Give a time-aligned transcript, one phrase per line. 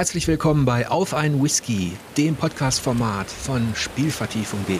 [0.00, 4.78] Herzlich willkommen bei Auf ein Whisky, dem Podcast-Format von Spielvertiefung.de.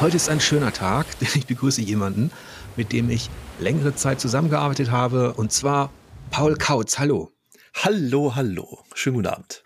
[0.00, 2.30] Heute ist ein schöner Tag, denn ich begrüße jemanden,
[2.74, 3.28] mit dem ich
[3.60, 5.92] längere Zeit zusammengearbeitet habe, und zwar
[6.30, 6.98] Paul Kautz.
[6.98, 7.34] Hallo.
[7.74, 8.78] Hallo, hallo.
[8.94, 9.64] Schönen guten Abend.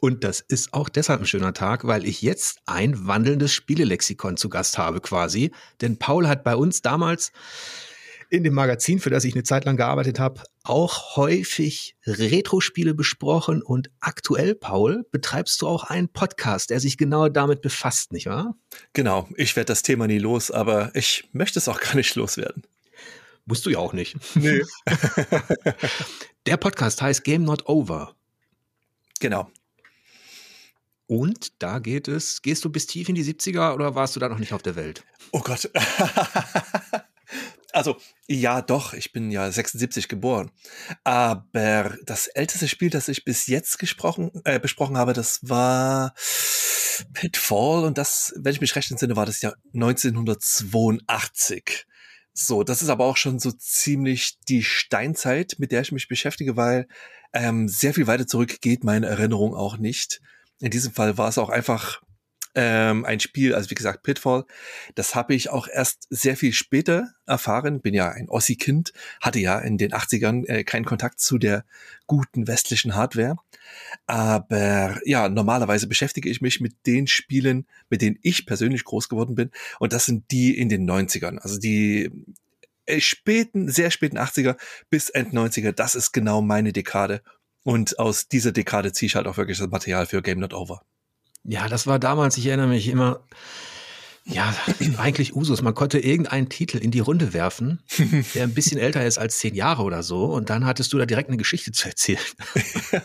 [0.00, 4.48] Und das ist auch deshalb ein schöner Tag, weil ich jetzt ein wandelndes Spielelexikon zu
[4.48, 5.52] Gast habe quasi.
[5.82, 7.32] Denn Paul hat bei uns damals
[8.30, 13.60] in dem Magazin, für das ich eine Zeit lang gearbeitet habe, auch häufig Retro-Spiele besprochen
[13.60, 18.54] und aktuell, Paul, betreibst du auch einen Podcast, der sich genau damit befasst, nicht wahr?
[18.92, 22.62] Genau, ich werde das Thema nie los, aber ich möchte es auch gar nicht loswerden.
[23.46, 24.16] Musst du ja auch nicht.
[24.36, 24.62] Nee.
[26.46, 28.14] der Podcast heißt Game Not Over.
[29.18, 29.50] Genau.
[31.08, 34.28] Und da geht es, gehst du bis tief in die 70er oder warst du da
[34.28, 35.04] noch nicht auf der Welt?
[35.32, 35.68] Oh Gott.
[37.72, 40.50] Also, ja, doch, ich bin ja 76 geboren.
[41.04, 46.14] Aber das älteste Spiel, das ich bis jetzt gesprochen, äh, besprochen habe, das war
[47.12, 51.86] Pitfall und das, wenn ich mich recht entsinne, war das ja 1982.
[52.32, 56.56] So, das ist aber auch schon so ziemlich die Steinzeit, mit der ich mich beschäftige,
[56.56, 56.86] weil
[57.32, 60.20] ähm, sehr viel weiter zurück geht meine Erinnerung auch nicht.
[60.60, 62.02] In diesem Fall war es auch einfach
[62.54, 64.44] ähm, ein Spiel, also wie gesagt, Pitfall.
[64.94, 67.80] Das habe ich auch erst sehr viel später erfahren.
[67.80, 71.64] Bin ja ein Ossi-Kind, hatte ja in den 80ern äh, keinen Kontakt zu der
[72.06, 73.36] guten westlichen Hardware.
[74.06, 79.34] Aber ja, normalerweise beschäftige ich mich mit den Spielen, mit denen ich persönlich groß geworden
[79.34, 79.50] bin.
[79.78, 81.38] Und das sind die in den 90ern.
[81.38, 82.10] Also die
[82.86, 84.56] äh, späten, sehr späten 80er
[84.90, 85.72] bis End 90er.
[85.72, 87.22] Das ist genau meine Dekade.
[87.62, 90.82] Und aus dieser Dekade ziehe ich halt auch wirklich das Material für Game Not Over.
[91.44, 93.20] Ja, das war damals, ich erinnere mich immer,
[94.24, 94.54] ja,
[94.98, 95.62] eigentlich Usus.
[95.62, 97.80] Man konnte irgendeinen Titel in die Runde werfen,
[98.34, 101.06] der ein bisschen älter ist als zehn Jahre oder so, und dann hattest du da
[101.06, 102.20] direkt eine Geschichte zu erzählen.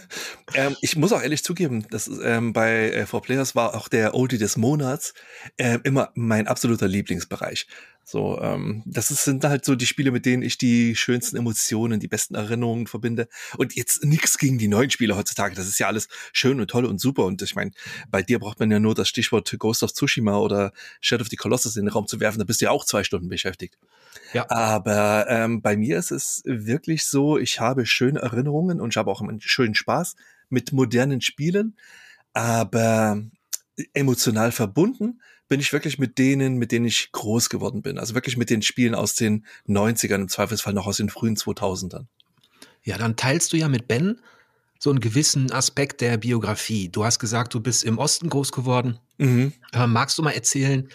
[0.53, 4.13] ähm, ich muss auch ehrlich zugeben, dass ähm, bei äh, For Players war auch der
[4.13, 5.13] Oldie des Monats
[5.57, 7.67] äh, immer mein absoluter Lieblingsbereich.
[8.07, 11.99] So, ähm, das ist, sind halt so die Spiele, mit denen ich die schönsten Emotionen,
[11.99, 13.27] die besten Erinnerungen verbinde.
[13.57, 15.55] Und jetzt nichts gegen die neuen Spiele heutzutage.
[15.55, 17.25] Das ist ja alles schön und toll und super.
[17.25, 17.71] Und ich meine,
[18.11, 20.71] bei dir braucht man ja nur das Stichwort Ghost of Tsushima oder
[21.01, 22.37] Shadow of the Colossus in den Raum zu werfen.
[22.37, 23.79] Da bist du ja auch zwei Stunden beschäftigt.
[24.33, 24.47] Ja.
[24.51, 29.09] Aber ähm, bei mir ist es wirklich so, ich habe schöne Erinnerungen und ich habe
[29.09, 30.15] auch einen schönen Spaß
[30.49, 31.75] mit modernen Spielen.
[32.33, 33.19] Aber
[33.93, 37.97] emotional verbunden bin ich wirklich mit denen, mit denen ich groß geworden bin.
[37.97, 42.05] Also wirklich mit den Spielen aus den 90ern, im Zweifelsfall noch aus den frühen 2000ern.
[42.83, 44.19] Ja, dann teilst du ja mit Ben
[44.79, 46.89] so einen gewissen Aspekt der Biografie.
[46.89, 48.99] Du hast gesagt, du bist im Osten groß geworden.
[49.17, 49.53] Mhm.
[49.71, 50.89] Äh, magst du mal erzählen,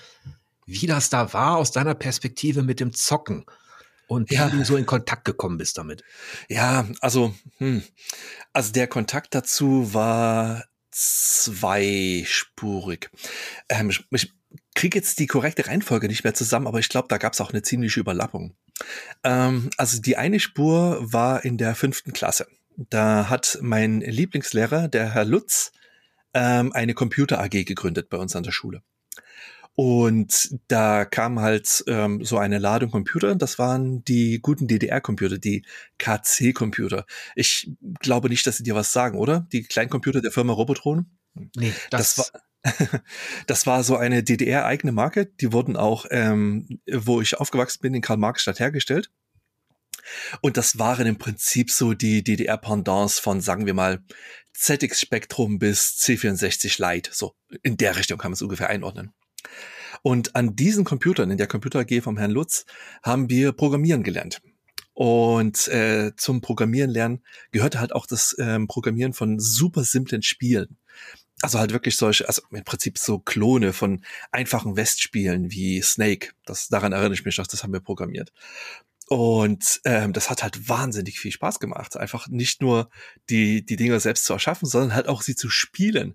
[0.67, 3.44] wie das da war aus deiner Perspektive mit dem Zocken?
[4.11, 4.53] und ja.
[4.53, 6.03] wie du so in Kontakt gekommen bist damit.
[6.49, 7.84] Ja, also, hm.
[8.53, 12.49] also der Kontakt dazu war zweispurig.
[13.69, 14.32] Ähm, ich, ich
[14.75, 17.50] kriege jetzt die korrekte Reihenfolge nicht mehr zusammen, aber ich glaube, da gab es auch
[17.50, 18.54] eine ziemliche Überlappung.
[19.25, 22.47] Ähm, also die eine Spur war in der fünften Klasse.
[22.76, 25.72] Da hat mein Lieblingslehrer, der Herr Lutz,
[26.32, 28.82] ähm, eine Computer AG gegründet bei uns an der Schule.
[29.75, 33.34] Und da kam halt ähm, so eine Ladung Computer.
[33.34, 35.64] Das waren die guten DDR-Computer, die
[35.98, 37.06] KC-Computer.
[37.34, 37.70] Ich
[38.00, 39.47] glaube nicht, dass sie dir was sagen, oder?
[39.52, 41.06] Die Kleincomputer der Firma Robotron?
[41.56, 42.41] Nee, das, das war.
[43.47, 45.26] das war so eine DDR-eigene Marke.
[45.26, 49.10] Die wurden auch, ähm, wo ich aufgewachsen bin, in Karl-Marx-Stadt hergestellt.
[50.41, 54.03] Und das waren im Prinzip so die DDR-Pendants von, sagen wir mal,
[54.54, 57.10] ZX Spectrum bis C64 Lite.
[57.12, 59.12] So in der Richtung kann man es ungefähr einordnen.
[60.03, 62.65] Und an diesen Computern, in der Computer AG vom Herrn Lutz,
[63.03, 64.41] haben wir Programmieren gelernt.
[64.93, 70.76] Und äh, zum Programmieren lernen gehörte halt auch das ähm, Programmieren von super simplen Spielen.
[71.43, 76.32] Also halt wirklich solche, also im Prinzip so Klone von einfachen Westspielen wie Snake.
[76.44, 78.32] Das daran erinnere ich mich noch, das haben wir programmiert.
[79.09, 81.97] Und ähm, das hat halt wahnsinnig viel Spaß gemacht.
[81.97, 82.91] Einfach nicht nur
[83.29, 86.14] die, die Dinger selbst zu erschaffen, sondern halt auch sie zu spielen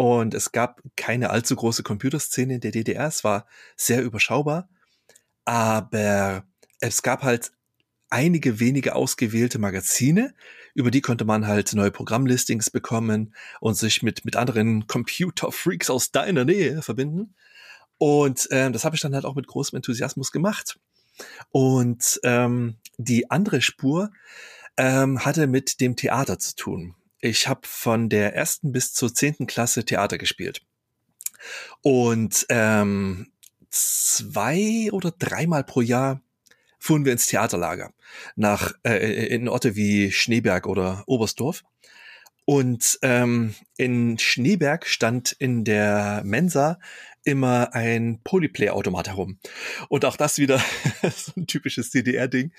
[0.00, 3.06] und es gab keine allzu große Computerszene in der DDR.
[3.06, 3.46] Es war
[3.76, 4.68] sehr überschaubar.
[5.44, 6.44] Aber
[6.80, 7.52] es gab halt
[8.08, 10.34] einige wenige ausgewählte Magazine,
[10.80, 16.10] über die konnte man halt neue Programmlistings bekommen und sich mit, mit anderen Computer-Freaks aus
[16.10, 17.34] deiner Nähe verbinden.
[17.98, 20.80] Und ähm, das habe ich dann halt auch mit großem Enthusiasmus gemacht.
[21.50, 24.10] Und ähm, die andere Spur
[24.76, 26.94] ähm, hatte mit dem Theater zu tun.
[27.20, 30.62] Ich habe von der ersten bis zur zehnten Klasse Theater gespielt.
[31.82, 33.32] Und ähm,
[33.68, 36.22] zwei oder dreimal pro Jahr
[36.80, 37.92] fuhren wir ins Theaterlager
[38.34, 41.62] nach äh, in Orte wie Schneeberg oder Oberstdorf.
[42.46, 46.80] Und ähm, in Schneeberg stand in der Mensa
[47.22, 49.38] immer ein Polyplay-Automat herum.
[49.88, 50.58] Und auch das wieder
[51.14, 52.52] so ein typisches DDR-Ding.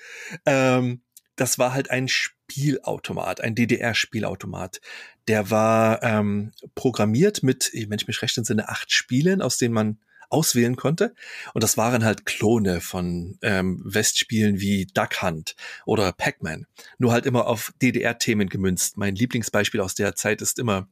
[0.46, 1.02] Ähm,
[1.36, 4.80] das war halt ein Spielautomat, ein DDR-Spielautomat.
[5.28, 9.98] Der war ähm, programmiert mit, wenn ich mich recht entsinne, acht Spielen, aus denen man
[10.32, 11.14] auswählen konnte.
[11.54, 16.66] Und das waren halt Klone von ähm, Westspielen wie Duck Hunt oder Pac-Man.
[16.98, 18.96] Nur halt immer auf DDR-Themen gemünzt.
[18.96, 20.88] Mein Lieblingsbeispiel aus der Zeit ist immer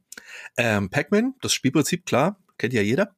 [0.56, 3.16] ähm, Pac-Man, das Spielprinzip, klar, kennt ja jeder.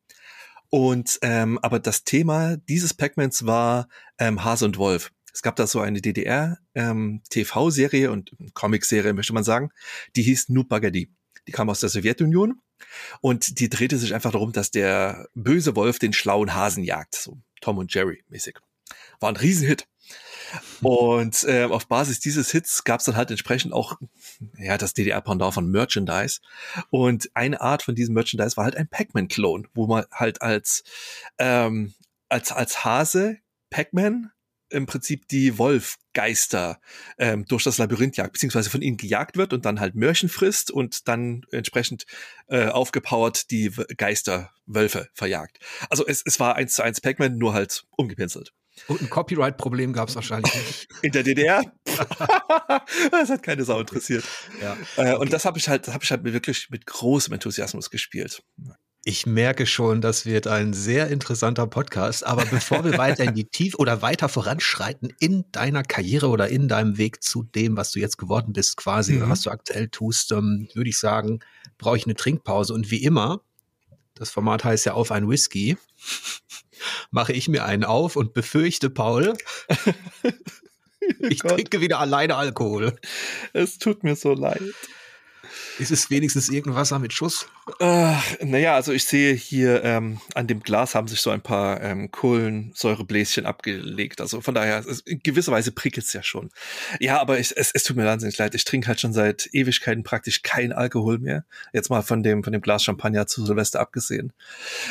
[0.70, 5.12] Und ähm, aber das Thema dieses Pac-Mans war ähm, Hase und Wolf.
[5.34, 9.70] Es gab da so eine DDR-TV-Serie ähm, und Comic-Serie, möchte man sagen,
[10.14, 11.10] die hieß Noob Bagadi.
[11.46, 12.60] Die kam aus der Sowjetunion
[13.20, 17.14] und die drehte sich einfach darum, dass der böse Wolf den schlauen Hasen jagt.
[17.14, 18.58] So Tom und Jerry mäßig.
[19.20, 19.86] War ein Riesenhit.
[20.82, 23.96] Und äh, auf Basis dieses Hits gab es dann halt entsprechend auch
[24.58, 26.40] ja das DDR-Pendant von Merchandise.
[26.90, 30.82] Und eine Art von diesem Merchandise war halt ein Pac-Man-Klon, wo man halt als
[31.38, 31.94] ähm,
[32.28, 33.38] als als Hase
[33.70, 34.32] Pac-Man
[34.72, 36.80] im Prinzip die Wolfgeister
[37.18, 40.70] ähm, durch das Labyrinth jagt, beziehungsweise von ihnen gejagt wird und dann halt Mörchen frisst
[40.70, 42.06] und dann entsprechend
[42.48, 45.58] äh, aufgepowert die Geister, Wölfe verjagt.
[45.90, 48.52] Also es, es war eins zu eins Pac-Man, nur halt umgepinselt.
[48.88, 50.88] Und ein Copyright-Problem gab es wahrscheinlich nicht.
[51.02, 51.62] In der DDR?
[53.10, 54.24] das hat keine Sau interessiert.
[54.60, 54.76] Ja.
[54.96, 55.14] Äh, okay.
[55.16, 58.42] Und das habe ich halt, das habe ich halt wirklich mit großem Enthusiasmus gespielt.
[59.04, 62.24] Ich merke schon, das wird ein sehr interessanter Podcast.
[62.24, 66.68] Aber bevor wir weiter in die Tiefe oder weiter voranschreiten in deiner Karriere oder in
[66.68, 69.28] deinem Weg zu dem, was du jetzt geworden bist, quasi, mhm.
[69.28, 71.40] was du aktuell tust, ähm, würde ich sagen,
[71.78, 72.74] brauche ich eine Trinkpause.
[72.74, 73.40] Und wie immer,
[74.14, 75.76] das Format heißt ja auf ein Whisky,
[77.10, 79.34] mache ich mir einen auf und befürchte, Paul,
[81.18, 82.96] ich trinke wieder alleine Alkohol.
[83.52, 84.62] Es tut mir so leid.
[85.78, 87.46] Ist es wenigstens irgendein Wasser mit Schuss?
[87.78, 88.14] Äh,
[88.44, 92.10] naja, also ich sehe hier ähm, an dem Glas haben sich so ein paar ähm,
[92.10, 94.20] Kohlensäurebläschen abgelegt.
[94.20, 96.50] Also von daher, es, in gewisser Weise prickelt es ja schon.
[97.00, 98.54] Ja, aber ich, es, es tut mir wahnsinnig leid.
[98.54, 101.44] Ich trinke halt schon seit Ewigkeiten praktisch kein Alkohol mehr.
[101.72, 104.32] Jetzt mal von dem, von dem Glas Champagner zu Silvester abgesehen.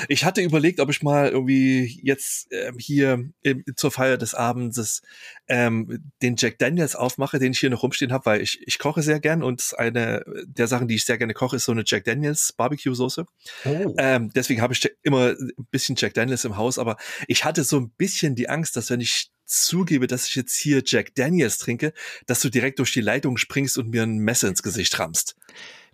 [0.07, 5.01] Ich hatte überlegt, ob ich mal irgendwie jetzt ähm, hier im, zur Feier des Abends
[5.47, 9.01] ähm, den Jack Daniels aufmache, den ich hier noch rumstehen habe, weil ich, ich koche
[9.01, 12.05] sehr gern und eine der Sachen, die ich sehr gerne koche, ist so eine Jack
[12.05, 13.25] Daniels Barbecue-Soße.
[13.65, 13.95] Oh.
[13.97, 16.97] Ähm, deswegen habe ich immer ein bisschen Jack Daniels im Haus, aber
[17.27, 20.81] ich hatte so ein bisschen die Angst, dass wenn ich zugebe, dass ich jetzt hier
[20.85, 21.93] Jack Daniels trinke,
[22.25, 25.35] dass du direkt durch die Leitung springst und mir ein Messer ins Gesicht rammst.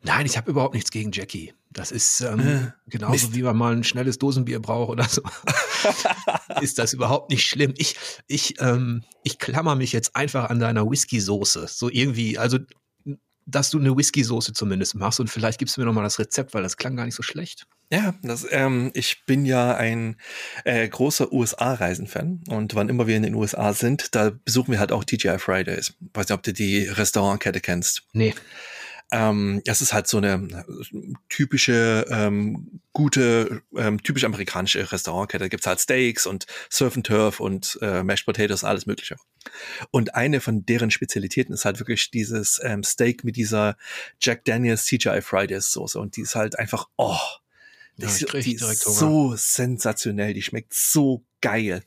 [0.03, 1.53] Nein, ich habe überhaupt nichts gegen Jackie.
[1.71, 3.35] Das ist ähm, äh, genauso Mist.
[3.35, 5.21] wie man mal ein schnelles Dosenbier braucht oder so.
[6.61, 7.73] ist das überhaupt nicht schlimm.
[7.77, 7.95] Ich,
[8.27, 11.67] ich, ähm, ich klammer mich jetzt einfach an deiner Whisky-Soße.
[11.67, 12.59] So irgendwie, also
[13.47, 16.53] dass du eine Whisky-Soße zumindest machst und vielleicht gibst du mir noch mal das Rezept,
[16.53, 17.65] weil das klang gar nicht so schlecht.
[17.89, 20.17] Ja, das, ähm, ich bin ja ein
[20.65, 24.91] äh, großer USA-Reisen-Fan und wann immer wir in den USA sind, da besuchen wir halt
[24.91, 25.93] auch TGI Fridays.
[26.13, 28.03] Weiß nicht, ob du die Restaurantkette kennst.
[28.11, 28.35] Nee.
[29.11, 30.65] Ähm, das ist halt so eine
[31.29, 35.45] typische, ähm, gute, ähm, typisch amerikanische Restaurantkette.
[35.45, 39.15] Da gibt's halt Steaks und Surf and Turf und äh, Mashed Potatoes, alles mögliche.
[39.91, 43.77] Und eine von deren Spezialitäten ist halt wirklich dieses ähm, Steak mit dieser
[44.19, 45.99] Jack Daniels TGI Fridays Soße.
[45.99, 47.17] Und die ist halt einfach, oh,
[47.97, 51.83] ja, die, die ist so sensationell, die schmeckt so geil.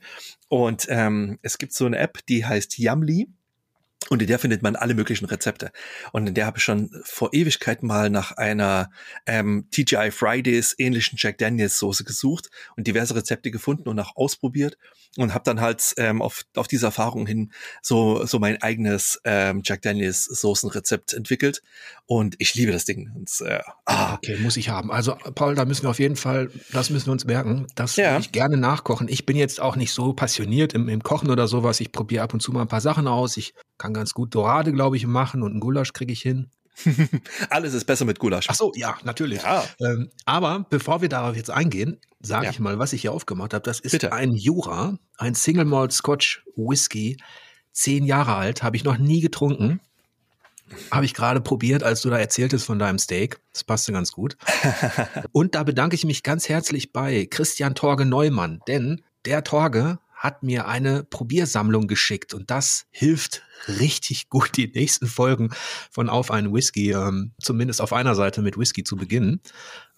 [0.48, 3.28] Und ähm, es gibt so eine App, die heißt Yumly.
[4.08, 5.70] Und in der findet man alle möglichen Rezepte.
[6.12, 8.90] Und in der habe ich schon vor Ewigkeiten mal nach einer
[9.26, 14.78] ähm, TGI Fridays ähnlichen Jack Daniels Soße gesucht und diverse Rezepte gefunden und auch ausprobiert
[15.16, 17.52] und habe dann halt ähm, auf, auf diese Erfahrung hin
[17.82, 21.62] so, so mein eigenes ähm, Jack Daniels Soßenrezept entwickelt.
[22.06, 23.10] Und ich liebe das Ding.
[23.14, 24.14] Und, äh, ah.
[24.14, 24.90] Okay, muss ich haben.
[24.90, 27.66] Also Paul, da müssen wir auf jeden Fall, das müssen wir uns merken.
[27.74, 28.18] Das ja.
[28.18, 29.08] ich gerne nachkochen.
[29.08, 31.80] Ich bin jetzt auch nicht so passioniert im, im Kochen oder sowas.
[31.80, 33.36] Ich probiere ab und zu mal ein paar Sachen aus.
[33.36, 36.50] Ich kann ganz gut Dorade, glaube ich, machen und einen Gulasch kriege ich hin.
[37.50, 38.46] Alles ist besser mit Gulasch.
[38.48, 39.42] Ach so, ja, natürlich.
[39.42, 39.64] Ja.
[39.80, 42.50] Ähm, aber bevor wir darauf jetzt eingehen, sage ja.
[42.50, 43.62] ich mal, was ich hier aufgemacht habe.
[43.62, 44.12] Das ist Bitte.
[44.12, 47.18] ein Jura, ein Single Malt Scotch Whisky,
[47.72, 49.80] zehn Jahre alt, habe ich noch nie getrunken.
[50.92, 53.40] Habe ich gerade probiert, als du da erzähltest von deinem Steak.
[53.52, 54.36] Das passte ganz gut.
[55.32, 60.42] Und da bedanke ich mich ganz herzlich bei Christian Torge Neumann, denn der Torge hat
[60.42, 65.48] mir eine Probiersammlung geschickt und das hilft richtig gut, die nächsten Folgen
[65.90, 69.40] von Auf einen Whisky, ähm, zumindest auf einer Seite mit Whisky zu beginnen.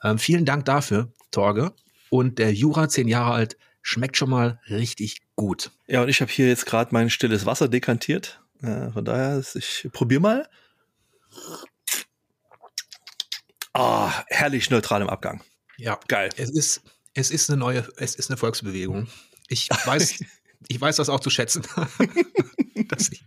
[0.01, 1.73] Ähm, vielen Dank dafür, Torge.
[2.09, 5.73] Und der Jura, zehn Jahre alt, schmeckt schon mal richtig gut.
[5.89, 8.41] Ja, und ich habe hier jetzt gerade mein stilles Wasser dekantiert.
[8.63, 10.49] Äh, von daher, ich probiere mal.
[13.73, 15.43] Ah, herrlich neutral im Abgang.
[15.79, 16.31] Ja, geil.
[16.37, 19.09] Es ist, es ist eine neue, es ist eine Volksbewegung.
[19.53, 20.25] Ich weiß,
[20.69, 21.63] ich weiß das auch zu schätzen.
[22.75, 23.25] ich,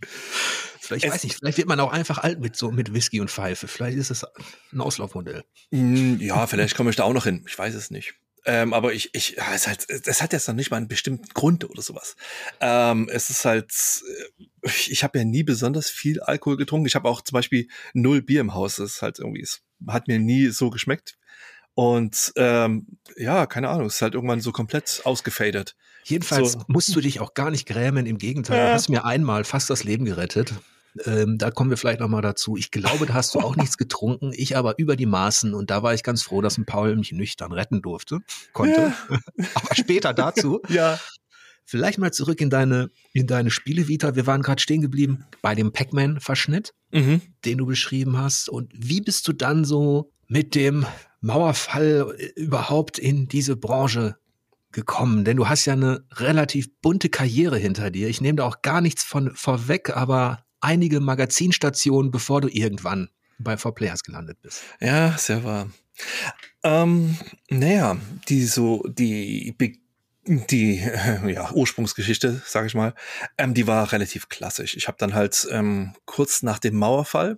[0.80, 3.68] vielleicht, weiß ich, vielleicht wird man auch einfach alt mit so mit Whisky und Pfeife.
[3.68, 4.26] Vielleicht ist es
[4.74, 5.44] ein Auslaufmodell.
[5.72, 7.46] Mm, ja, vielleicht komme ich da auch noch hin.
[7.48, 8.16] Ich weiß es nicht.
[8.48, 11.28] Ähm, aber ich, ich, ja, es, halt, es hat jetzt noch nicht mal einen bestimmten
[11.34, 12.16] Grund oder sowas.
[12.60, 16.86] Ähm, es ist halt, äh, ich, ich habe ja nie besonders viel Alkohol getrunken.
[16.86, 18.76] Ich habe auch zum Beispiel null Bier im Haus.
[18.76, 21.18] Das ist halt irgendwie, es hat mir nie so geschmeckt.
[21.74, 25.76] Und ähm, ja, keine Ahnung, es ist halt irgendwann so komplett ausgefadet.
[26.06, 26.60] Jedenfalls so.
[26.68, 28.06] musst du dich auch gar nicht grämen.
[28.06, 28.68] Im Gegenteil, ja.
[28.68, 30.54] du hast mir einmal fast das Leben gerettet.
[31.04, 32.56] Ähm, da kommen wir vielleicht noch mal dazu.
[32.56, 35.84] Ich glaube, da hast du auch nichts getrunken, ich aber über die Maßen und da
[35.84, 38.20] war ich ganz froh, dass ein Paul mich nüchtern retten durfte,
[38.54, 38.94] konnte.
[39.10, 39.20] Ja.
[39.56, 40.62] aber später dazu.
[40.70, 41.00] ja.
[41.66, 44.16] Vielleicht mal zurück in deine, in deine Spielevita.
[44.16, 47.22] Wir waren gerade stehen geblieben bei dem Pac-Man-Verschnitt, mhm.
[47.44, 48.50] den du beschrieben hast.
[48.50, 50.86] Und wie bist du dann so mit dem
[51.22, 54.16] Mauerfall überhaupt in diese Branche
[54.76, 55.26] gekommen?
[55.26, 58.08] Denn du hast ja eine relativ bunte Karriere hinter dir.
[58.08, 63.56] Ich nehme da auch gar nichts von vorweg, aber einige Magazinstationen, bevor du irgendwann bei
[63.56, 64.62] 4Players gelandet bist.
[64.80, 65.70] Ja, sehr wahr.
[66.64, 67.18] Ähm,
[67.50, 67.98] naja,
[68.30, 69.56] die so, die,
[70.28, 70.76] die
[71.28, 72.94] ja, Ursprungsgeschichte, sage ich mal,
[73.38, 74.76] ähm, die war relativ klassisch.
[74.76, 77.38] Ich habe dann halt ähm, kurz nach dem Mauerfall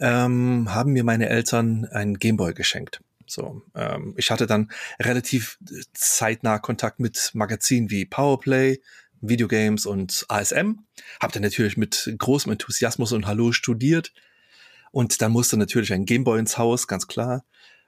[0.00, 3.00] ähm, haben mir meine Eltern einen Gameboy geschenkt.
[3.26, 5.58] So, ähm, ich hatte dann relativ
[5.92, 8.80] zeitnah Kontakt mit Magazinen wie Powerplay,
[9.20, 10.80] Videogames und ASM.
[11.20, 14.12] Hab dann natürlich mit großem Enthusiasmus und Hallo studiert.
[14.90, 17.44] Und dann musste natürlich ein Gameboy ins Haus, ganz klar.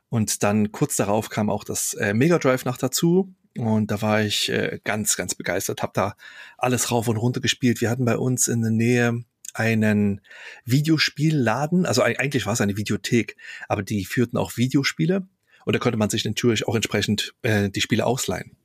[0.08, 3.34] Und dann kurz darauf kam auch das äh, Mega Drive noch dazu.
[3.56, 6.16] Und da war ich äh, ganz, ganz begeistert, hab da
[6.58, 7.80] alles rauf und runter gespielt.
[7.80, 9.24] Wir hatten bei uns in der Nähe
[9.56, 10.20] einen
[10.64, 13.36] Videospielladen, also eigentlich war es eine Videothek,
[13.68, 15.26] aber die führten auch Videospiele
[15.64, 18.56] und da konnte man sich natürlich auch entsprechend äh, die Spiele ausleihen.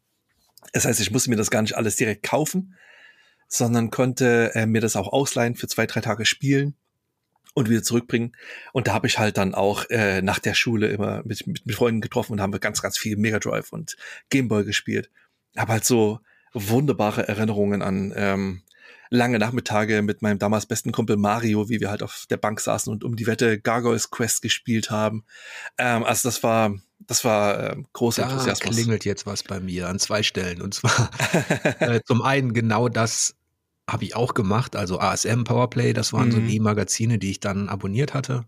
[0.74, 2.76] Das heißt, ich musste mir das gar nicht alles direkt kaufen,
[3.48, 6.76] sondern konnte äh, mir das auch ausleihen für zwei, drei Tage spielen
[7.54, 8.34] und wieder zurückbringen.
[8.72, 11.76] Und da habe ich halt dann auch äh, nach der Schule immer mit, mit, mit
[11.76, 13.98] Freunden getroffen und haben wir ganz, ganz viel Mega Drive und
[14.30, 15.10] Gameboy gespielt.
[15.58, 16.20] Habe halt so
[16.54, 18.62] wunderbare Erinnerungen an ähm,
[19.12, 22.92] lange Nachmittage mit meinem damals besten Kumpel Mario, wie wir halt auf der Bank saßen
[22.92, 25.26] und um die Wette Gargoyles Quest gespielt haben.
[25.78, 28.76] Ähm, also das war das war äh, großer da Enthusiasmus.
[28.76, 30.62] klingelt jetzt was bei mir an zwei Stellen.
[30.62, 31.12] Und zwar
[31.80, 33.36] äh, zum einen genau das
[33.90, 36.32] habe ich auch gemacht, also ASM Powerplay, das waren mhm.
[36.32, 38.46] so die Magazine, die ich dann abonniert hatte.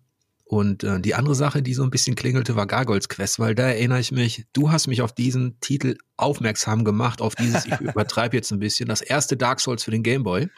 [0.54, 3.64] Und äh, die andere Sache, die so ein bisschen klingelte, war Gargoyles Quest, weil da
[3.64, 8.38] erinnere ich mich, du hast mich auf diesen Titel aufmerksam gemacht, auf dieses, ich übertreibe
[8.38, 10.50] jetzt ein bisschen, das erste Dark Souls für den Gameboy.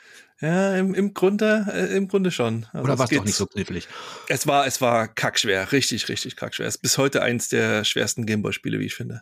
[0.42, 2.66] Ja, im, im Grunde, äh, im Grunde schon.
[2.74, 3.88] Also Oder war es doch nicht so knifflig?
[4.28, 6.68] Es war, es war kackschwer, richtig, richtig kackschwer.
[6.68, 9.22] Es ist bis heute eins der schwersten Gameboy-Spiele, wie ich finde.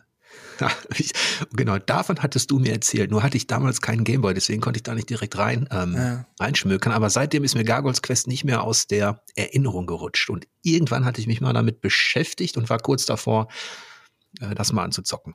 [1.52, 3.10] Genau, davon hattest du mir erzählt.
[3.10, 6.26] Nur hatte ich damals keinen Gameboy, deswegen konnte ich da nicht direkt rein ähm, ja.
[6.40, 6.92] reinschmökern.
[6.92, 10.30] Aber seitdem ist mir Gargoyles Quest nicht mehr aus der Erinnerung gerutscht.
[10.30, 13.48] Und irgendwann hatte ich mich mal damit beschäftigt und war kurz davor,
[14.40, 15.34] äh, das mal anzuzocken.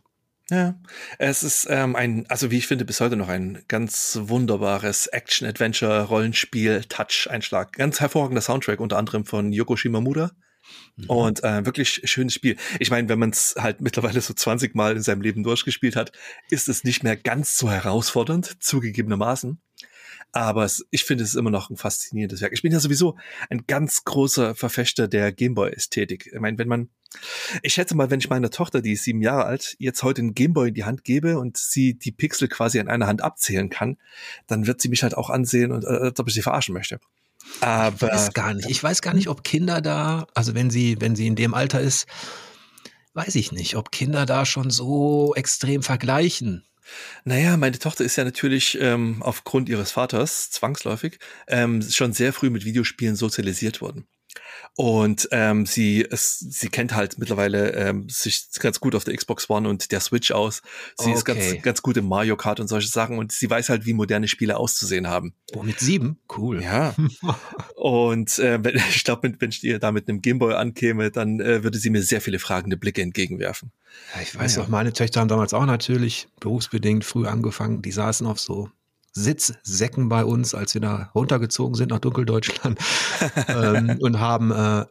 [0.50, 0.74] Ja,
[1.20, 6.86] es ist ähm, ein, also wie ich finde, bis heute noch ein ganz wunderbares Action-Adventure-Rollenspiel,
[6.86, 7.74] Touch-Einschlag.
[7.74, 10.32] Ganz hervorragender Soundtrack, unter anderem von Yoko Shimamura.
[10.96, 11.06] Mhm.
[11.06, 12.58] Und äh, wirklich schönes Spiel.
[12.80, 16.12] Ich meine, wenn man es halt mittlerweile so 20 Mal in seinem Leben durchgespielt hat,
[16.50, 19.60] ist es nicht mehr ganz so herausfordernd, zugegebenermaßen.
[20.32, 22.54] Aber es, ich finde, es ist immer noch ein faszinierendes Werk.
[22.54, 23.18] Ich bin ja sowieso
[23.50, 26.30] ein ganz großer Verfechter der Gameboy-Ästhetik.
[26.32, 26.90] Ich meine, wenn man,
[27.64, 30.36] ich schätze mal, wenn ich meiner Tochter, die ist sieben Jahre alt, jetzt heute einen
[30.36, 33.98] Gameboy in die Hand gebe und sie die Pixel quasi an einer Hand abzählen kann,
[34.46, 37.00] dann wird sie mich halt auch ansehen und äh, als ob ich sie verarschen möchte.
[37.62, 38.70] Aber ich weiß gar nicht.
[38.70, 41.82] Ich weiß gar nicht, ob Kinder da, also wenn sie, wenn sie in dem Alter
[41.82, 42.06] ist,
[43.14, 46.66] weiß ich nicht, ob Kinder da schon so extrem vergleichen.
[47.24, 52.50] Naja, meine Tochter ist ja natürlich ähm, aufgrund ihres Vaters zwangsläufig ähm, schon sehr früh
[52.50, 54.08] mit Videospielen sozialisiert worden.
[54.76, 59.50] Und ähm, sie, es, sie kennt halt mittlerweile ähm, sich ganz gut auf der Xbox
[59.50, 60.62] One und der Switch aus.
[60.98, 61.14] Sie okay.
[61.14, 63.94] ist ganz, ganz gut im Mario Kart und solche Sachen und sie weiß halt, wie
[63.94, 65.34] moderne Spiele auszusehen haben.
[65.54, 66.20] Oh, mit sieben?
[66.36, 66.64] Cool.
[66.64, 66.96] Ja.
[67.76, 71.64] und äh, wenn, ich glaube, wenn ich ihr da mit einem Gameboy ankäme, dann äh,
[71.64, 73.72] würde sie mir sehr viele fragende Blicke entgegenwerfen.
[74.16, 74.64] Ja, ich weiß ja.
[74.64, 77.82] auch, meine Töchter haben damals auch natürlich berufsbedingt früh angefangen.
[77.82, 78.70] Die saßen auf so
[79.12, 82.80] Sitzsäcken bei uns, als wir da runtergezogen sind nach Dunkeldeutschland
[83.48, 84.86] ähm, und haben, äh,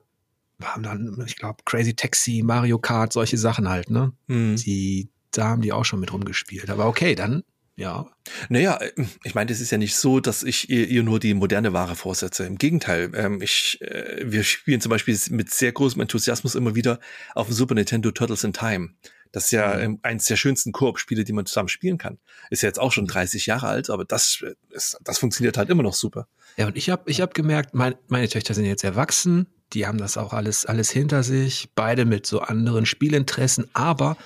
[0.63, 4.13] haben dann, ich glaube, Crazy Taxi, Mario Kart, solche Sachen halt, ne?
[4.27, 4.57] Mhm.
[4.57, 6.71] Die, da haben die auch schon mit rumgespielt.
[6.71, 7.43] Aber okay, dann
[7.79, 8.07] ja.
[8.49, 8.81] Naja,
[9.23, 11.95] ich meine, es ist ja nicht so, dass ich ihr, ihr nur die moderne Ware
[11.95, 12.45] vorsetze.
[12.45, 16.99] Im Gegenteil, ähm, ich, äh, wir spielen zum Beispiel mit sehr großem Enthusiasmus immer wieder
[17.37, 18.91] auf dem Super Nintendo Turtles in Time.
[19.33, 19.99] Das ist ja mhm.
[20.03, 22.19] eins der schönsten Koop-Spiele, die man zusammen spielen kann.
[22.51, 25.83] Ist ja jetzt auch schon 30 Jahre alt, aber das, ist, das funktioniert halt immer
[25.83, 26.29] noch super.
[26.57, 29.99] Ja, und ich habe ich hab gemerkt, mein, meine Töchter sind jetzt erwachsen, die haben
[29.99, 34.17] das auch alles, alles hinter sich, beide mit so anderen Spielinteressen, aber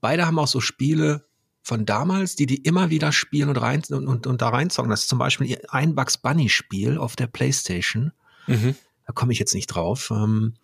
[0.00, 1.24] beide haben auch so Spiele,
[1.62, 4.90] von damals, die die immer wieder spielen und rein und, und, und da reinzocken.
[4.90, 8.12] Das ist zum Beispiel ein Bugs Bunny Spiel auf der Playstation.
[8.46, 8.74] Mhm.
[9.06, 10.10] Da komme ich jetzt nicht drauf.
[10.10, 10.54] Ähm,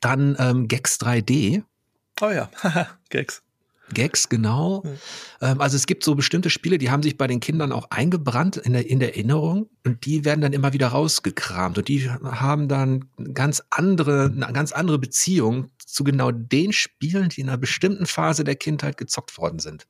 [0.00, 1.64] dann ähm, Gex 3D.
[2.22, 2.48] Oh ja,
[3.10, 3.42] Gex.
[3.92, 4.84] Gags, genau.
[5.40, 5.60] Mhm.
[5.60, 8.72] also es gibt so bestimmte Spiele, die haben sich bei den Kindern auch eingebrannt in
[8.72, 13.06] der, in der Erinnerung und die werden dann immer wieder rausgekramt und die haben dann
[13.34, 18.44] ganz andere, eine ganz andere Beziehung zu genau den Spielen, die in einer bestimmten Phase
[18.44, 19.86] der Kindheit gezockt worden sind.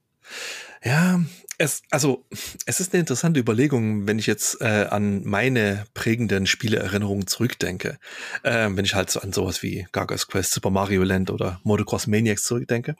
[0.83, 1.21] Ja,
[1.62, 2.25] es, also,
[2.66, 7.99] es ist eine interessante Überlegung, wenn ich jetzt äh, an meine prägenden Spieleerinnerungen zurückdenke.
[8.42, 12.09] Äh, wenn ich halt so an sowas wie Gargoyles Quest, Super Mario Land oder Motocross
[12.09, 12.97] Maniacs zurückdenke.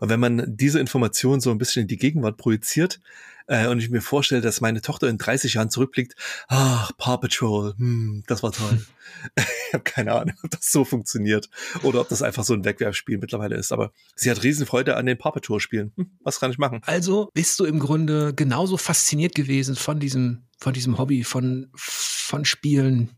[0.00, 3.00] Und wenn man diese Information so ein bisschen in die Gegenwart projiziert,
[3.46, 6.14] äh, und ich mir vorstelle, dass meine Tochter in 30 Jahren zurückblickt,
[6.48, 8.84] ach, Paw Patrol, hm, das war toll.
[9.36, 11.48] ich habe keine Ahnung, ob das so funktioniert
[11.82, 13.72] oder ob das einfach so ein Wegwerfspiel mittlerweile ist.
[13.72, 15.92] Aber sie hat Riesenfreude an den Paw Patrol Spielen.
[15.96, 16.80] Hm, was kann ich machen?
[16.86, 22.44] Also bist du im Grunde genauso fasziniert gewesen von diesem, von diesem Hobby, von, von
[22.44, 23.10] Spielen,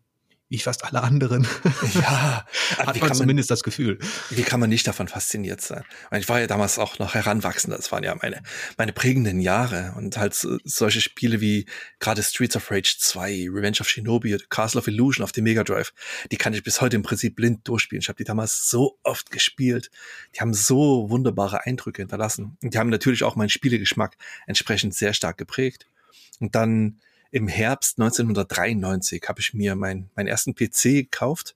[0.49, 1.47] wie fast alle anderen.
[1.95, 2.47] Ja,
[2.79, 3.99] hat man zumindest das Gefühl.
[4.31, 5.83] Wie kann man nicht davon fasziniert sein?
[6.13, 8.43] Ich war ja damals auch noch heranwachsend, das waren ja meine,
[8.77, 11.67] meine prägenden Jahre und halt solche Spiele wie
[11.99, 15.93] gerade Streets of Rage 2, Revenge of Shinobi, Castle of Illusion auf dem Mega Drive,
[16.31, 18.01] die kann ich bis heute im Prinzip blind durchspielen.
[18.01, 19.91] Ich habe die damals so oft gespielt.
[20.35, 22.57] Die haben so wunderbare Eindrücke hinterlassen.
[22.63, 25.87] Und die haben natürlich auch meinen Spielegeschmack entsprechend sehr stark geprägt.
[26.39, 27.01] Und dann
[27.37, 31.55] im Herbst 1993 habe ich mir mein, meinen ersten PC gekauft.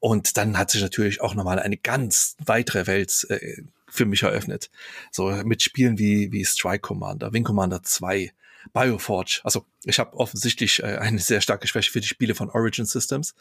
[0.00, 4.70] Und dann hat sich natürlich auch nochmal eine ganz weitere Welt äh, für mich eröffnet.
[5.10, 8.32] So mit Spielen wie, wie Strike Commander, Wing Commander 2,
[8.72, 9.40] Bioforge.
[9.44, 13.34] Also ich habe offensichtlich äh, eine sehr starke Schwäche für die Spiele von Origin Systems.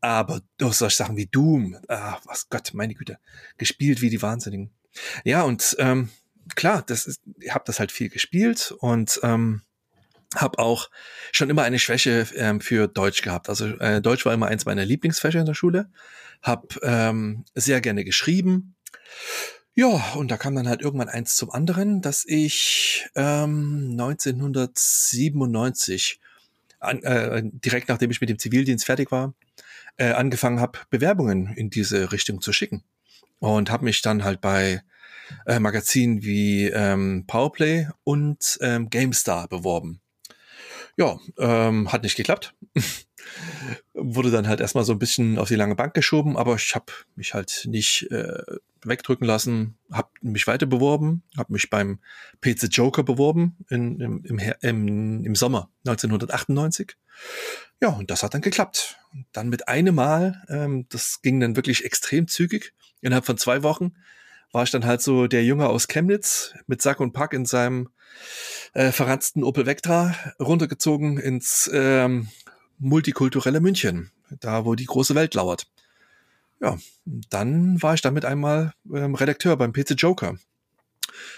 [0.00, 3.18] Aber durch solche Sachen wie Doom, ah, was Gott, meine Güte,
[3.56, 4.72] gespielt wie die Wahnsinnigen.
[5.22, 6.10] Ja, und ähm,
[6.56, 9.62] klar, das ist, ich habe das halt viel gespielt und ähm,
[10.34, 10.90] habe auch
[11.32, 13.48] schon immer eine Schwäche ähm, für Deutsch gehabt.
[13.48, 15.90] Also äh, Deutsch war immer eins meiner Lieblingsfächer in der Schule.
[16.42, 18.74] Hab ähm, sehr gerne geschrieben.
[19.76, 26.20] Ja, und da kam dann halt irgendwann eins zum anderen, dass ich ähm, 1997,
[26.78, 29.34] an, äh, direkt nachdem ich mit dem Zivildienst fertig war,
[29.96, 32.84] äh, angefangen habe, Bewerbungen in diese Richtung zu schicken.
[33.40, 34.84] Und habe mich dann halt bei
[35.46, 40.00] äh, Magazinen wie ähm, Powerplay und ähm, GameStar beworben.
[40.96, 42.54] Ja, ähm, hat nicht geklappt.
[43.94, 46.92] Wurde dann halt erstmal so ein bisschen auf die lange Bank geschoben, aber ich habe
[47.16, 48.42] mich halt nicht äh,
[48.84, 52.00] wegdrücken lassen, habe mich weiter beworben, habe mich beim
[52.42, 56.96] PC Joker beworben in, im, im, im, im Sommer 1998.
[57.80, 58.98] Ja, und das hat dann geklappt.
[59.12, 62.74] Und dann mit einem Mal, ähm, das ging dann wirklich extrem zügig.
[63.00, 63.94] Innerhalb von zwei Wochen
[64.52, 67.88] war ich dann halt so der Junge aus Chemnitz mit Sack und Pack in seinem
[68.72, 72.28] äh, verranzten Opel Vectra runtergezogen ins ähm,
[72.78, 75.66] multikulturelle München, da wo die große Welt lauert.
[76.60, 80.36] Ja, dann war ich damit einmal ähm, Redakteur beim PC Joker.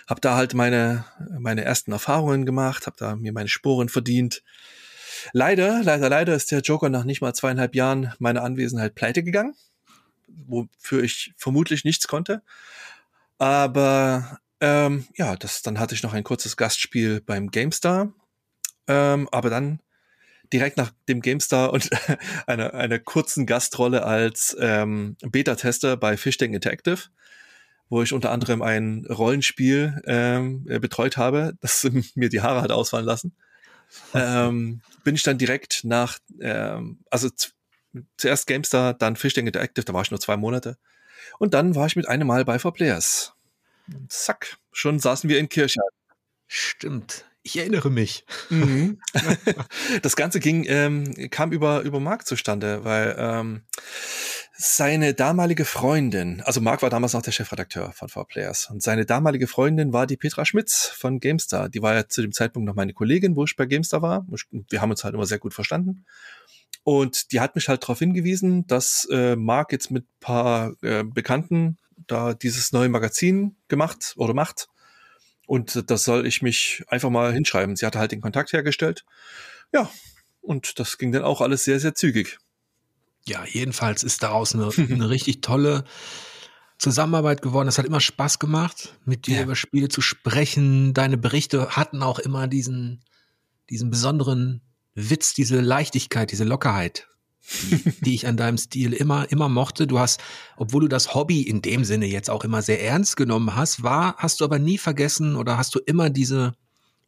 [0.07, 1.05] Hab da halt meine,
[1.39, 4.43] meine ersten Erfahrungen gemacht, hab da mir meine Sporen verdient.
[5.33, 9.55] Leider, leider, leider ist der Joker nach nicht mal zweieinhalb Jahren meiner Anwesenheit pleite gegangen,
[10.29, 12.43] wofür ich vermutlich nichts konnte.
[13.39, 18.13] Aber ähm, ja, das, dann hatte ich noch ein kurzes Gastspiel beim GameStar.
[18.87, 19.81] Ähm, aber dann
[20.53, 21.91] direkt nach dem GameStar und
[22.47, 27.09] einer eine kurzen Gastrolle als ähm, Beta-Tester bei Fishtank Interactive,
[27.89, 32.71] wo ich unter anderem ein Rollenspiel ähm, äh, betreut habe, das mir die Haare hat
[32.71, 33.35] ausfallen lassen.
[34.15, 37.29] ähm, bin ich dann direkt nach, ähm, also
[38.17, 40.77] zuerst GameStar, dann Fishtank Interactive, da war ich nur zwei Monate.
[41.39, 43.33] Und dann war ich mit einem Mal bei 4Players.
[43.93, 45.81] Und zack, schon saßen wir in Kirche.
[46.47, 47.25] Stimmt.
[47.43, 48.25] Ich erinnere mich.
[48.51, 49.01] Mhm.
[50.03, 53.63] das Ganze ging, ähm, kam über, über Mark zustande, weil ähm,
[54.59, 59.47] seine damalige Freundin, also Mark war damals noch der Chefredakteur von 4Players und seine damalige
[59.47, 61.69] Freundin war die Petra Schmitz von GameStar.
[61.69, 64.27] Die war ja zu dem Zeitpunkt noch meine Kollegin, wo ich bei GameStar war.
[64.51, 66.05] Wir haben uns halt immer sehr gut verstanden.
[66.85, 71.79] Und die hat mich halt darauf hingewiesen, dass äh, Mark jetzt mit paar äh, Bekannten
[72.07, 74.69] da dieses neue Magazin gemacht oder macht.
[75.47, 77.77] Und das soll ich mich einfach mal hinschreiben.
[77.77, 79.05] Sie hatte halt den Kontakt hergestellt.
[79.73, 79.91] Ja,
[80.41, 82.39] und das ging dann auch alles sehr, sehr zügig.
[83.27, 85.85] Ja, jedenfalls ist daraus eine, eine richtig tolle
[86.79, 87.69] Zusammenarbeit geworden.
[87.69, 89.43] Es hat immer Spaß gemacht, mit dir ja.
[89.43, 90.95] über Spiele zu sprechen.
[90.95, 93.03] Deine Berichte hatten auch immer diesen,
[93.71, 94.61] diesen besonderen
[94.97, 97.07] Witz, diese Leichtigkeit, diese Lockerheit,
[97.63, 99.87] die, die ich an deinem Stil immer, immer mochte.
[99.87, 100.21] Du hast,
[100.57, 104.17] obwohl du das Hobby in dem Sinne jetzt auch immer sehr ernst genommen hast, war,
[104.17, 106.55] hast du aber nie vergessen oder hast du immer diese,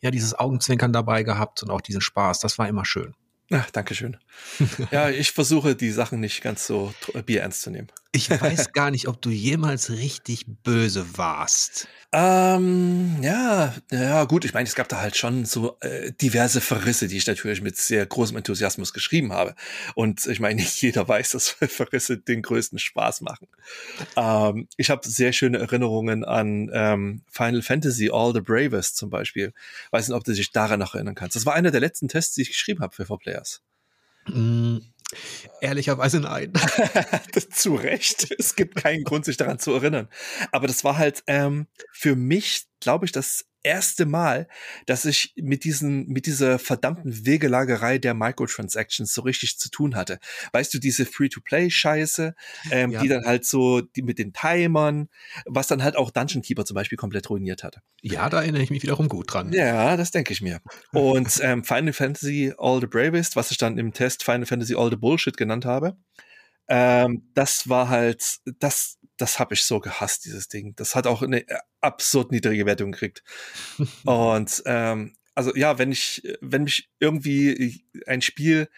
[0.00, 2.38] ja, dieses Augenzwinkern dabei gehabt und auch diesen Spaß.
[2.40, 3.14] Das war immer schön.
[3.50, 4.18] Ach, Dankeschön.
[4.90, 6.92] ja, ich versuche die Sachen nicht ganz so
[7.24, 7.88] bierernst zu nehmen.
[8.10, 11.88] Ich weiß gar nicht, ob du jemals richtig böse warst.
[12.10, 14.46] Ähm, ja, ja, gut.
[14.46, 17.76] Ich meine, es gab da halt schon so äh, diverse Verrisse, die ich natürlich mit
[17.76, 19.54] sehr großem Enthusiasmus geschrieben habe.
[19.94, 23.46] Und ich meine, nicht jeder weiß, dass Verrisse den größten Spaß machen.
[24.16, 29.52] Ähm, ich habe sehr schöne Erinnerungen an ähm, Final Fantasy All the Bravest zum Beispiel.
[29.90, 31.36] Weiß nicht, ob du dich daran noch erinnern kannst.
[31.36, 33.60] Das war einer der letzten Tests, die ich geschrieben habe für 4Players.
[34.28, 34.78] Mm,
[35.60, 36.52] Ehrlicherweise nein.
[37.50, 38.28] Zu Recht.
[38.38, 40.08] Es gibt keinen Grund, sich daran zu erinnern.
[40.52, 44.48] Aber das war halt ähm, für mich, glaube ich, das erste Mal,
[44.86, 50.18] dass ich mit diesen, mit dieser verdammten Wegelagerei der Microtransactions so richtig zu tun hatte.
[50.52, 52.34] Weißt du, diese Free-to-Play-Scheiße,
[52.70, 53.02] ähm, ja.
[53.02, 55.08] die dann halt so, die mit den Timern,
[55.44, 57.82] was dann halt auch Dungeon Keeper zum Beispiel komplett ruiniert hatte.
[58.00, 59.52] Ja, da erinnere ich mich wiederum gut dran.
[59.52, 60.60] Ja, das denke ich mir.
[60.92, 64.90] Und ähm, Final Fantasy All the Bravest, was ich dann im Test Final Fantasy All
[64.90, 65.96] the Bullshit genannt habe,
[66.68, 70.74] ähm, das war halt, das, das habe ich so gehasst, dieses Ding.
[70.76, 71.44] Das hat auch eine
[71.80, 73.22] absurd niedrige Wertung gekriegt.
[74.04, 78.68] Und ähm, also ja, wenn ich, wenn mich irgendwie ein Spiel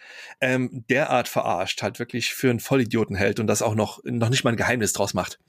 [0.41, 4.43] ähm, derart verarscht, halt wirklich für einen Vollidioten hält und das auch noch, noch nicht
[4.43, 5.39] mal ein Geheimnis draus macht,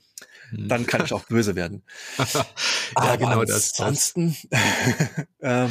[0.49, 0.67] hm.
[0.67, 1.83] dann kann ich auch böse werden.
[2.17, 2.45] ja,
[2.95, 3.79] Aber genau das.
[3.79, 4.35] Ansonsten,
[5.41, 5.69] ähm,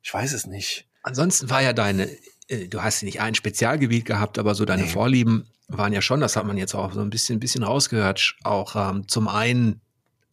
[0.00, 0.86] ich weiß es nicht.
[1.02, 2.18] Ansonsten war ja deine, äh,
[2.68, 4.88] du hast nicht ein Spezialgebiet gehabt, aber so deine nee.
[4.88, 8.36] Vorlieben waren ja schon, das hat man jetzt auch so ein bisschen, ein bisschen rausgehört,
[8.44, 9.80] auch ähm, zum einen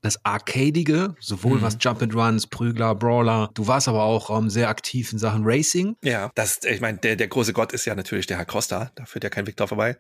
[0.02, 1.62] das Arcadige, sowohl mhm.
[1.62, 3.50] was Jump and Runs, Prügler, Brawler.
[3.54, 5.98] Du warst aber auch ähm, sehr aktiv in Sachen Racing.
[6.02, 9.06] Ja, das, ich meine, der, der große Gott ist ja natürlich der Herr Costa, da
[9.06, 9.98] führt ja kein Weg drauf vorbei.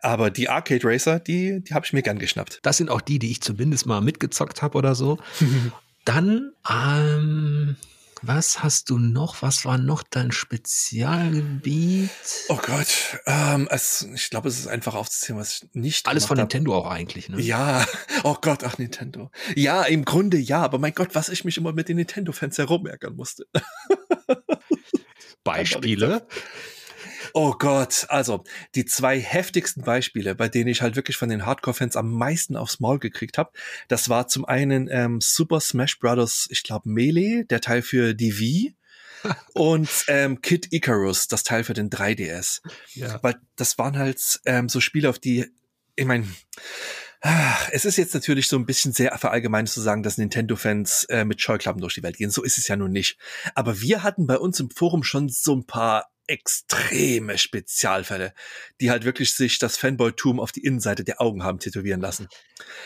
[0.00, 2.60] Aber die Arcade Racer, die, die habe ich mir gern geschnappt.
[2.62, 5.18] Das sind auch die, die ich zumindest mal mitgezockt habe oder so.
[6.04, 7.76] Dann, ähm,
[8.22, 9.42] was hast du noch?
[9.42, 12.10] Was war noch dein Spezialgebiet?
[12.48, 16.06] Oh Gott, ähm, es, ich glaube, es ist einfach aufzuzählen, was ich nicht.
[16.06, 16.44] Alles von hab.
[16.44, 17.40] Nintendo auch eigentlich, ne?
[17.40, 17.86] Ja,
[18.24, 19.30] oh Gott, ach Nintendo.
[19.56, 23.16] Ja, im Grunde ja, aber mein Gott, was ich mich immer mit den Nintendo-Fans herumärgern
[23.16, 23.46] musste.
[25.44, 26.26] Beispiele?
[27.34, 31.96] Oh Gott, also die zwei heftigsten Beispiele, bei denen ich halt wirklich von den Hardcore-Fans
[31.96, 33.52] am meisten aufs Maul gekriegt habe,
[33.88, 38.38] das war zum einen ähm, Super Smash Bros., ich glaube Melee, der Teil für die
[38.38, 38.76] Wii,
[39.54, 42.62] und ähm, Kid Icarus, das Teil für den 3DS.
[42.94, 43.22] Ja.
[43.22, 45.46] Weil das waren halt ähm, so Spiele, auf die,
[45.94, 46.26] ich meine,
[47.72, 51.40] es ist jetzt natürlich so ein bisschen sehr verallgemein zu sagen, dass Nintendo-Fans äh, mit
[51.40, 52.30] Scheuklappen durch die Welt gehen.
[52.30, 53.18] So ist es ja nun nicht.
[53.54, 58.32] Aber wir hatten bei uns im Forum schon so ein paar extreme Spezialfälle,
[58.80, 62.28] die halt wirklich sich das Fanboy-Tum auf die Innenseite der Augen haben tätowieren lassen.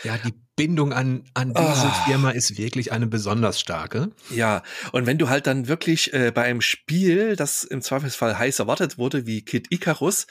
[0.03, 2.05] Ja, die Bindung an, an diese oh.
[2.05, 4.09] Firma ist wirklich eine besonders starke.
[4.31, 8.59] Ja, und wenn du halt dann wirklich äh, bei einem Spiel, das im Zweifelsfall heiß
[8.59, 10.25] erwartet wurde, wie Kid Icarus,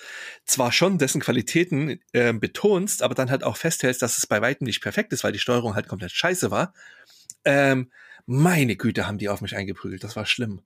[0.45, 4.65] zwar schon dessen Qualitäten äh, betonst, aber dann halt auch festhältst, dass es bei weitem
[4.65, 6.75] nicht perfekt ist, weil die Steuerung halt komplett scheiße war,
[7.45, 7.91] ähm,
[8.27, 10.03] meine Güte, haben die auf mich eingeprügelt.
[10.03, 10.63] Das war schlimm.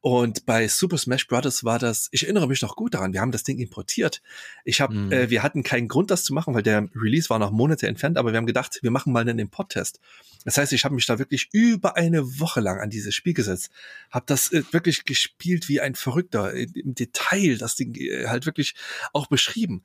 [0.00, 1.64] Und bei Super Smash Bros.
[1.64, 4.22] war das, ich erinnere mich noch gut daran, wir haben das Ding importiert.
[4.64, 5.12] Ich habe, mhm.
[5.12, 8.18] äh, wir hatten keinen Grund, das zu machen, weil der Release war noch Monate entfernt,
[8.18, 10.00] aber wir haben gedacht, wir machen mal einen Import-Test.
[10.44, 13.70] Das heißt, ich habe mich da wirklich über eine Woche lang an dieses Spiel gesetzt,
[14.10, 18.74] habe das äh, wirklich gespielt wie ein Verrückter, im Detail, das Ding äh, halt wirklich
[19.12, 19.82] auch beschrieben.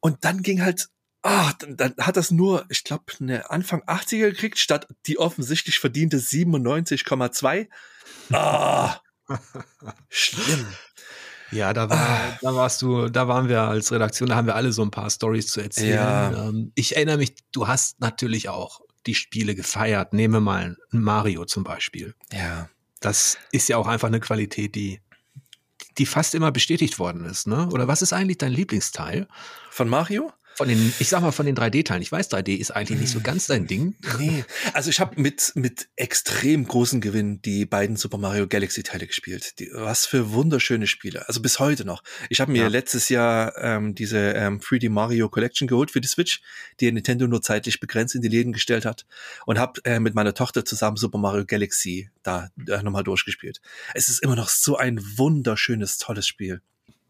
[0.00, 0.88] Und dann ging halt
[1.24, 5.78] Ah, dann, dann hat das nur, ich glaube, eine Anfang 80er gekriegt, statt die offensichtlich
[5.78, 7.68] verdiente 97,2.
[8.32, 8.96] Ah,
[10.08, 10.66] schlimm.
[11.52, 12.38] Ja, da, war, ah.
[12.40, 15.10] da warst du, da waren wir als Redaktion, da haben wir alle so ein paar
[15.10, 15.94] Stories zu erzählen.
[15.94, 16.48] Ja.
[16.48, 20.14] Ähm, ich erinnere mich, du hast natürlich auch die Spiele gefeiert.
[20.14, 22.14] Nehme mal Mario zum Beispiel.
[22.32, 22.70] Ja.
[23.00, 25.00] Das ist ja auch einfach eine Qualität, die,
[25.98, 27.68] die fast immer bestätigt worden ist, ne?
[27.70, 29.28] Oder was ist eigentlich dein Lieblingsteil?
[29.70, 30.32] Von Mario?
[30.54, 32.02] Von den, ich sag mal, von den 3D-Teilen.
[32.02, 33.96] Ich weiß, 3D ist eigentlich nicht so ganz dein Ding.
[34.18, 39.58] Nee, also ich habe mit, mit extrem großen Gewinn die beiden Super Mario Galaxy-Teile gespielt.
[39.58, 41.26] Die, was für wunderschöne Spiele.
[41.28, 42.02] Also bis heute noch.
[42.28, 42.68] Ich habe mir ja.
[42.68, 46.42] letztes Jahr ähm, diese ähm, 3D Mario Collection geholt für die Switch,
[46.80, 49.06] die Nintendo nur zeitlich begrenzt in die Läden gestellt hat.
[49.46, 53.60] Und habe äh, mit meiner Tochter zusammen Super Mario Galaxy da äh, nochmal durchgespielt.
[53.94, 56.60] Es ist immer noch so ein wunderschönes, tolles Spiel.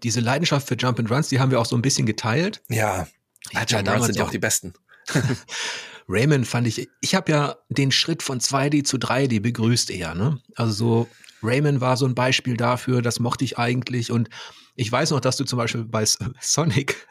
[0.02, 2.62] Diese Leidenschaft für Jump and Runs, die haben wir auch so ein bisschen geteilt.
[2.68, 3.06] Ja.
[3.50, 4.72] Ich hatte ja damals sind ja auch die besten.
[6.08, 10.40] Rayman fand ich, ich habe ja den Schritt von 2D zu 3D begrüßt eher, ne?
[10.56, 11.08] Also so
[11.42, 14.28] Rayman war so ein Beispiel dafür, das mochte ich eigentlich und
[14.74, 16.04] ich weiß noch, dass du zum Beispiel bei
[16.40, 17.06] Sonic,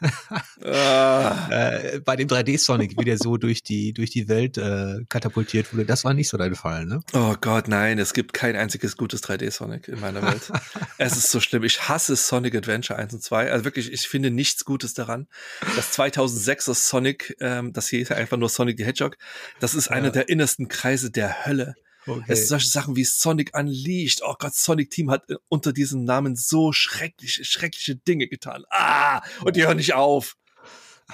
[0.64, 1.48] ah.
[1.50, 5.84] äh, bei dem 3D-Sonic, wie der so durch die, durch die Welt äh, katapultiert wurde,
[5.84, 7.00] das war nicht so dein Fall, ne?
[7.12, 10.50] Oh Gott, nein, es gibt kein einziges gutes 3D-Sonic in meiner Welt.
[10.98, 11.62] es ist so schlimm.
[11.62, 13.52] Ich hasse Sonic Adventure 1 und 2.
[13.52, 15.28] Also wirklich, ich finde nichts Gutes daran.
[15.76, 19.16] Das 2006er Sonic, ähm, das hier ist ja einfach nur Sonic the Hedgehog,
[19.60, 19.92] das ist ja.
[19.92, 21.74] einer der innersten Kreise der Hölle.
[22.06, 22.24] Okay.
[22.28, 24.22] Es solche Sachen wie Sonic Unleashed.
[24.24, 28.64] Oh Gott, Sonic Team hat äh, unter diesem Namen so schreckliche, schreckliche Dinge getan.
[28.70, 30.36] Ah, und die hören nicht auf.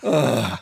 [0.03, 0.59] Ah.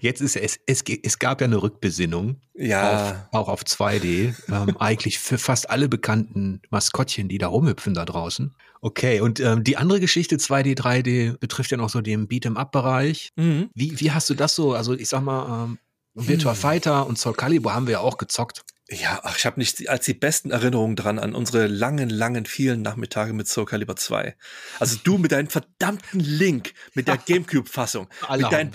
[0.00, 2.40] Jetzt ist es, es, es gab ja eine Rückbesinnung.
[2.54, 3.28] Ja.
[3.32, 4.34] Auf, auch auf 2D.
[4.48, 8.54] ähm, eigentlich für fast alle bekannten Maskottchen, die da rumhüpfen da draußen.
[8.80, 13.30] Okay, und ähm, die andere Geschichte 2D, 3D betrifft ja noch so den Beat'em-up-Bereich.
[13.36, 13.70] Mhm.
[13.74, 14.74] Wie, wie hast du das so?
[14.74, 15.78] Also ich sag mal, ähm,
[16.16, 16.58] Virtua hm.
[16.58, 18.64] Fighter und Soul Calibur haben wir ja auch gezockt.
[18.88, 22.82] Ja, ach, ich habe nicht als die besten Erinnerungen dran an unsere langen, langen, vielen
[22.82, 24.36] Nachmittage mit Soul Calibur 2.
[24.78, 28.70] Also du mit deinem verdammten Link, mit der Gamecube-Fassung, mit deinen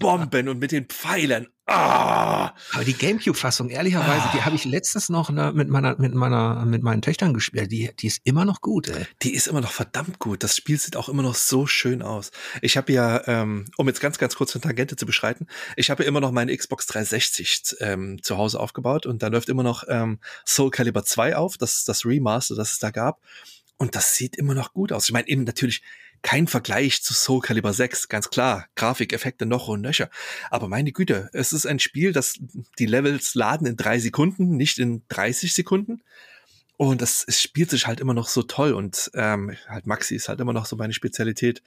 [0.00, 1.48] Bomben und mit den Pfeilen.
[1.68, 2.54] Ah!
[2.72, 4.30] Aber die Gamecube-Fassung, ehrlicherweise, ah.
[4.34, 7.70] die habe ich letztens noch ne, mit meiner, mit meiner, mit meinen Töchtern gespielt.
[7.70, 8.88] Die, die ist immer noch gut.
[8.88, 9.06] Ey.
[9.22, 10.42] Die ist immer noch verdammt gut.
[10.42, 12.30] Das Spiel sieht auch immer noch so schön aus.
[12.62, 16.04] Ich habe ja, ähm, um jetzt ganz, ganz kurz eine Tangente zu beschreiten, ich habe
[16.04, 19.84] ja immer noch meine Xbox 360 ähm, zu Hause aufgebaut und da läuft immer noch
[19.88, 23.20] ähm, Soul Calibur 2 auf, das das Remaster, das es da gab.
[23.76, 25.04] Und das sieht immer noch gut aus.
[25.04, 25.82] Ich meine, eben natürlich
[26.22, 28.66] kein Vergleich zu Soul Calibur 6, ganz klar.
[28.76, 30.10] Grafikeffekte noch und nöcher.
[30.50, 32.38] Aber meine Güte, es ist ein Spiel, das
[32.78, 36.02] die Levels laden in drei Sekunden, nicht in 30 Sekunden.
[36.80, 40.28] Und das es spielt sich halt immer noch so toll und ähm, halt Maxi ist
[40.28, 41.60] halt immer noch so meine Spezialität.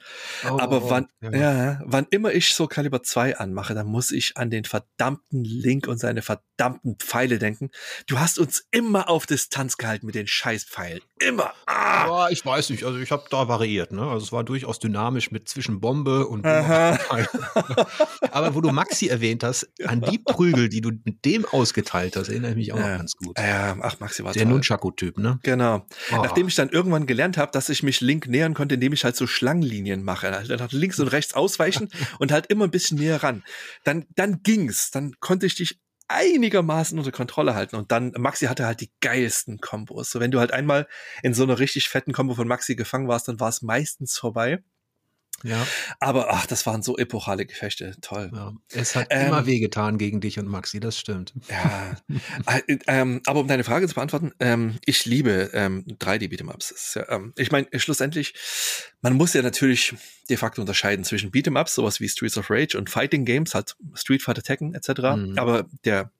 [0.44, 1.32] Oh, Aber oh, wann, ja.
[1.32, 1.80] ja.
[1.84, 5.98] wann immer ich so Kaliber 2 anmache, dann muss ich an den verdammten Link und
[5.98, 6.51] seine verdammten
[6.98, 7.70] Pfeile denken.
[8.06, 11.00] Du hast uns immer auf Distanz gehalten mit den Scheißpfeilen.
[11.18, 11.52] Immer.
[11.66, 12.06] Ah.
[12.06, 12.84] Ja, ich weiß nicht.
[12.84, 13.92] Also ich habe da variiert.
[13.92, 14.02] Ne?
[14.02, 16.44] Also es war durchaus dynamisch mit zwischen Bombe und
[18.32, 22.28] Aber wo du Maxi erwähnt hast, an die Prügel, die du mit dem ausgeteilt hast,
[22.28, 22.90] erinnere ich mich auch ja.
[22.90, 23.38] noch ganz gut.
[23.38, 25.38] Ja, ach Maxi war Der Nunchaku Typ, ne?
[25.42, 25.86] Genau.
[26.12, 26.16] Oh.
[26.16, 29.16] Nachdem ich dann irgendwann gelernt habe, dass ich mich Link nähern konnte, indem ich halt
[29.16, 30.32] so Schlangenlinien mache.
[30.34, 33.42] Also nach links und rechts ausweichen und halt immer ein bisschen näher ran.
[33.84, 34.90] Dann, dann ging's.
[34.90, 35.80] Dann konnte ich dich
[36.12, 37.76] einigermaßen unter Kontrolle halten.
[37.76, 40.10] Und dann, Maxi hatte halt die geilsten Kombos.
[40.10, 40.86] So, wenn du halt einmal
[41.22, 44.62] in so einer richtig fetten Kombo von Maxi gefangen warst, dann war es meistens vorbei.
[45.44, 45.66] Ja.
[46.00, 47.94] Aber ach, das waren so epochale Gefechte.
[48.00, 48.30] Toll.
[48.32, 48.52] Ja.
[48.72, 51.34] Es hat ähm, immer wehgetan gegen dich und Maxi, das stimmt.
[51.48, 51.96] Ja.
[52.46, 56.94] Äh, ähm, aber um deine Frage zu beantworten, ähm, ich liebe ähm, 3D Beat'em-Ups.
[56.94, 58.34] Ja, ähm, ich meine, schlussendlich,
[59.00, 59.94] man muss ja natürlich
[60.28, 64.22] de facto unterscheiden zwischen Beat'em-Ups, sowas wie Streets of Rage und Fighting Games, halt Street
[64.22, 64.88] Fighter Tekken etc.
[65.16, 65.38] Mhm.
[65.38, 66.10] Aber der,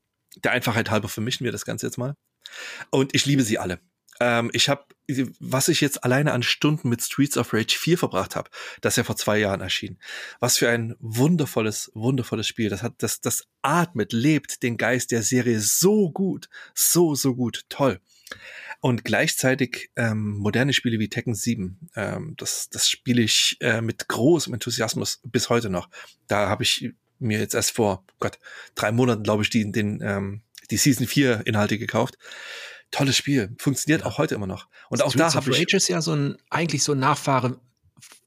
[0.43, 2.15] der Einfachheit halber vermischen wir das Ganze jetzt mal.
[2.91, 3.79] Und ich liebe sie alle.
[4.23, 4.85] Ähm, ich habe,
[5.41, 9.03] was ich jetzt alleine an Stunden mit Streets of Rage 4 verbracht habe, das ja
[9.03, 9.99] vor zwei Jahren erschien.
[10.39, 12.69] Was für ein wundervolles, wundervolles Spiel.
[12.69, 17.65] Das hat, das, das atmet, lebt den Geist der Serie so gut, so, so gut,
[17.69, 18.01] toll.
[18.81, 24.07] Und gleichzeitig ähm, moderne Spiele wie Tekken 7, ähm, das, das spiele ich äh, mit
[24.07, 25.89] großem Enthusiasmus bis heute noch.
[26.29, 28.39] Da habe ich mir jetzt erst vor Gott
[28.77, 32.19] drei Monaten, glaube ich, die, den, ähm, die Season 4 Inhalte gekauft
[32.93, 33.55] tolles Spiel.
[33.59, 34.07] Funktioniert ja.
[34.07, 34.69] auch heute immer noch.
[34.89, 35.59] Und Streets auch da habe ich.
[35.59, 37.59] Rage ist ja so ein, eigentlich so ein Nachfahre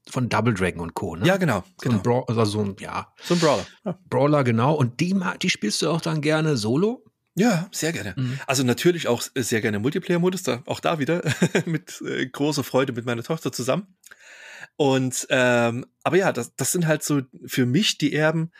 [0.08, 1.16] von Double Dragon und Co.
[1.16, 1.26] Ne?
[1.26, 1.64] Ja, genau.
[1.82, 1.96] So genau.
[1.96, 3.12] ein Bra also so ein, ja.
[3.22, 3.66] So ein Brawler.
[3.84, 3.98] Ja.
[4.08, 4.74] Brawler, genau.
[4.74, 7.04] Und die, die spielst du auch dann gerne solo?
[7.34, 8.14] Ja, sehr gerne.
[8.16, 8.38] Mhm.
[8.46, 11.22] Also natürlich auch sehr gerne Multiplayer-Modus, da, auch da wieder
[11.66, 13.86] mit äh, großer Freude mit meiner Tochter zusammen.
[14.76, 18.52] Und ähm, aber ja, das, das sind halt so für mich die Erben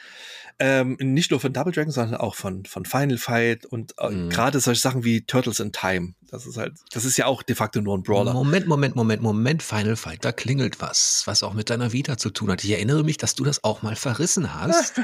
[0.59, 4.31] ähm, nicht nur von Double Dragon, sondern auch von von Final Fight und äh, mhm.
[4.31, 6.15] gerade solche Sachen wie Turtles in Time.
[6.29, 8.33] Das ist halt, das ist ja auch de facto nur ein Brawler.
[8.33, 12.31] Moment, Moment, Moment, Moment, Final Fight, da klingelt was, was auch mit deiner Vita zu
[12.31, 12.65] tun hat.
[12.65, 15.01] Ich erinnere mich, dass du das auch mal verrissen hast.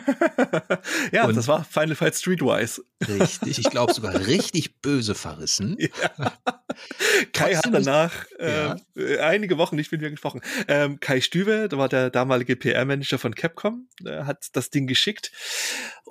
[1.12, 2.82] ja, und das war Final Fight Streetwise.
[3.06, 5.76] richtig, ich glaube sogar richtig böse verrissen.
[6.18, 6.32] Ja.
[7.32, 8.76] Kai hat danach ja.
[8.96, 10.40] äh, einige Wochen nicht mit mir gesprochen.
[10.68, 15.32] Ähm, Kai Stübe, da war der damalige PR-Manager von Capcom, äh, hat das Ding geschickt.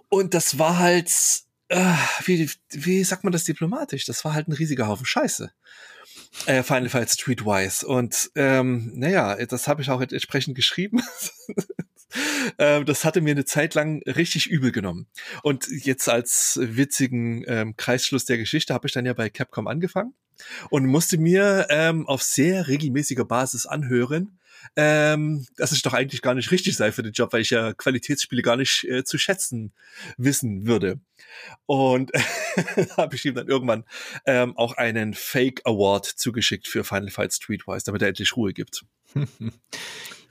[0.09, 1.11] Und das war halt,
[1.69, 1.93] äh,
[2.25, 4.05] wie, wie sagt man das diplomatisch?
[4.05, 5.51] Das war halt ein riesiger Haufen Scheiße.
[6.45, 7.87] Äh, Final Fight Streetwise.
[7.87, 11.01] Und ähm, naja, das habe ich auch entsprechend geschrieben.
[12.59, 15.07] ähm, das hatte mir eine Zeit lang richtig übel genommen.
[15.41, 20.13] Und jetzt als witzigen ähm, Kreisschluss der Geschichte habe ich dann ja bei Capcom angefangen
[20.69, 24.37] und musste mir ähm, auf sehr regelmäßiger Basis anhören,
[24.75, 27.73] ähm, dass es doch eigentlich gar nicht richtig sei für den Job, weil ich ja
[27.73, 29.73] Qualitätsspiele gar nicht äh, zu schätzen
[30.17, 30.99] wissen würde.
[31.65, 32.11] Und
[32.97, 33.85] habe ich ihm dann irgendwann
[34.25, 38.85] ähm, auch einen Fake Award zugeschickt für Final Fight Streetwise, damit er endlich Ruhe gibt.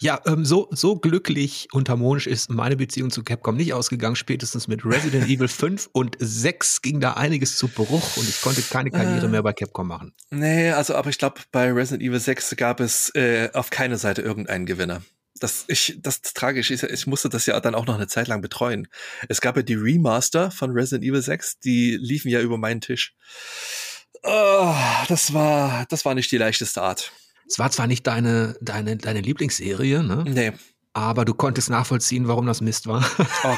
[0.03, 4.17] Ja, ähm, so, so glücklich und harmonisch ist meine Beziehung zu Capcom nicht ausgegangen.
[4.17, 8.63] Spätestens mit Resident Evil 5 und 6 ging da einiges zu Bruch und ich konnte
[8.63, 10.15] keine Karriere äh, mehr bei Capcom machen.
[10.31, 14.23] Nee, also aber ich glaube, bei Resident Evil 6 gab es äh, auf keiner Seite
[14.23, 15.03] irgendeinen Gewinner.
[15.39, 18.41] Das, ich, das tragisch ist, ich musste das ja dann auch noch eine Zeit lang
[18.41, 18.89] betreuen.
[19.29, 23.15] Es gab ja die Remaster von Resident Evil 6, die liefen ja über meinen Tisch.
[24.23, 24.75] Oh,
[25.09, 27.13] das war, das war nicht die leichteste Art.
[27.51, 30.25] Es war zwar nicht deine, deine, deine Lieblingsserie, ne?
[30.27, 30.53] Nee.
[30.93, 33.05] Aber du konntest nachvollziehen, warum das Mist war.
[33.45, 33.57] oh,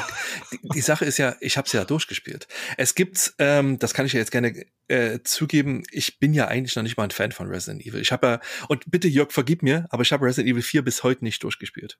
[0.51, 2.47] die, die, Sache ist ja, ich habe es ja durchgespielt.
[2.77, 6.75] Es gibt, ähm, das kann ich ja jetzt gerne äh, zugeben, ich bin ja eigentlich
[6.75, 8.01] noch nicht mal ein Fan von Resident Evil.
[8.01, 11.03] Ich habe ja, und bitte Jörg, vergib mir, aber ich habe Resident Evil 4 bis
[11.03, 11.97] heute nicht durchgespielt.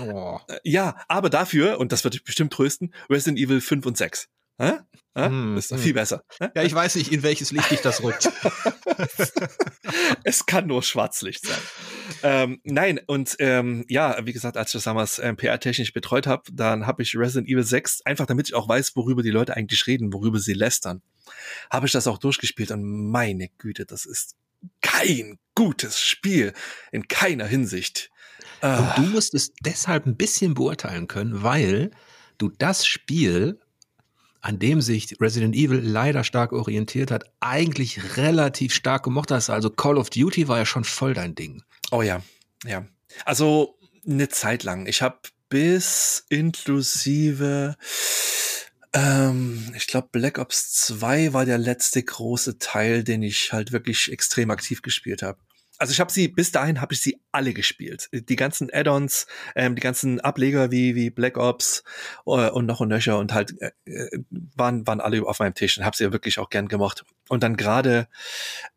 [0.00, 0.38] Oh.
[0.48, 4.28] Äh, ja, aber dafür, und das wird dich bestimmt trösten, Resident Evil 5 und 6.
[4.58, 4.78] Hä?
[5.14, 5.26] Hä?
[5.26, 5.78] Hm, ist hm.
[5.78, 6.22] viel besser.
[6.40, 6.48] Hä?
[6.54, 8.30] Ja, ich weiß nicht, in welches Licht dich das rückt.
[10.24, 11.58] es kann nur Schwarzlicht sein.
[12.22, 16.42] Ähm, nein, und ähm, ja, wie gesagt, als ich das damals ähm, PR-technisch betreut habe,
[16.52, 19.86] dann habe ich Resident Evil 6, einfach damit ich auch weiß, worüber die Leute eigentlich
[19.86, 21.02] reden, worüber sie lästern,
[21.70, 24.36] habe ich das auch durchgespielt und meine Güte, das ist
[24.80, 26.52] kein gutes Spiel
[26.90, 28.10] in keiner Hinsicht.
[28.60, 31.90] Und du musst es deshalb ein bisschen beurteilen können, weil
[32.38, 33.60] du das Spiel
[34.42, 39.48] an dem sich Resident Evil leider stark orientiert hat, eigentlich relativ stark gemocht hast.
[39.48, 41.62] Also Call of Duty war ja schon voll dein Ding.
[41.92, 42.22] Oh ja,
[42.64, 42.84] ja.
[43.24, 44.86] Also eine Zeit lang.
[44.86, 47.76] Ich habe bis inklusive,
[48.92, 54.10] ähm, ich glaube, Black Ops 2 war der letzte große Teil, den ich halt wirklich
[54.10, 55.38] extrem aktiv gespielt habe
[55.82, 58.08] also ich habe sie, bis dahin habe ich sie alle gespielt.
[58.12, 61.82] Die ganzen Add-ons, ähm, die ganzen Ableger wie, wie Black Ops
[62.24, 65.76] äh, und noch und nöcher und halt äh, äh, waren, waren alle auf meinem Tisch
[65.76, 67.04] und habe sie ja wirklich auch gern gemacht.
[67.28, 68.06] Und dann gerade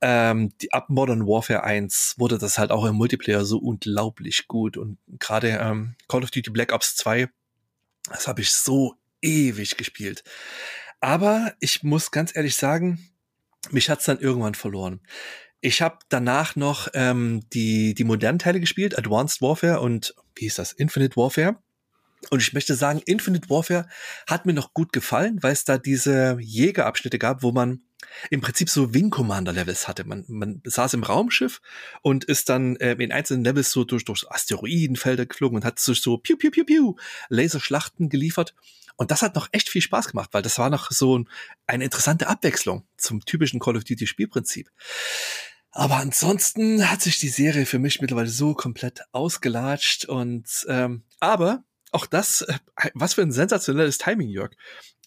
[0.01, 4.75] ähm, die ab Modern Warfare 1 wurde das halt auch im Multiplayer so unglaublich gut.
[4.75, 7.29] Und gerade ähm, Call of Duty Black Ops 2,
[8.09, 10.23] das habe ich so ewig gespielt.
[11.01, 13.11] Aber ich muss ganz ehrlich sagen,
[13.69, 15.01] mich hat's dann irgendwann verloren.
[15.65, 20.53] Ich habe danach noch ähm, die, die modernen Teile gespielt, Advanced Warfare und wie hieß
[20.53, 21.57] das, Infinite Warfare.
[22.29, 23.87] Und ich möchte sagen, Infinite Warfare
[24.27, 27.81] hat mir noch gut gefallen, weil es da diese Jägerabschnitte gab, wo man
[28.29, 30.03] im Prinzip so Wing Commander Levels hatte.
[30.03, 31.61] Man, man saß im Raumschiff
[32.03, 35.99] und ist dann äh, in einzelnen Levels so durch, durch Asteroidenfelder geflogen und hat sich
[35.99, 36.95] so piu, piu, piu, piu,
[37.29, 38.53] Laserschlachten geliefert.
[38.97, 41.29] Und das hat noch echt viel Spaß gemacht, weil das war noch so ein,
[41.65, 44.69] eine interessante Abwechslung zum typischen Call of Duty Spielprinzip.
[45.77, 51.65] Aber ansonsten hat sich die Serie für mich mittlerweile so komplett ausgelatscht und ähm, aber
[51.91, 52.57] auch das, äh,
[52.93, 54.51] was für ein sensationelles Timing, Jörg.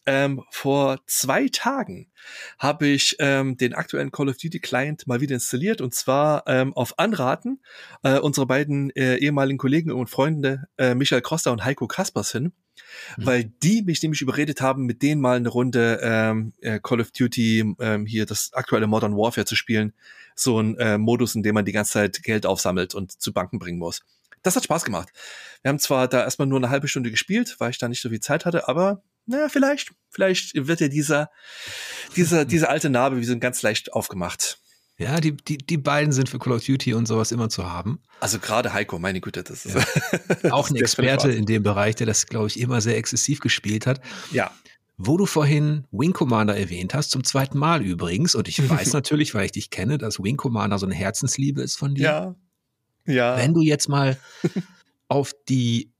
[0.04, 2.12] Ähm, vor zwei Tagen
[2.58, 6.74] habe ich ähm, den aktuellen Call of Duty Client mal wieder installiert und zwar ähm,
[6.74, 7.62] auf Anraten
[8.02, 12.52] äh, unserer beiden äh, ehemaligen Kollegen und Freunde äh, Michael Costa und Heiko Kaspers hin
[13.16, 13.26] mhm.
[13.26, 17.10] weil die mich nämlich überredet haben, mit denen mal eine Runde ähm, äh, Call of
[17.12, 19.92] Duty ähm, hier das aktuelle Modern Warfare zu spielen.
[20.38, 23.58] So ein äh, Modus, in dem man die ganze Zeit Geld aufsammelt und zu Banken
[23.58, 24.02] bringen muss.
[24.42, 25.08] Das hat Spaß gemacht.
[25.62, 28.08] Wir haben zwar da erstmal nur eine halbe Stunde gespielt, weil ich da nicht so
[28.08, 31.30] viel Zeit hatte, aber naja, vielleicht, vielleicht wird ja dieser,
[32.16, 34.58] dieser, diese alte Narbe wie so ganz leicht aufgemacht.
[34.96, 38.02] Ja, die, die, die beiden sind für Call of Duty und sowas immer zu haben.
[38.18, 39.76] Also gerade Heiko, meine Güte, das ist
[40.42, 40.50] ja.
[40.52, 44.00] auch ein Experte in dem Bereich, der das, glaube ich, immer sehr exzessiv gespielt hat.
[44.32, 44.50] Ja.
[44.98, 49.34] Wo du vorhin Wing Commander erwähnt hast, zum zweiten Mal übrigens, und ich weiß natürlich,
[49.34, 52.04] weil ich dich kenne, dass Wing Commander so eine Herzensliebe ist von dir.
[52.04, 52.34] Ja.
[53.06, 53.36] Ja.
[53.38, 54.18] Wenn du jetzt mal
[55.08, 55.92] auf die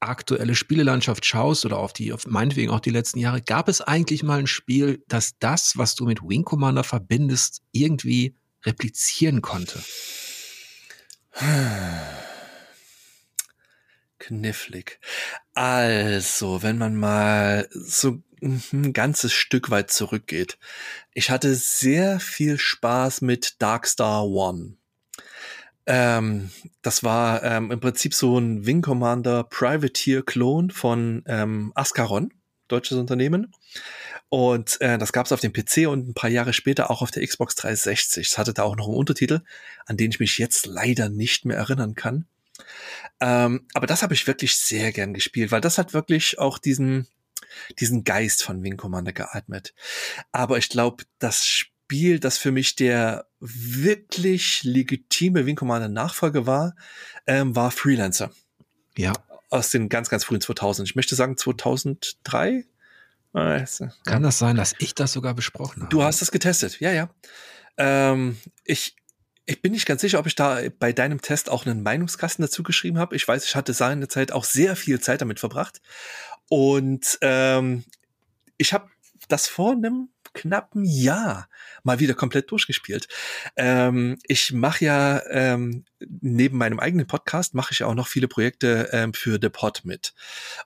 [0.00, 4.22] aktuelle Spielelandschaft schaust oder auf die, auf meinetwegen auch die letzten Jahre, gab es eigentlich
[4.22, 9.82] mal ein Spiel, das das, was du mit Wing Commander verbindest, irgendwie replizieren konnte?
[14.26, 14.98] Knifflig.
[15.54, 20.58] Also, wenn man mal so ein ganzes Stück weit zurückgeht.
[21.14, 24.74] Ich hatte sehr viel Spaß mit Darkstar One.
[25.86, 26.50] Ähm,
[26.82, 32.34] das war ähm, im Prinzip so ein Wing Commander Privateer-Klon von ähm, Ascaron,
[32.66, 33.52] deutsches Unternehmen.
[34.28, 37.12] Und äh, das gab es auf dem PC und ein paar Jahre später auch auf
[37.12, 38.26] der Xbox 360.
[38.26, 39.42] Es hatte da auch noch einen Untertitel,
[39.86, 42.26] an den ich mich jetzt leider nicht mehr erinnern kann.
[43.20, 47.06] Ähm, aber das habe ich wirklich sehr gern gespielt, weil das hat wirklich auch diesen,
[47.78, 49.74] diesen Geist von Wing Commander geatmet.
[50.32, 56.74] Aber ich glaube, das Spiel, das für mich der wirklich legitime Wing Commander Nachfolger war,
[57.26, 58.30] ähm, war Freelancer.
[58.96, 59.12] Ja.
[59.50, 60.88] Aus den ganz, ganz frühen 2000.
[60.88, 62.64] Ich möchte sagen 2003.
[63.32, 65.90] Also, Kann das sein, dass ich das sogar besprochen habe?
[65.90, 67.10] Du hast das getestet, ja, ja.
[67.76, 68.96] Ähm, ich,
[69.46, 72.64] ich bin nicht ganz sicher, ob ich da bei deinem Test auch einen Meinungskasten dazu
[72.64, 73.14] geschrieben habe.
[73.14, 75.80] Ich weiß, ich hatte seine Zeit auch sehr viel Zeit damit verbracht.
[76.48, 77.84] Und ähm,
[78.56, 78.90] ich habe
[79.28, 81.48] das vor einem knappen Jahr
[81.82, 83.08] mal wieder komplett durchgespielt.
[83.56, 88.28] Ähm, ich mache ja ähm, neben meinem eigenen Podcast mache ich ja auch noch viele
[88.28, 90.12] Projekte ähm, für The Pod mit.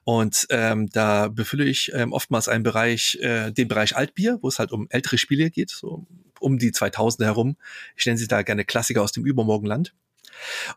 [0.03, 4.59] Und ähm, da befülle ich ähm, oftmals einen Bereich, äh, den Bereich Altbier, wo es
[4.59, 6.05] halt um ältere Spiele geht, so
[6.41, 7.57] um die 2000er herum.
[7.95, 9.93] Ich nenne sie da gerne Klassiker aus dem Übermorgenland.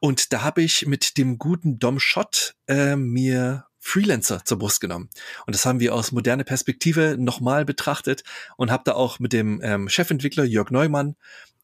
[0.00, 5.10] Und da habe ich mit dem guten Dom Schott äh, mir Freelancer zur Brust genommen.
[5.46, 8.24] Und das haben wir aus moderner Perspektive nochmal betrachtet
[8.56, 11.16] und habe da auch mit dem ähm, Chefentwickler Jörg Neumann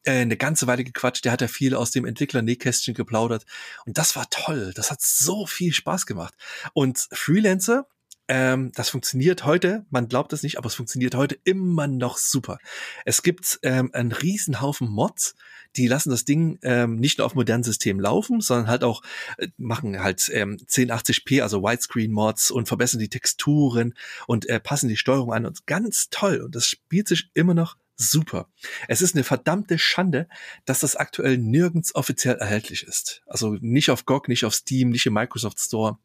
[0.03, 1.25] äh, eine ganze Weile gequatscht.
[1.25, 3.45] Der hat ja viel aus dem Entwickler-Nähkästchen geplaudert.
[3.85, 4.71] Und das war toll.
[4.75, 6.35] Das hat so viel Spaß gemacht.
[6.73, 7.87] Und Freelancer,
[8.33, 12.59] ähm, das funktioniert heute, man glaubt es nicht, aber es funktioniert heute immer noch super.
[13.03, 15.35] Es gibt ähm, einen riesen Haufen Mods,
[15.75, 19.01] die lassen das Ding ähm, nicht nur auf modernen Systemen laufen, sondern halt auch
[19.37, 23.95] äh, machen halt ähm, 1080p, also Widescreen-Mods und verbessern die Texturen
[24.27, 26.39] und äh, passen die Steuerung an und ganz toll.
[26.39, 28.47] Und das spielt sich immer noch super.
[28.87, 30.27] Es ist eine verdammte Schande,
[30.65, 33.21] dass das aktuell nirgends offiziell erhältlich ist.
[33.27, 35.97] Also nicht auf GOG, nicht auf Steam, nicht im Microsoft Store.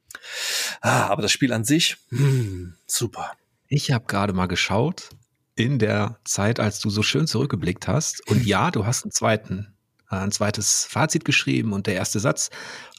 [0.80, 3.32] Ah, aber das Spiel an sich, hm, super.
[3.68, 5.10] Ich habe gerade mal geschaut
[5.56, 8.26] in der Zeit, als du so schön zurückgeblickt hast.
[8.28, 9.74] Und ja, du hast einen zweiten,
[10.10, 12.50] äh, ein zweites Fazit geschrieben und der erste Satz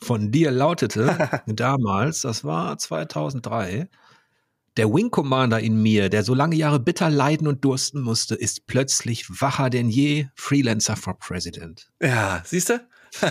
[0.02, 3.88] von dir lautete damals, das war 2003,
[4.78, 8.68] der Wing Commander in mir, der so lange Jahre bitter leiden und dursten musste, ist
[8.68, 11.90] plötzlich wacher denn je Freelancer for President.
[12.02, 12.88] Ja, siehst du?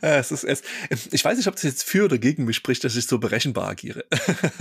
[0.00, 0.62] es ist, es,
[1.12, 3.68] ich weiß nicht, ob das jetzt für oder gegen mich spricht, dass ich so berechenbar
[3.68, 4.04] agiere.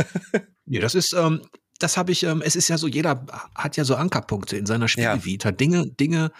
[0.66, 1.42] ja, das ist, ähm,
[1.80, 4.88] das habe ich, ähm, es ist ja so, jeder hat ja so Ankerpunkte in seiner
[4.88, 5.50] Spielvita.
[5.50, 5.54] Ja.
[5.54, 6.32] Dinge, Dinge,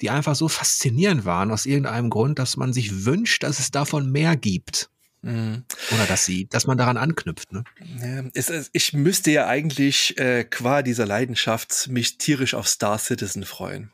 [0.00, 4.10] die einfach so faszinierend waren aus irgendeinem Grund, dass man sich wünscht, dass es davon
[4.10, 4.90] mehr gibt.
[5.22, 5.64] Mhm.
[5.92, 7.52] Oder dass sie, dass man daran anknüpft.
[7.52, 7.64] Ne?
[8.00, 13.44] Ja, es, ich müsste ja eigentlich äh, qua dieser Leidenschaft mich tierisch auf Star Citizen
[13.44, 13.90] freuen.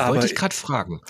[0.00, 1.00] Aber Wollte ich gerade fragen.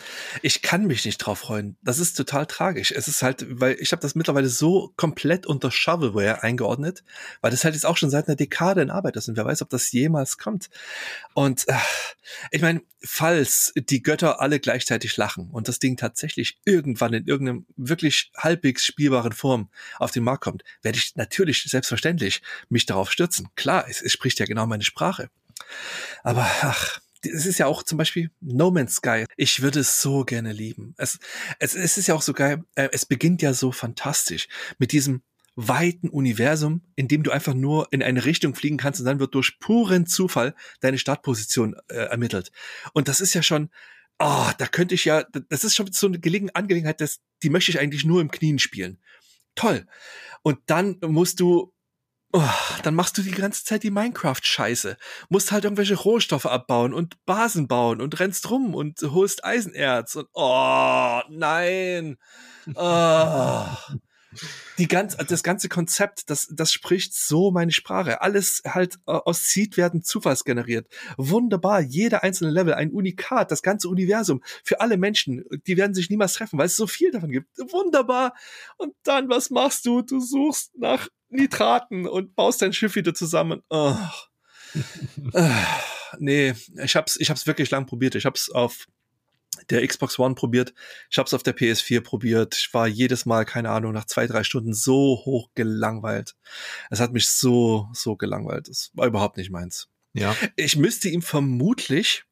[0.43, 1.76] Ich kann mich nicht drauf freuen.
[1.82, 2.93] Das ist total tragisch.
[2.93, 7.03] Es ist halt, weil ich habe das mittlerweile so komplett unter Shovelware eingeordnet,
[7.41, 9.62] weil das halt jetzt auch schon seit einer Dekade in Arbeit ist und wer weiß,
[9.62, 10.70] ob das jemals kommt.
[11.34, 11.74] Und äh,
[12.51, 17.66] ich meine, falls die Götter alle gleichzeitig lachen und das Ding tatsächlich irgendwann in irgendeinem
[17.76, 23.49] wirklich halbwegs spielbaren Form auf den Markt kommt, werde ich natürlich selbstverständlich mich darauf stürzen.
[23.57, 25.30] Klar, es, es spricht ja genau meine Sprache.
[26.22, 29.25] Aber ach, es ist ja auch zum Beispiel No Man's Sky.
[29.37, 30.95] Ich würde es so gerne lieben.
[30.97, 31.18] Es,
[31.59, 32.64] es, es ist ja auch so geil.
[32.75, 34.49] Äh, es beginnt ja so fantastisch
[34.79, 35.23] mit diesem
[35.57, 39.35] weiten Universum, in dem du einfach nur in eine Richtung fliegen kannst und dann wird
[39.35, 42.51] durch puren Zufall deine Startposition äh, ermittelt.
[42.93, 43.71] Und das ist ja schon,
[44.18, 47.71] oh, da könnte ich ja, das ist schon so eine Gelegen Angelegenheit, das, die möchte
[47.71, 48.99] ich eigentlich nur im Knien spielen.
[49.55, 49.87] Toll.
[50.43, 51.73] Und dann musst du
[52.33, 52.43] Oh,
[52.85, 54.97] dann machst du die ganze Zeit die Minecraft-Scheiße.
[55.31, 60.28] Musst halt irgendwelche Rohstoffe abbauen und Basen bauen und rennst rum und holst Eisenerz und
[60.35, 62.18] oh, nein.
[62.74, 63.66] Oh.
[64.81, 68.22] Die ganz, das ganze Konzept, das, das spricht so meine Sprache.
[68.22, 70.89] Alles halt aus Seed-Werten zufallsgeneriert.
[71.18, 71.83] Wunderbar.
[71.83, 75.45] Jeder einzelne Level, ein Unikat, das ganze Universum für alle Menschen.
[75.66, 77.59] Die werden sich niemals treffen, weil es so viel davon gibt.
[77.59, 78.33] Wunderbar.
[78.78, 80.01] Und dann, was machst du?
[80.01, 83.61] Du suchst nach Nitraten und baust dein Schiff wieder zusammen.
[83.68, 83.95] Oh.
[86.18, 88.14] nee, ich hab's, ich hab's wirklich lang probiert.
[88.14, 88.87] Ich hab's auf
[89.68, 90.74] der Xbox One probiert.
[91.11, 92.57] Ich hab's auf der PS4 probiert.
[92.57, 96.36] Ich war jedes Mal, keine Ahnung, nach zwei, drei Stunden so hoch gelangweilt.
[96.90, 98.68] Es hat mich so, so gelangweilt.
[98.68, 99.88] Das war überhaupt nicht meins.
[100.12, 100.36] Ja.
[100.57, 102.24] Ich müsste ihm vermutlich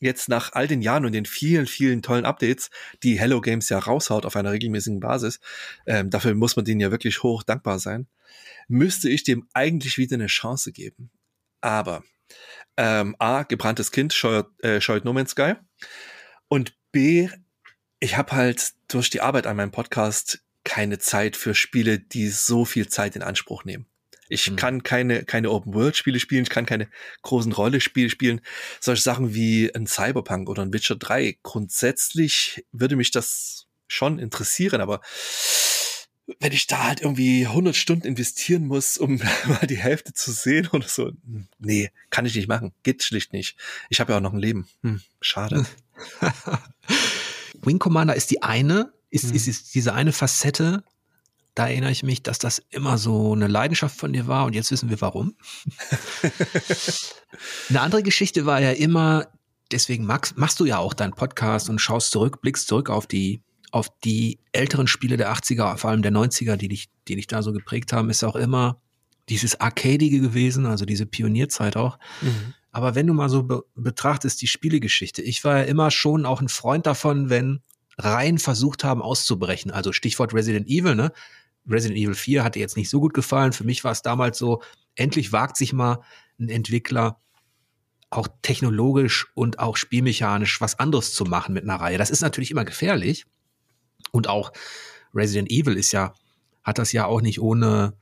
[0.00, 2.70] jetzt nach all den Jahren und den vielen, vielen tollen Updates,
[3.02, 5.40] die Hello Games ja raushaut auf einer regelmäßigen Basis,
[5.86, 8.06] ähm, dafür muss man denen ja wirklich hoch dankbar sein,
[8.66, 11.10] müsste ich dem eigentlich wieder eine Chance geben.
[11.60, 12.02] Aber
[12.78, 15.56] ähm, A, gebranntes Kind scheut, äh, scheut No Man's Sky
[16.50, 17.28] und B,
[18.00, 22.64] ich habe halt durch die Arbeit an meinem Podcast keine Zeit für Spiele, die so
[22.64, 23.86] viel Zeit in Anspruch nehmen.
[24.28, 24.56] Ich mhm.
[24.56, 26.88] kann keine, keine Open-World-Spiele spielen, ich kann keine
[27.22, 28.40] großen Rollenspiele spielen.
[28.80, 31.38] Solche Sachen wie ein Cyberpunk oder ein Witcher 3.
[31.42, 35.00] Grundsätzlich würde mich das schon interessieren, aber
[36.38, 40.68] wenn ich da halt irgendwie 100 Stunden investieren muss, um mal die Hälfte zu sehen
[40.72, 41.12] oder so,
[41.58, 42.72] nee, kann ich nicht machen.
[42.82, 43.56] Geht schlicht nicht.
[43.88, 44.68] Ich habe ja auch noch ein Leben.
[44.82, 45.66] Hm, schade.
[47.62, 49.34] Wing Commander ist die eine, ist, hm.
[49.34, 50.84] ist, ist diese eine Facette
[51.54, 54.70] da erinnere ich mich, dass das immer so eine Leidenschaft von dir war und jetzt
[54.70, 55.34] wissen wir warum.
[57.68, 59.26] eine andere Geschichte war ja immer,
[59.72, 63.42] deswegen machst, machst du ja auch deinen Podcast und schaust zurück, blickst zurück auf die
[63.72, 67.40] auf die älteren Spiele der 80er, vor allem der 90er, die dich, die dich da
[67.40, 68.80] so geprägt haben, ist auch immer
[69.28, 71.96] dieses Arcadige gewesen, also diese Pionierzeit auch.
[72.20, 72.54] Mhm.
[72.72, 76.40] Aber wenn du mal so be betrachtest, die Spielegeschichte, ich war ja immer schon auch
[76.40, 77.62] ein Freund davon, wenn
[77.98, 79.70] Reihen versucht haben auszubrechen.
[79.70, 81.12] Also Stichwort Resident Evil, ne?
[81.68, 83.52] Resident Evil 4 hatte jetzt nicht so gut gefallen.
[83.52, 84.62] Für mich war es damals so,
[84.94, 86.00] endlich wagt sich mal
[86.38, 87.18] ein Entwickler
[88.08, 91.98] auch technologisch und auch spielmechanisch was anderes zu machen mit einer Reihe.
[91.98, 93.24] Das ist natürlich immer gefährlich.
[94.10, 94.52] Und auch
[95.14, 96.14] Resident Evil ist ja,
[96.64, 97.94] hat das ja auch nicht ohne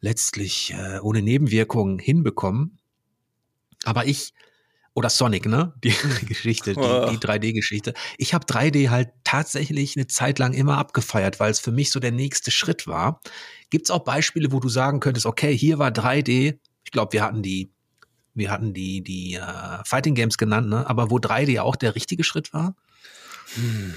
[0.00, 2.78] letztlich, äh, ohne Nebenwirkungen hinbekommen.
[3.84, 4.32] Aber ich
[4.94, 5.72] oder Sonic, ne?
[5.84, 5.94] Die
[6.26, 7.94] Geschichte, die, die 3D-Geschichte.
[8.18, 12.00] Ich habe 3D halt tatsächlich eine Zeit lang immer abgefeiert, weil es für mich so
[12.00, 13.20] der nächste Schritt war.
[13.70, 17.22] Gibt es auch Beispiele, wo du sagen könntest, okay, hier war 3D, ich glaube, wir
[17.22, 17.72] hatten die,
[18.34, 20.88] wir hatten die, die uh, Fighting Games genannt, ne?
[20.88, 22.74] Aber wo 3D auch der richtige Schritt war?
[23.54, 23.94] Hm.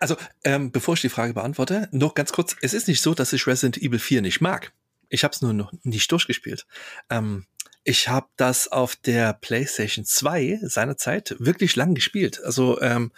[0.00, 3.32] Also, ähm, bevor ich die Frage beantworte, noch ganz kurz, es ist nicht so, dass
[3.32, 4.72] ich Resident Evil 4 nicht mag.
[5.08, 6.66] Ich habe es nur noch nicht durchgespielt.
[7.10, 7.46] Ähm,
[7.84, 12.42] ich habe das auf der PlayStation 2 seinerzeit wirklich lang gespielt.
[12.44, 13.12] Also ähm,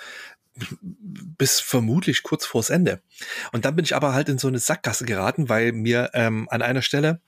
[0.92, 3.00] bis vermutlich kurz vors Ende.
[3.52, 6.62] Und dann bin ich aber halt in so eine Sackgasse geraten, weil mir ähm, an
[6.62, 7.20] einer Stelle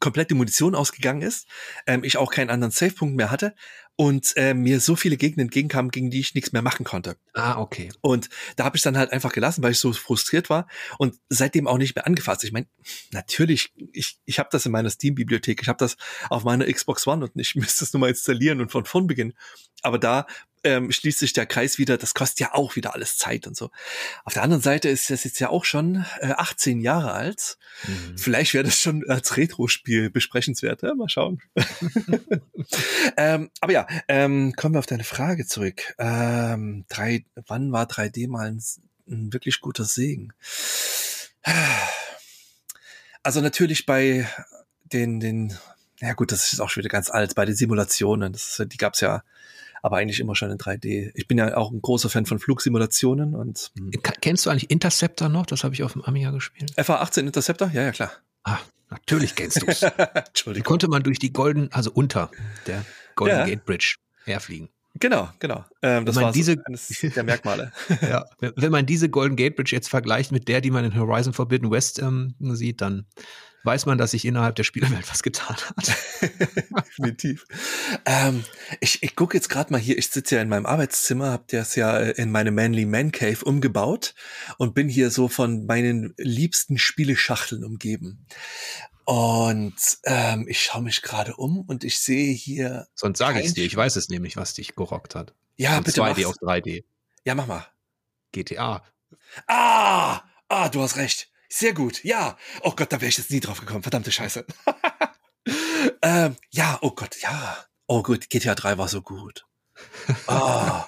[0.00, 1.46] komplett die Munition ausgegangen ist,
[1.86, 3.54] ähm, ich auch keinen anderen Savepunkt mehr hatte
[3.96, 7.16] und äh, mir so viele Gegner entgegenkamen, gegen die ich nichts mehr machen konnte.
[7.32, 7.90] Ah, okay.
[8.00, 10.66] Und da habe ich dann halt einfach gelassen, weil ich so frustriert war
[10.98, 12.42] und seitdem auch nicht mehr angefasst.
[12.44, 12.66] Ich meine,
[13.12, 15.96] natürlich, ich, ich habe das in meiner Steam-Bibliothek, ich habe das
[16.28, 19.34] auf meiner Xbox One und ich müsste es nur mal installieren und von vorn beginnen.
[19.82, 20.26] Aber da
[20.64, 23.70] ähm, schließt sich der Kreis wieder, das kostet ja auch wieder alles Zeit und so.
[24.24, 27.58] Auf der anderen Seite ist das jetzt ja auch schon äh, 18 Jahre alt.
[27.86, 28.18] Mhm.
[28.18, 30.82] Vielleicht wäre das schon als Retro-Spiel besprechenswert.
[30.82, 31.40] Ja, mal schauen.
[33.16, 35.94] ähm, aber ja, ähm, kommen wir auf deine Frage zurück.
[35.98, 38.62] Ähm, drei, wann war 3D mal ein,
[39.08, 40.32] ein wirklich guter Segen?
[43.22, 44.28] Also natürlich bei
[44.84, 45.56] den, den,
[46.00, 49.00] ja gut, das ist auch schon wieder ganz alt, bei den Simulationen, das, die gab's
[49.00, 49.22] ja
[49.84, 51.10] aber eigentlich immer schon in 3D.
[51.14, 53.70] Ich bin ja auch ein großer Fan von Flugsimulationen und.
[53.76, 53.90] Hm.
[54.22, 55.44] Kennst du eigentlich Interceptor noch?
[55.44, 56.72] Das habe ich auf dem Amiga gespielt.
[56.78, 57.70] FA18 Interceptor?
[57.70, 58.10] Ja, ja, klar.
[58.44, 59.82] Ah, natürlich kennst du es.
[60.14, 60.64] Entschuldigung.
[60.64, 62.30] konnte man durch die Golden, also unter
[62.66, 62.82] der
[63.14, 63.44] Golden ja.
[63.44, 64.70] Gate Bridge herfliegen.
[64.94, 65.66] Genau, genau.
[65.82, 67.70] Ähm, das war diese, eines der Merkmale.
[68.00, 71.34] ja, wenn man diese Golden Gate Bridge jetzt vergleicht mit der, die man in Horizon
[71.34, 73.04] Forbidden West ähm, sieht, dann
[73.64, 75.96] weiß man, dass sich innerhalb der Spielewelt was getan hat.
[76.86, 77.46] Definitiv.
[78.04, 78.44] Ähm,
[78.80, 81.74] ich ich gucke jetzt gerade mal hier, ich sitze ja in meinem Arbeitszimmer, habe das
[81.76, 84.14] ja äh, in meine Manly Man Cave umgebaut
[84.58, 88.26] und bin hier so von meinen liebsten Spieleschachteln umgeben.
[89.04, 92.86] Und ähm, ich schaue mich gerade um und ich sehe hier.
[92.94, 95.34] Sonst sage ich dir, ich weiß es nämlich, was dich gerockt hat.
[95.56, 96.00] Ja, Von bitte.
[96.00, 96.24] 2D mach's.
[96.26, 96.84] auf 3D.
[97.24, 97.66] Ja, mach mal.
[98.32, 98.82] GTA.
[99.46, 100.22] Ah!
[100.48, 101.30] Ah, du hast recht.
[101.56, 102.36] Sehr gut, ja.
[102.62, 103.84] Oh Gott, da wäre ich jetzt nie drauf gekommen.
[103.84, 104.44] Verdammte Scheiße.
[106.02, 107.56] ähm, ja, oh Gott, ja.
[107.86, 109.46] Oh gut, GTA 3 war so gut.
[110.26, 110.82] Oh.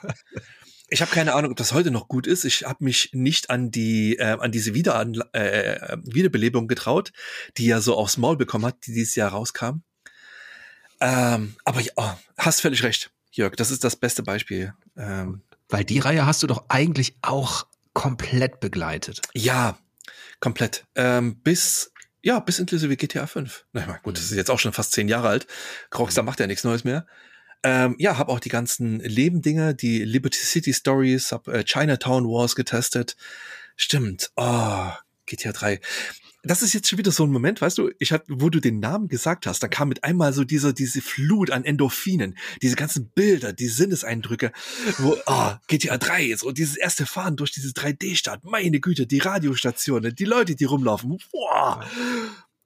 [0.88, 2.44] Ich habe keine Ahnung, ob das heute noch gut ist.
[2.44, 7.12] Ich habe mich nicht an die äh, an diese Wiederan äh, Wiederbelebung getraut,
[7.58, 9.82] die ja so aufs Maul bekommen hat, die dieses Jahr rauskam.
[11.00, 13.54] Ähm, aber ja, oh, hast völlig recht, Jörg.
[13.54, 14.74] Das ist das beste Beispiel.
[14.96, 19.22] Ähm, Weil die Reihe hast du doch eigentlich auch komplett begleitet.
[19.32, 19.78] Ja,
[20.40, 20.84] Komplett.
[20.94, 23.66] Ähm, bis, ja, bis inklusive GTA 5.
[23.72, 25.46] Na ja, gut, das ist jetzt auch schon fast zehn Jahre alt.
[25.96, 27.06] Rockstar macht ja nichts Neues mehr.
[27.62, 32.54] Ähm, ja, habe auch die ganzen Lebendinger, die Liberty City Stories, hab äh, Chinatown Wars
[32.54, 33.16] getestet.
[33.76, 34.30] Stimmt.
[34.36, 34.90] Oh,
[35.26, 35.80] GTA 3.
[36.46, 38.80] das ist jetzt schon wieder so ein Moment, weißt du, ich hab, wo du den
[38.80, 43.10] Namen gesagt hast, dann kam mit einmal so dieser, diese Flut an Endorphinen, diese ganzen
[43.10, 44.52] Bilder, die Sinneseindrücke,
[44.98, 50.14] wo, ah, GTA 3, so dieses erste Fahren durch diese 3D-Stadt, meine Güte, die Radiostationen,
[50.14, 51.84] die Leute, die rumlaufen, boah.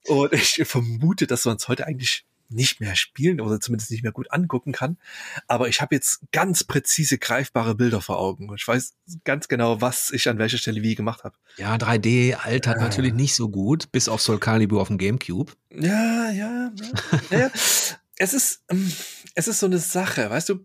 [0.07, 4.12] Und ich vermute, dass wir uns heute eigentlich nicht mehr spielen oder zumindest nicht mehr
[4.12, 4.98] gut angucken kann.
[5.46, 8.53] Aber ich habe jetzt ganz präzise greifbare Bilder vor Augen.
[8.57, 8.94] Ich weiß
[9.24, 11.36] ganz genau, was ich an welcher Stelle wie gemacht habe.
[11.57, 12.80] Ja, 3D altert äh.
[12.80, 15.53] natürlich nicht so gut, bis auf Soul Calibur auf dem Gamecube.
[15.70, 16.72] Ja, ja,
[17.30, 17.38] ja.
[17.38, 17.51] ja.
[18.16, 18.92] es ist, ähm,
[19.34, 20.64] es ist so eine Sache, weißt du,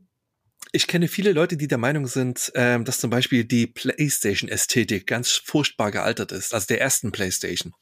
[0.72, 5.32] ich kenne viele Leute, die der Meinung sind, ähm, dass zum Beispiel die PlayStation-Ästhetik ganz
[5.32, 7.74] furchtbar gealtert ist, also der ersten PlayStation.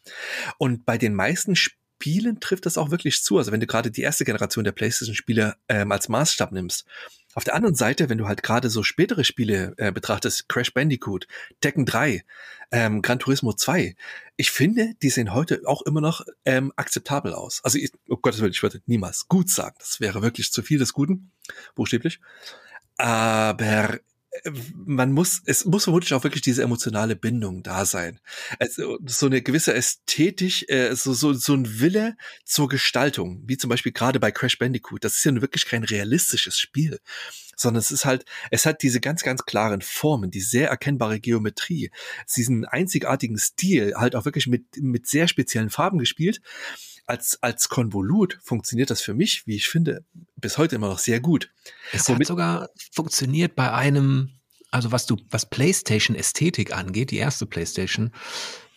[0.60, 3.38] Und bei den meisten Spielen Spielen trifft das auch wirklich zu.
[3.38, 6.86] Also wenn du gerade die erste Generation der PlayStation-Spiele ähm, als Maßstab nimmst.
[7.34, 11.30] Auf der anderen Seite, wenn du halt gerade so spätere Spiele äh, betrachtest, Crash Bandicoot,
[11.62, 12.26] Tekken 3,
[12.74, 13.95] ähm, Gran Turismo 2,
[14.36, 17.62] ich finde, die sehen heute auch immer noch ähm, akzeptabel aus.
[17.64, 19.78] Also, ich, oh Gottes Willen, ich würde niemals gut sagen.
[19.80, 21.32] Das wäre wirklich zu viel des Guten,
[21.74, 22.20] buchstäblich.
[22.97, 23.97] Aber
[24.86, 28.20] man muss, es muss vermutlich auch wirklich diese emotionale Bindung da sein.
[28.60, 33.70] Also so eine gewisse Ästhetik, äh, so, so, so ein Wille zur Gestaltung, wie zum
[33.70, 35.04] Beispiel gerade bei Crash Bandicoot.
[35.04, 37.00] Das ist ja wirklich kein realistisches Spiel,
[37.56, 41.92] sondern es ist halt, es hat diese ganz, ganz klaren Formen, die sehr erkennbare Geometrie,
[42.36, 46.42] diesen einzigartigen Stil, halt auch wirklich mit, mit sehr speziellen Farben gespielt
[47.06, 51.20] als, als Konvolut funktioniert das für mich, wie ich finde, bis heute immer noch sehr
[51.20, 51.49] gut.
[51.91, 54.32] Es Womit hat sogar funktioniert bei einem,
[54.72, 58.12] also was du, was PlayStation Ästhetik angeht, die erste PlayStation,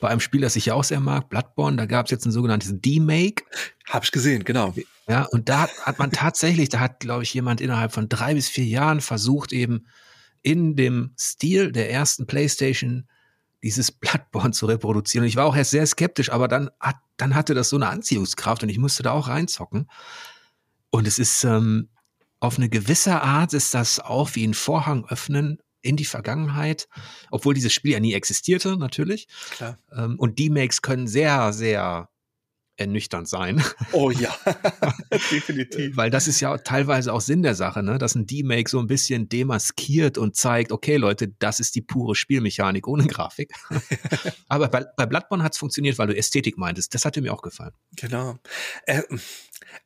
[0.01, 2.33] bei einem Spiel, das ich ja auch sehr mag, Bloodborne, da gab es jetzt ein
[2.33, 3.45] sogenanntes D-Make.
[3.89, 4.75] Hab ich gesehen, genau.
[5.09, 8.49] Ja, und da hat man tatsächlich, da hat, glaube ich, jemand innerhalb von drei bis
[8.49, 9.87] vier Jahren versucht, eben
[10.43, 13.09] in dem Stil der ersten PlayStation
[13.67, 15.25] dieses Bloodborne zu reproduzieren.
[15.25, 17.89] Und ich war auch erst sehr skeptisch, aber dann, hat, dann hatte das so eine
[17.89, 19.91] Anziehungskraft und ich musste da auch reinzocken.
[20.91, 21.89] Und es ist ähm,
[22.39, 26.89] auf eine gewisse Art ist das auch wie ein Vorhang öffnen in die Vergangenheit,
[27.31, 29.27] obwohl dieses Spiel ja nie existierte, natürlich.
[29.51, 29.79] Klar.
[29.93, 32.09] Ähm, und die Makes können sehr, sehr
[32.77, 33.63] ernüchternd sein.
[33.93, 34.35] Oh ja,
[35.31, 35.97] definitiv.
[35.97, 37.99] Weil das ist ja teilweise auch Sinn der Sache, ne?
[37.99, 42.15] dass ein D-Make so ein bisschen demaskiert und zeigt, okay Leute, das ist die pure
[42.15, 43.53] Spielmechanik ohne Grafik.
[44.49, 46.95] Aber bei, bei Bloodborne hat es funktioniert, weil du Ästhetik meintest.
[46.95, 47.73] Das hatte mir auch gefallen.
[47.97, 48.39] Genau.
[48.87, 49.03] Äh,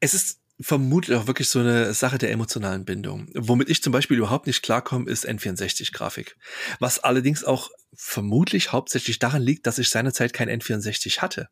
[0.00, 3.28] es ist vermutlich auch wirklich so eine Sache der emotionalen Bindung.
[3.34, 6.36] Womit ich zum Beispiel überhaupt nicht klarkomme, ist N64-Grafik.
[6.78, 7.70] Was allerdings auch
[8.02, 11.50] vermutlich hauptsächlich daran liegt, dass ich seinerzeit kein N64 hatte.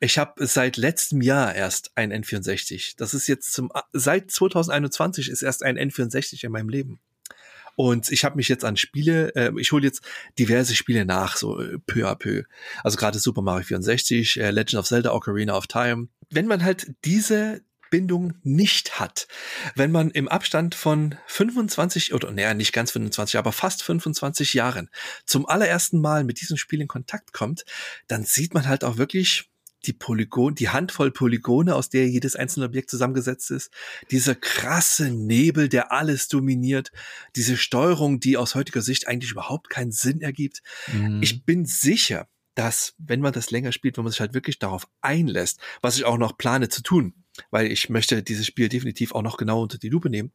[0.00, 2.94] Ich habe seit letztem Jahr erst ein N64.
[2.96, 7.00] Das ist jetzt zum seit 2021 ist erst ein N64 in meinem Leben.
[7.76, 10.02] Und ich habe mich jetzt an Spiele, äh, ich hole jetzt
[10.38, 12.42] diverse Spiele nach, so äh, peu à peu.
[12.82, 16.08] Also gerade Super Mario 64, äh, Legend of Zelda, Ocarina of Time.
[16.30, 17.60] Wenn man halt diese
[17.90, 19.28] Bindung nicht hat.
[19.74, 24.90] Wenn man im Abstand von 25 oder naja, nicht ganz 25, aber fast 25 Jahren
[25.24, 27.64] zum allerersten Mal mit diesem Spiel in Kontakt kommt,
[28.08, 29.50] dann sieht man halt auch wirklich
[29.86, 33.70] die Polygon, die Handvoll Polygone, aus der jedes einzelne Objekt zusammengesetzt ist,
[34.10, 36.90] dieser krasse Nebel, der alles dominiert,
[37.36, 40.62] diese Steuerung, die aus heutiger Sicht eigentlich überhaupt keinen Sinn ergibt.
[40.92, 41.22] Mhm.
[41.22, 44.88] Ich bin sicher, dass, wenn man das länger spielt, wenn man sich halt wirklich darauf
[45.00, 47.14] einlässt, was ich auch noch plane zu tun,
[47.50, 50.32] weil ich möchte dieses Spiel definitiv auch noch genau unter die Lupe nehmen,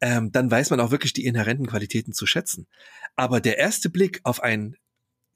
[0.00, 2.66] ähm, dann weiß man auch wirklich die inhärenten Qualitäten zu schätzen.
[3.14, 4.76] Aber der erste Blick auf ein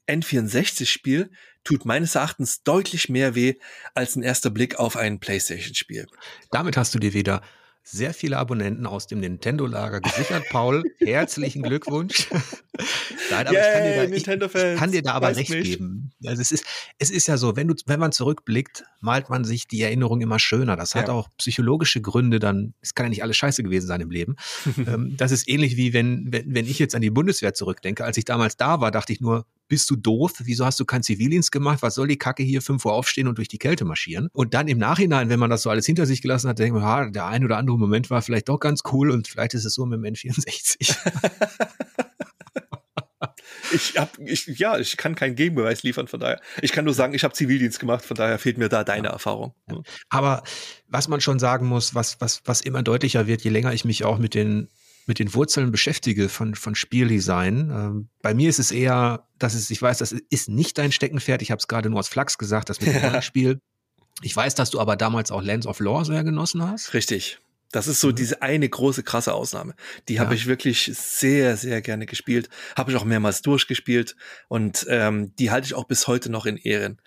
[0.07, 1.29] N64-Spiel
[1.63, 3.55] tut meines Erachtens deutlich mehr weh
[3.93, 6.07] als ein erster Blick auf ein PlayStation-Spiel.
[6.51, 7.41] Damit hast du dir wieder
[7.89, 10.43] sehr viele Abonnenten aus dem Nintendo-Lager gesichert.
[10.49, 12.27] Paul, herzlichen Glückwunsch.
[13.31, 15.71] Nein, aber Yay, ich, kann da, ich, ich, kann dir da, aber recht mich.
[15.71, 16.11] geben.
[16.25, 16.65] Also es ist,
[16.99, 20.37] es ist ja so, wenn du, wenn man zurückblickt, malt man sich die Erinnerung immer
[20.37, 20.75] schöner.
[20.75, 21.13] Das hat ja.
[21.13, 24.35] auch psychologische Gründe, dann, es kann ja nicht alles scheiße gewesen sein im Leben.
[24.87, 28.05] Ähm, das ist ähnlich wie wenn, wenn, wenn ich jetzt an die Bundeswehr zurückdenke.
[28.05, 30.33] Als ich damals da war, dachte ich nur, bist du doof?
[30.39, 31.81] Wieso hast du keinen Zivildienst gemacht?
[31.81, 34.29] Was soll die Kacke hier fünf Uhr aufstehen und durch die Kälte marschieren?
[34.33, 36.83] Und dann im Nachhinein, wenn man das so alles hinter sich gelassen hat, denkt man,
[36.83, 39.73] ha, der ein oder andere Moment war vielleicht doch ganz cool und vielleicht ist es
[39.73, 40.95] so mit dem N64.
[43.73, 46.39] ich hab, ich, ja, ich kann keinen Gegenbeweis liefern, von daher.
[46.61, 49.13] Ich kann nur sagen, ich habe Zivildienst gemacht, von daher fehlt mir da deine ja.
[49.13, 49.53] Erfahrung.
[50.09, 50.43] Aber
[50.87, 54.03] was man schon sagen muss, was, was, was immer deutlicher wird, je länger ich mich
[54.03, 54.69] auch mit den
[55.07, 57.71] mit den Wurzeln beschäftige von, von Spieldesign.
[57.71, 61.41] Ähm, bei mir ist es eher, dass es, ich weiß, das ist nicht dein Steckenpferd.
[61.41, 63.59] Ich habe es gerade nur aus Flachs gesagt, das mit dem Spiel.
[64.21, 66.93] Ich weiß, dass du aber damals auch Lands of Lore sehr genossen hast.
[66.93, 67.39] Richtig.
[67.71, 68.15] Das ist so mhm.
[68.15, 69.75] diese eine große, krasse Ausnahme.
[70.07, 70.21] Die ja.
[70.21, 72.49] habe ich wirklich sehr, sehr gerne gespielt.
[72.75, 74.15] Habe ich auch mehrmals durchgespielt
[74.47, 76.99] und ähm, die halte ich auch bis heute noch in Ehren.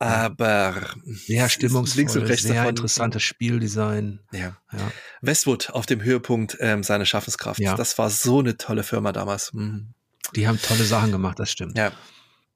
[0.00, 0.74] Aber
[1.04, 2.70] sehr stimmungsvoll, links und rechts sehr davon.
[2.70, 4.20] interessantes Spieldesign.
[4.32, 4.56] Ja.
[4.72, 4.92] ja.
[5.20, 7.60] Westwood auf dem Höhepunkt ähm, seiner Schaffenskraft.
[7.60, 7.74] Ja.
[7.74, 9.52] Das war so eine tolle Firma damals.
[9.52, 9.94] Mhm.
[10.34, 11.76] Die haben tolle Sachen gemacht, das stimmt.
[11.76, 11.92] Ja.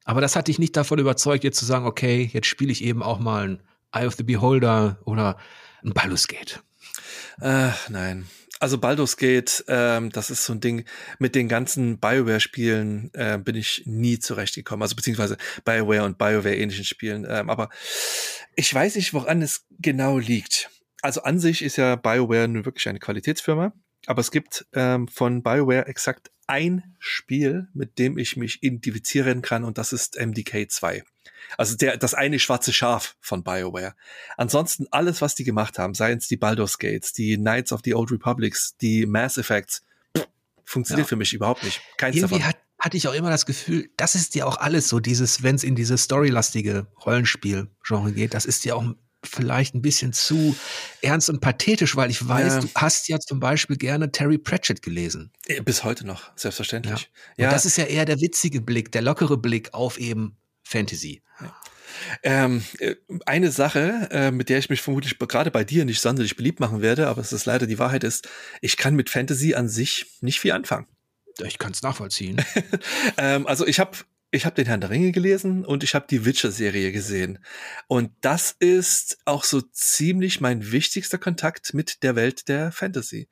[0.04, 3.02] Aber das hat dich nicht davon überzeugt, jetzt zu sagen, okay, jetzt spiele ich eben
[3.02, 5.38] auch mal ein Eye of the Beholder oder
[5.82, 6.62] ein Baldur's Gate.
[7.40, 8.26] Äh, nein.
[8.64, 10.86] Also Baldur's Gate, ähm, das ist so ein Ding,
[11.18, 14.80] mit den ganzen Bioware-Spielen äh, bin ich nie zurechtgekommen.
[14.80, 15.36] Also beziehungsweise
[15.66, 17.26] Bioware und Bioware-ähnlichen Spielen.
[17.28, 17.68] Ähm, aber
[18.56, 20.70] ich weiß nicht, woran es genau liegt.
[21.02, 23.74] Also an sich ist ja Bioware nun wirklich eine Qualitätsfirma.
[24.06, 29.64] Aber es gibt ähm, von BioWare exakt ein Spiel, mit dem ich mich identifizieren kann
[29.64, 31.02] und das ist MDK 2.
[31.56, 33.94] Also der, das eine schwarze Schaf von BioWare.
[34.36, 37.94] Ansonsten alles, was die gemacht haben, seien es die Baldur's Gates, die Knights of the
[37.94, 39.82] Old Republics, die Mass Effects,
[40.16, 40.26] pff,
[40.64, 41.08] funktioniert ja.
[41.08, 41.80] für mich überhaupt nicht.
[41.96, 42.48] Keins Irgendwie davon.
[42.48, 45.54] Hat, hatte ich auch immer das Gefühl, das ist ja auch alles so, dieses, wenn
[45.54, 48.84] es in diese storylastige Rollenspiel-Genre geht, das ist ja auch
[49.26, 50.56] vielleicht ein bisschen zu
[51.02, 52.60] ernst und pathetisch, weil ich weiß, ja.
[52.60, 55.32] du hast ja zum Beispiel gerne Terry Pratchett gelesen.
[55.64, 57.10] Bis heute noch, selbstverständlich.
[57.36, 57.46] Ja.
[57.46, 57.50] ja.
[57.50, 61.22] das ist ja eher der witzige Blick, der lockere Blick auf eben Fantasy.
[61.40, 61.54] Ja.
[62.22, 62.96] Ähm, äh,
[63.26, 66.82] eine Sache, äh, mit der ich mich vermutlich gerade bei dir nicht sonderlich beliebt machen
[66.82, 68.28] werde, aber es ist leider die Wahrheit ist,
[68.60, 70.86] ich kann mit Fantasy an sich nicht viel anfangen.
[71.44, 72.44] Ich kann es nachvollziehen.
[73.16, 73.96] ähm, also ich habe
[74.34, 77.38] ich habe den Herrn der Ringe gelesen und ich habe die Witcher-Serie gesehen.
[77.86, 83.28] Und das ist auch so ziemlich mein wichtigster Kontakt mit der Welt der Fantasy.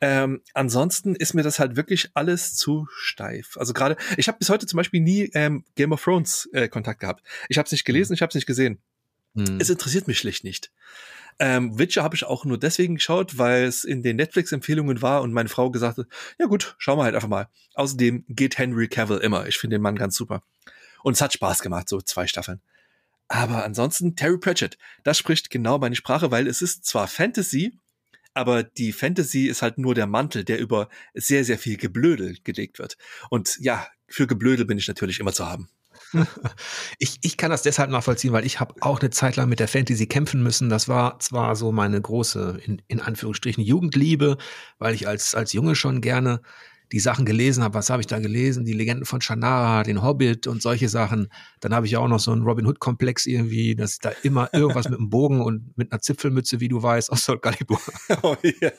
[0.00, 3.58] Ähm, ansonsten ist mir das halt wirklich alles zu steif.
[3.58, 7.00] Also gerade, ich habe bis heute zum Beispiel nie ähm, Game of Thrones äh, Kontakt
[7.00, 7.22] gehabt.
[7.50, 8.78] Ich habe es nicht gelesen, ich habe es nicht gesehen.
[9.34, 9.60] Hm.
[9.60, 10.72] Es interessiert mich schlicht nicht.
[11.38, 15.32] Ähm, Witcher habe ich auch nur deswegen geschaut, weil es in den Netflix-Empfehlungen war und
[15.32, 16.06] meine Frau gesagt hat,
[16.38, 17.48] ja gut, schauen wir halt einfach mal.
[17.74, 19.46] Außerdem geht Henry Cavill immer.
[19.46, 20.42] Ich finde den Mann ganz super.
[21.02, 22.60] Und es hat Spaß gemacht, so zwei Staffeln.
[23.28, 27.78] Aber ansonsten Terry Pratchett, das spricht genau meine Sprache, weil es ist zwar Fantasy,
[28.34, 32.78] aber die Fantasy ist halt nur der Mantel, der über sehr, sehr viel Geblödel gelegt
[32.78, 32.96] wird.
[33.30, 35.68] Und ja, für Geblödel bin ich natürlich immer zu haben.
[36.98, 39.68] Ich, ich kann das deshalb nachvollziehen, weil ich habe auch eine Zeit lang mit der
[39.68, 40.68] Fantasy kämpfen müssen.
[40.68, 44.36] Das war zwar so meine große, in, in Anführungsstrichen, Jugendliebe,
[44.78, 46.40] weil ich als, als Junge schon gerne
[46.92, 47.74] die Sachen gelesen habe.
[47.74, 48.64] Was habe ich da gelesen?
[48.64, 51.28] Die Legenden von Shannara, den Hobbit und solche Sachen.
[51.60, 54.98] Dann habe ich auch noch so einen Robin Hood-Komplex irgendwie, dass da immer irgendwas mit
[54.98, 57.80] einem Bogen und mit einer Zipfelmütze, wie du weißt, aus Soul Calibur.
[58.22, 58.70] Oh, ja.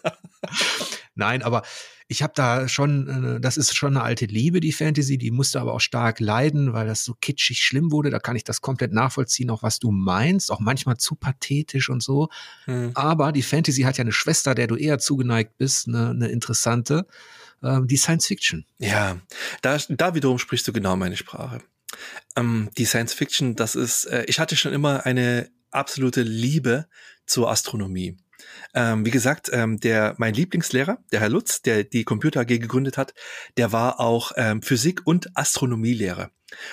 [1.15, 1.63] Nein, aber
[2.07, 5.59] ich habe da schon, äh, das ist schon eine alte Liebe, die Fantasy, die musste
[5.59, 8.09] aber auch stark leiden, weil das so kitschig schlimm wurde.
[8.09, 12.01] Da kann ich das komplett nachvollziehen, auch was du meinst, auch manchmal zu pathetisch und
[12.01, 12.29] so.
[12.65, 12.91] Hm.
[12.93, 17.05] Aber die Fantasy hat ja eine Schwester, der du eher zugeneigt bist, eine, eine interessante,
[17.61, 18.65] äh, die Science Fiction.
[18.79, 19.17] Ja,
[19.61, 21.61] da, da wiederum sprichst du genau meine Sprache.
[22.35, 26.87] Ähm, die Science Fiction, das ist, äh, ich hatte schon immer eine absolute Liebe
[27.25, 28.17] zur Astronomie.
[28.73, 32.97] Ähm, wie gesagt, ähm, der mein Lieblingslehrer, der Herr Lutz, der die Computer AG gegründet
[32.97, 33.13] hat,
[33.57, 36.31] der war auch ähm, Physik- und Astronomielehrer.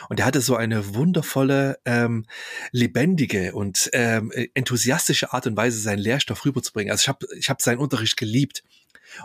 [0.08, 2.26] Und er hatte so eine wundervolle, ähm,
[2.70, 6.92] lebendige und ähm, enthusiastische Art und Weise, seinen Lehrstoff rüberzubringen.
[6.92, 8.62] Also ich habe ich hab seinen Unterricht geliebt.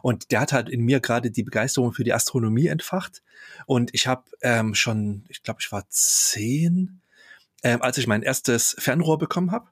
[0.02, 3.24] Und der hat halt in mir gerade die Begeisterung für die Astronomie entfacht.
[3.66, 7.02] Und ich habe ähm, schon, ich glaube, ich war zehn,
[7.64, 9.70] ähm, als ich mein erstes Fernrohr bekommen habe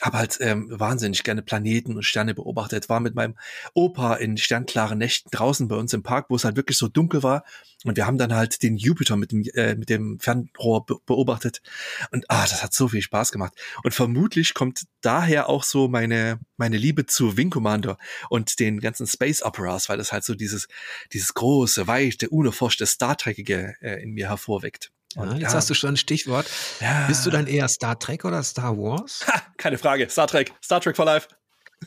[0.00, 3.36] habe halt ähm, wahnsinnig gerne Planeten und Sterne beobachtet, war mit meinem
[3.74, 7.22] Opa in sternklaren Nächten draußen bei uns im Park, wo es halt wirklich so dunkel
[7.22, 7.44] war.
[7.84, 11.62] Und wir haben dann halt den Jupiter mit dem äh, mit dem Fernrohr be beobachtet.
[12.10, 13.54] Und ah, das hat so viel Spaß gemacht.
[13.82, 17.98] Und vermutlich kommt daher auch so meine meine Liebe zu Wing Commander
[18.30, 20.68] und den ganzen Space Operas, weil das halt so dieses
[21.12, 24.90] dieses große, weite, unerforschte Star Trekige äh, in mir hervorweckt.
[25.16, 25.54] Und, jetzt ja.
[25.54, 26.46] hast du schon ein Stichwort.
[26.80, 27.06] Ja.
[27.06, 29.26] Bist du dann eher Star Trek oder Star Wars?
[29.26, 30.08] Ha, keine Frage.
[30.10, 30.52] Star Trek.
[30.62, 31.28] Star Trek for Life.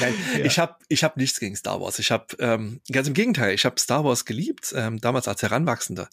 [0.00, 0.44] Nein, ja.
[0.44, 1.98] ich habe ich hab nichts gegen Star Wars.
[1.98, 6.08] Ich habe ähm, ganz im Gegenteil, ich habe Star Wars geliebt, ähm, damals als Heranwachsender.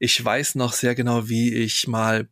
[0.00, 2.28] Ich weiß noch sehr genau, wie ich mal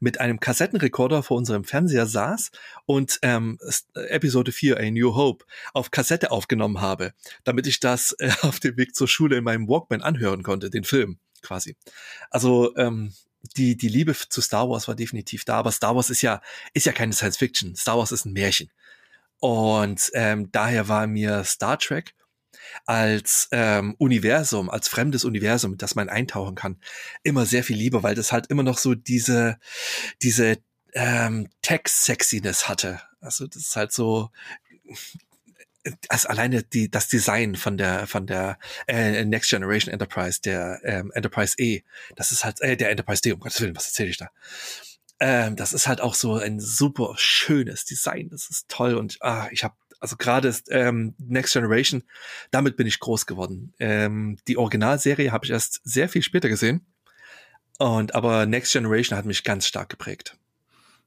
[0.00, 2.50] mit einem Kassettenrekorder vor unserem Fernseher saß
[2.86, 3.58] und ähm,
[3.94, 7.12] Episode 4, A New Hope, auf Kassette aufgenommen habe,
[7.44, 10.84] damit ich das äh, auf dem Weg zur Schule in meinem Walkman anhören konnte, den
[10.84, 11.76] Film quasi.
[12.30, 13.12] Also ähm,
[13.56, 16.42] die, die Liebe zu Star Wars war definitiv da, aber Star Wars ist ja,
[16.74, 17.74] ist ja keine Science Fiction.
[17.74, 18.70] Star Wars ist ein Märchen.
[19.38, 22.14] Und ähm, daher war mir Star Trek
[22.86, 26.80] als ähm, Universum, als fremdes Universum, das man eintauchen kann,
[27.22, 29.58] immer sehr viel lieber, weil das halt immer noch so diese,
[30.22, 30.58] diese
[30.94, 33.00] ähm, Tech-Sexiness hatte.
[33.20, 34.30] Also das ist halt so
[36.08, 41.10] also alleine die, das Design von der von der äh, Next Generation Enterprise, der ähm,
[41.14, 41.82] Enterprise E,
[42.16, 44.30] das ist halt äh, der Enterprise D, um Gottes Willen, was erzähle ich da?
[45.20, 48.28] Ähm, das ist halt auch so ein super schönes Design.
[48.30, 52.02] Das ist toll und ah, ich habe also gerade ähm, Next Generation,
[52.50, 53.74] damit bin ich groß geworden.
[53.78, 56.86] Ähm, die Originalserie habe ich erst sehr viel später gesehen.
[57.78, 60.36] Und aber Next Generation hat mich ganz stark geprägt.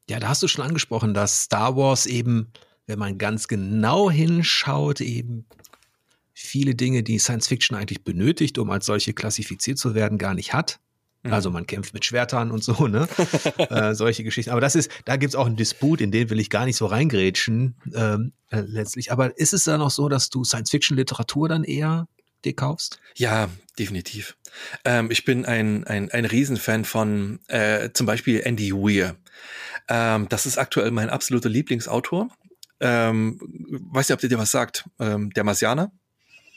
[0.10, 2.52] Ja, da hast du schon angesprochen, dass Star Wars eben,
[2.88, 5.46] wenn man ganz genau hinschaut, eben
[6.34, 10.54] viele Dinge, die Science Fiction eigentlich benötigt, um als solche klassifiziert zu werden, gar nicht
[10.54, 10.80] hat.
[11.24, 11.34] Mhm.
[11.34, 13.08] Also man kämpft mit Schwertern und so, ne?
[13.58, 14.52] äh, solche Geschichten.
[14.52, 16.86] Aber das ist, da gibt's auch einen Disput, in den will ich gar nicht so
[16.86, 19.12] reingrätschen, ähm, äh, letztlich.
[19.12, 22.08] Aber ist es dann auch so, dass du Science-Fiction-Literatur dann eher
[22.46, 23.00] dir kaufst?
[23.16, 23.50] Ja,
[23.80, 24.36] definitiv.
[24.86, 29.16] Ähm, ich bin ein, ein, ein Riesenfan von äh, zum Beispiel Andy Weir.
[29.88, 32.30] Ähm, das ist aktuell mein absoluter Lieblingsautor.
[32.80, 33.40] Ähm,
[33.92, 34.86] weiß nicht, ob der dir was sagt.
[35.00, 35.92] Ähm, der Marsianer.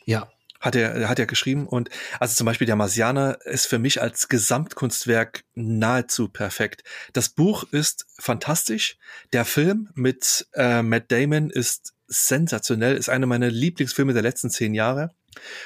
[0.05, 0.29] Ja.
[0.61, 1.67] Hat er, hat er geschrieben.
[1.67, 1.91] Und
[2.21, 6.83] also zum Beispiel der Marsianer ist für mich als Gesamtkunstwerk nahezu perfekt.
[7.13, 8.97] Das Buch ist fantastisch.
[9.33, 14.75] Der Film mit äh, Matt Damon ist sensationell, ist einer meiner Lieblingsfilme der letzten zehn
[14.75, 15.11] Jahre.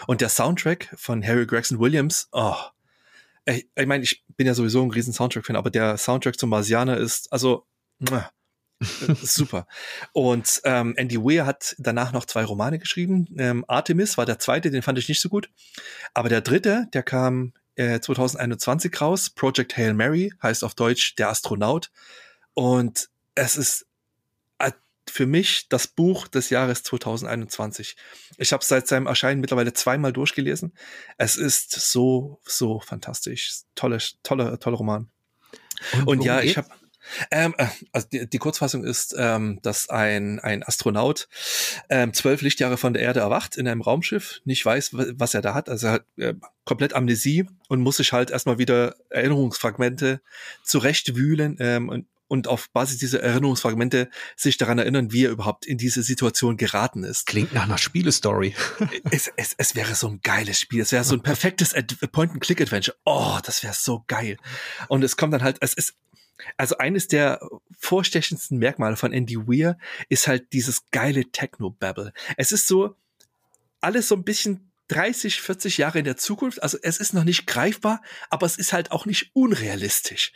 [0.07, 2.57] Und der Soundtrack von Harry Gregson Williams, oh,
[3.45, 6.97] ich, ich meine, ich bin ja sowieso ein riesen Soundtrack-Fan, aber der Soundtrack zum Marsianer
[6.97, 7.66] ist, also,
[9.22, 9.66] super.
[10.12, 13.26] Und ähm, Andy Weir hat danach noch zwei Romane geschrieben.
[13.36, 15.50] Ähm, Artemis war der zweite, den fand ich nicht so gut.
[16.14, 19.30] Aber der dritte, der kam äh, 2021 raus.
[19.30, 21.90] Project Hail Mary heißt auf Deutsch Der Astronaut.
[22.54, 23.86] Und es ist
[25.10, 27.96] für mich das Buch des Jahres 2021.
[28.38, 30.72] Ich habe es seit seinem Erscheinen mittlerweile zweimal durchgelesen.
[31.18, 33.62] Es ist so, so fantastisch.
[33.74, 35.10] Tolle, tolle, tolle Roman.
[35.92, 36.68] Und, Und ja, ich habe
[37.30, 41.28] ähm, äh, also die, die Kurzfassung ist, ähm, dass ein, ein Astronaut
[41.88, 45.54] ähm, zwölf Lichtjahre von der Erde erwacht in einem Raumschiff, nicht weiß, was er da
[45.54, 45.68] hat.
[45.68, 46.34] Also er hat äh,
[46.64, 50.20] komplett Amnesie und muss sich halt erstmal wieder Erinnerungsfragmente
[50.62, 55.78] zurechtwühlen ähm, und, und auf Basis dieser Erinnerungsfragmente sich daran erinnern, wie er überhaupt in
[55.78, 57.26] diese Situation geraten ist.
[57.26, 58.54] Klingt nach einer Spielestory.
[59.11, 60.80] es, es, es wäre so ein geiles Spiel.
[60.80, 61.74] Es wäre so ein perfektes
[62.12, 62.96] Point-and-Click-Adventure.
[63.04, 64.36] Oh, das wäre so geil.
[64.86, 65.94] Und es kommt dann halt, es ist,
[66.57, 67.41] also eines der
[67.78, 69.78] vorstechendsten Merkmale von Andy Weir
[70.09, 72.12] ist halt dieses geile Techno-Babble.
[72.36, 72.97] Es ist so,
[73.80, 76.62] alles so ein bisschen 30, 40 Jahre in der Zukunft.
[76.62, 80.32] Also es ist noch nicht greifbar, aber es ist halt auch nicht unrealistisch.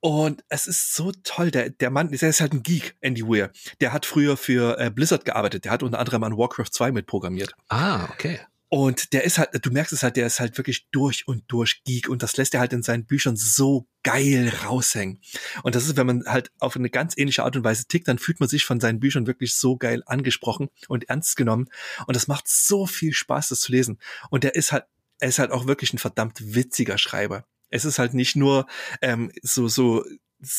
[0.00, 1.52] Und es ist so toll.
[1.52, 3.52] Der, der Mann, der ist halt ein Geek, Andy Weir.
[3.80, 5.64] Der hat früher für äh, Blizzard gearbeitet.
[5.64, 7.54] Der hat unter anderem an Warcraft 2 mitprogrammiert.
[7.68, 8.40] Ah, okay.
[8.72, 11.82] Und der ist halt, du merkst es halt, der ist halt wirklich durch und durch
[11.84, 15.20] Geek und das lässt er halt in seinen Büchern so geil raushängen.
[15.62, 18.16] Und das ist, wenn man halt auf eine ganz ähnliche Art und Weise tickt, dann
[18.16, 21.68] fühlt man sich von seinen Büchern wirklich so geil angesprochen und ernst genommen.
[22.06, 23.98] Und das macht so viel Spaß, das zu lesen.
[24.30, 24.86] Und der ist halt,
[25.20, 27.44] er ist halt auch wirklich ein verdammt witziger Schreiber.
[27.68, 28.66] Es ist halt nicht nur
[29.02, 30.02] ähm, so, so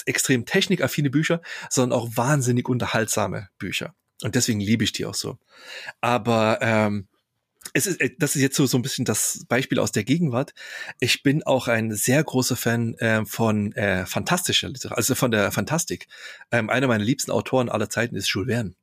[0.05, 3.95] extrem technikaffine Bücher, sondern auch wahnsinnig unterhaltsame Bücher.
[4.21, 5.39] Und deswegen liebe ich die auch so.
[5.99, 7.07] Aber ähm,
[7.73, 10.53] es ist, äh, das ist jetzt so, so ein bisschen das Beispiel aus der Gegenwart.
[10.99, 15.51] Ich bin auch ein sehr großer Fan äh, von äh, fantastischer Literatur, also von der
[15.51, 16.07] Fantastik.
[16.51, 18.75] Ähm, einer meiner liebsten Autoren aller Zeiten ist Jules Verne.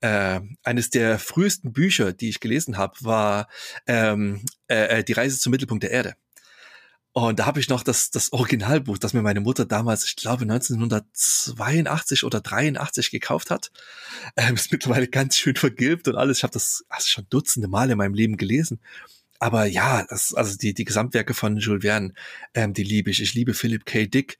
[0.00, 3.48] Äh, eines der frühesten Bücher, die ich gelesen habe, war
[3.86, 6.16] ähm, äh, äh Die Reise zum Mittelpunkt der Erde.
[7.16, 10.42] Und da habe ich noch das, das Originalbuch, das mir meine Mutter damals, ich glaube
[10.42, 13.72] 1982 oder 83 gekauft hat.
[14.36, 16.36] Ähm, ist mittlerweile ganz schön vergilbt und alles.
[16.36, 18.80] Ich habe das also schon dutzende Male in meinem Leben gelesen.
[19.38, 22.12] Aber ja, das, also die, die Gesamtwerke von Jules Verne,
[22.52, 23.22] ähm, die liebe ich.
[23.22, 24.06] Ich liebe Philip K.
[24.08, 24.38] Dick.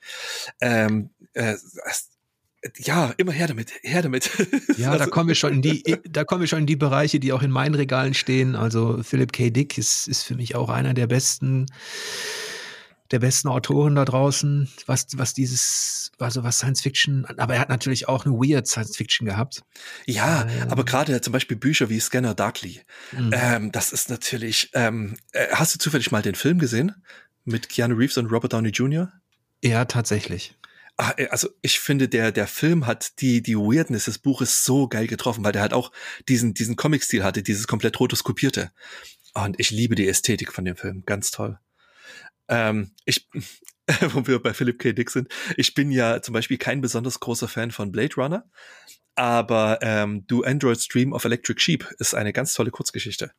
[0.61, 1.57] Ähm, äh,
[2.77, 4.31] ja, immer her damit, her damit.
[4.77, 7.21] Ja, also, da kommen wir schon in die, da kommen wir schon in die Bereiche,
[7.21, 8.55] die auch in meinen Regalen stehen.
[8.55, 9.49] Also Philip K.
[9.49, 11.65] Dick ist, ist für mich auch einer der besten
[13.11, 17.69] der besten Autoren da draußen, was, was dieses, also was Science Fiction, aber er hat
[17.69, 19.63] natürlich auch eine weird Science Fiction gehabt.
[20.07, 20.71] Ja, ähm.
[20.71, 22.83] aber gerade zum Beispiel Bücher wie Scanner Darkly,
[23.13, 23.31] mhm.
[23.33, 26.95] ähm, das ist natürlich, ähm, äh, hast du zufällig mal den Film gesehen?
[27.45, 29.13] Mit Keanu Reeves und Robert Downey Jr.?
[29.63, 30.57] Ja, tatsächlich.
[30.97, 34.89] Ah, äh, also ich finde, der, der Film hat die, die Weirdness des Buches so
[34.89, 35.93] geil getroffen, weil der halt auch
[36.29, 38.73] diesen, diesen Comic-Stil hatte, dieses komplett rotoskopierte.
[39.35, 41.03] Und ich liebe die Ästhetik von dem Film.
[41.05, 41.59] Ganz toll.
[42.49, 43.29] Ähm, ich,
[44.13, 44.93] wo wir bei Philip K.
[44.93, 48.45] Dick sind, ich bin ja zum Beispiel kein besonders großer Fan von Blade Runner,
[49.15, 53.33] aber ähm, Do Androids Dream of Electric Sheep ist eine ganz tolle Kurzgeschichte.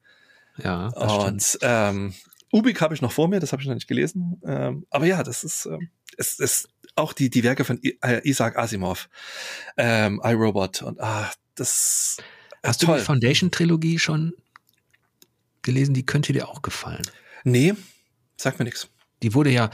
[0.58, 1.60] Ja, das Und stimmt.
[1.62, 2.14] ähm,
[2.52, 4.42] Ubik habe ich noch vor mir, das habe ich noch nicht gelesen.
[4.46, 8.28] Ähm, aber ja, das ist, ähm, es ist auch die, die Werke von I äh,
[8.28, 9.10] Isaac Asimov,
[9.78, 12.18] ähm, iRobot und ah, das
[12.64, 12.96] Hast toll.
[12.96, 14.34] du die Foundation-Trilogie schon
[15.62, 15.94] gelesen?
[15.94, 17.04] Die könnte dir auch gefallen.
[17.44, 17.76] Nee,
[18.38, 18.90] sagt mir nichts
[19.24, 19.70] die wurde ja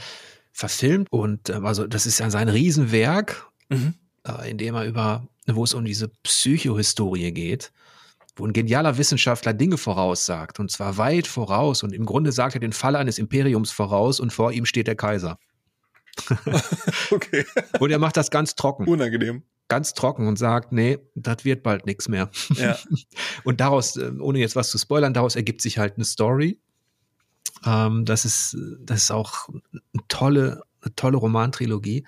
[0.52, 3.94] verfilmt und also das ist ja sein Riesenwerk, mhm.
[4.26, 7.72] äh, in dem er über, wo es um diese Psychohistorie geht,
[8.36, 12.60] wo ein genialer Wissenschaftler Dinge voraussagt und zwar weit voraus und im Grunde sagt er
[12.60, 15.38] den Fall eines Imperiums voraus und vor ihm steht der Kaiser.
[17.10, 17.44] okay.
[17.80, 18.86] Und er macht das ganz trocken.
[18.86, 19.42] Unangenehm.
[19.68, 22.30] Ganz trocken und sagt, nee, das wird bald nichts mehr.
[22.50, 22.78] Ja.
[23.44, 26.60] und daraus, äh, ohne jetzt was zu spoilern, daraus ergibt sich halt eine Story.
[27.66, 32.04] Ähm, das ist, das ist auch eine tolle, eine tolle Romantrilogie.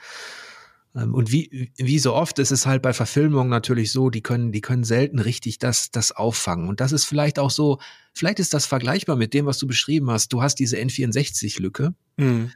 [0.95, 4.53] Ähm, und wie, wie so oft ist es halt bei Verfilmungen natürlich so, die können,
[4.53, 6.69] die können selten richtig das, das auffangen.
[6.69, 7.79] Und das ist vielleicht auch so,
[8.15, 10.33] vielleicht ist das vergleichbar mit dem, was du beschrieben hast.
[10.33, 11.95] Du hast diese N64-Lücke.
[12.17, 12.53] Mhm.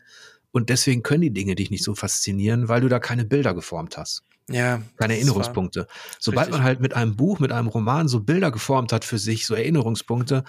[0.52, 3.96] Und deswegen können die Dinge dich nicht so faszinieren, weil du da keine Bilder geformt
[3.96, 4.24] hast.
[4.48, 4.82] Ja.
[4.96, 5.86] Keine Erinnerungspunkte.
[6.18, 6.58] Sobald richtig.
[6.58, 9.54] man halt mit einem Buch, mit einem Roman so Bilder geformt hat für sich, so
[9.54, 10.42] Erinnerungspunkte,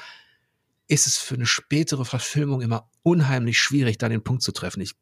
[0.92, 4.82] ist es für eine spätere Verfilmung immer unheimlich schwierig, da den Punkt zu treffen.
[4.82, 4.94] Ich,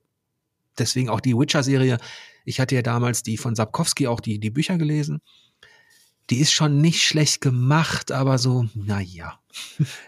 [0.78, 1.98] deswegen auch die Witcher-Serie.
[2.46, 5.22] Ich hatte ja damals die von Sapkowski auch die, die Bücher gelesen
[6.30, 9.40] die ist schon nicht schlecht gemacht, aber so, naja.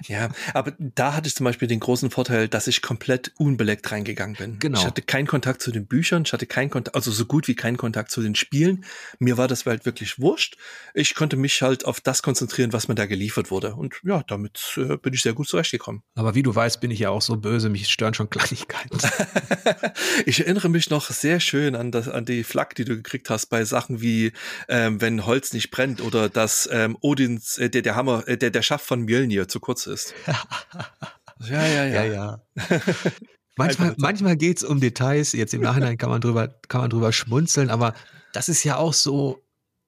[0.07, 4.35] Ja, aber da hatte ich zum Beispiel den großen Vorteil, dass ich komplett unbeleckt reingegangen
[4.35, 4.59] bin.
[4.59, 4.79] Genau.
[4.79, 7.55] Ich hatte keinen Kontakt zu den Büchern, ich hatte keinen Kontakt, also so gut wie
[7.55, 8.85] keinen Kontakt zu den Spielen.
[9.19, 10.57] Mir war das halt wirklich wurscht.
[10.93, 13.75] Ich konnte mich halt auf das konzentrieren, was mir da geliefert wurde.
[13.75, 16.03] Und ja, damit äh, bin ich sehr gut zurechtgekommen.
[16.15, 18.97] Aber wie du weißt, bin ich ja auch so böse, mich stören schon Kleinigkeiten.
[20.25, 23.47] ich erinnere mich noch sehr schön an, das, an die Flak, die du gekriegt hast
[23.47, 24.33] bei Sachen wie,
[24.67, 28.51] ähm, wenn Holz nicht brennt oder dass ähm, Odins, äh, der, der Hammer, äh, der,
[28.51, 30.13] der Schaft von Mjölnir zu kurz ist.
[31.39, 31.85] ja, ja, ja.
[31.85, 32.41] ja, ja.
[33.57, 35.31] manchmal, manchmal geht es um Details.
[35.33, 37.93] Jetzt im Nachhinein kann man drüber, kann man drüber schmunzeln, aber
[38.33, 39.43] das ist ja auch so,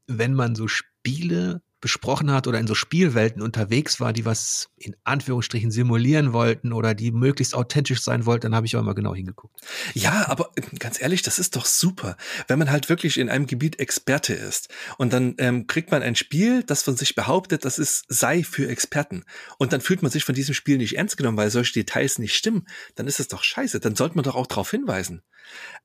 [0.07, 4.95] wenn man so Spiele besprochen hat oder in so Spielwelten unterwegs war, die was in
[5.03, 9.13] Anführungsstrichen simulieren wollten oder die möglichst authentisch sein wollten, dann habe ich auch immer genau
[9.13, 9.59] hingeguckt.
[9.93, 12.15] Ja, aber äh, ganz ehrlich, das ist doch super,
[12.47, 16.15] wenn man halt wirklich in einem Gebiet Experte ist und dann ähm, kriegt man ein
[16.15, 19.25] Spiel, das von sich behauptet, das ist sei für Experten
[19.57, 22.33] und dann fühlt man sich von diesem Spiel nicht ernst genommen, weil solche Details nicht
[22.33, 22.65] stimmen,
[22.95, 25.21] dann ist es doch scheiße, dann sollte man doch auch darauf hinweisen.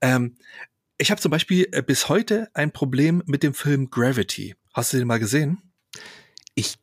[0.01, 0.37] Ähm,
[0.97, 4.55] ich habe zum Beispiel äh, bis heute ein Problem mit dem Film Gravity.
[4.73, 5.68] Hast du den mal gesehen?
[6.55, 6.77] Ich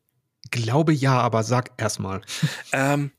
[0.51, 2.21] glaube ja, aber sag erstmal.
[2.71, 3.11] Ähm,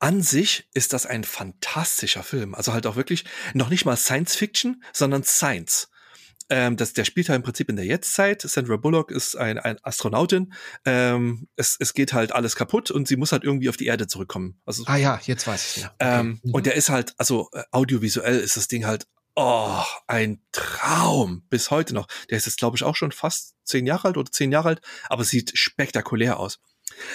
[0.00, 2.54] an sich ist das ein fantastischer Film.
[2.54, 3.24] Also halt auch wirklich
[3.54, 5.88] noch nicht mal Science Fiction, sondern Science.
[6.50, 8.40] Ähm, das, der spielt halt im Prinzip in der Jetztzeit.
[8.42, 10.54] Sandra Bullock ist ein, ein Astronautin.
[10.84, 14.06] Ähm, es, es geht halt alles kaputt und sie muss halt irgendwie auf die Erde
[14.06, 14.60] zurückkommen.
[14.64, 15.88] Also, ah ja, jetzt weiß ich ja.
[15.88, 16.20] Okay.
[16.20, 16.54] Ähm, mhm.
[16.54, 19.06] Und der ist halt, also äh, audiovisuell ist das Ding halt
[19.40, 21.44] Oh, ein Traum.
[21.48, 22.08] Bis heute noch.
[22.28, 24.80] Der ist jetzt, glaube ich, auch schon fast zehn Jahre alt oder zehn Jahre alt,
[25.08, 26.58] aber sieht spektakulär aus.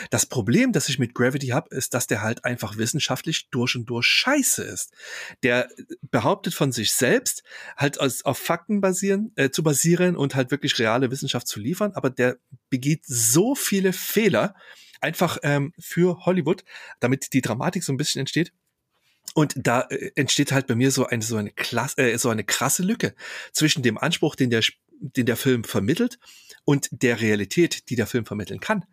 [0.10, 3.88] Das Problem, das ich mit Gravity habe, ist, dass der halt einfach wissenschaftlich durch und
[3.88, 4.94] durch scheiße ist.
[5.44, 5.68] Der
[6.12, 7.44] behauptet von sich selbst,
[7.76, 11.92] halt aus, auf Fakten basieren, äh, zu basieren und halt wirklich reale Wissenschaft zu liefern,
[11.94, 12.38] aber der
[12.70, 14.56] begeht so viele Fehler,
[15.02, 16.64] einfach ähm, für Hollywood,
[17.02, 18.54] damit die Dramatik so ein bisschen entsteht,
[19.34, 22.44] und da äh, entsteht halt bei mir so eine so eine Klasse, äh, so eine
[22.44, 23.16] krasse Lücke
[23.52, 24.64] zwischen dem Anspruch, den der
[25.00, 26.20] den der Film vermittelt
[26.66, 28.86] und der Realität, die der Film vermitteln kann.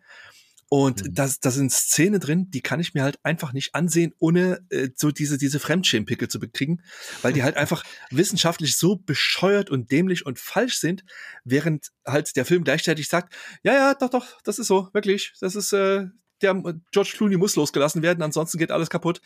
[0.73, 1.13] Und mhm.
[1.13, 4.87] das, da sind Szenen drin, die kann ich mir halt einfach nicht ansehen, ohne äh,
[4.95, 6.81] so diese, diese Fremdschämpickel zu bekriegen,
[7.21, 11.03] weil die halt einfach wissenschaftlich so bescheuert und dämlich und falsch sind,
[11.43, 15.55] während halt der Film gleichzeitig sagt, ja, ja, doch, doch, das ist so, wirklich, das
[15.55, 16.05] ist, äh,
[16.41, 16.61] der
[16.91, 19.21] George Clooney muss losgelassen werden, ansonsten geht alles kaputt.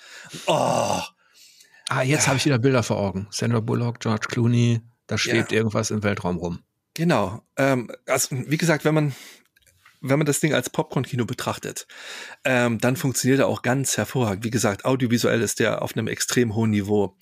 [0.47, 1.01] Oh.
[1.89, 3.27] Ah, jetzt habe ich wieder Bilder vor Augen.
[3.29, 5.59] Sandra Bullock, George Clooney, da schwebt ja.
[5.59, 6.59] irgendwas im Weltraum rum.
[6.95, 7.43] Genau.
[7.57, 9.15] Ähm, also wie gesagt, wenn man
[10.07, 11.87] wenn man das Ding als Popcorn-Kino betrachtet,
[12.43, 14.43] ähm, dann funktioniert er auch ganz hervorragend.
[14.43, 17.17] Wie gesagt, audiovisuell ist der auf einem extrem hohen Niveau.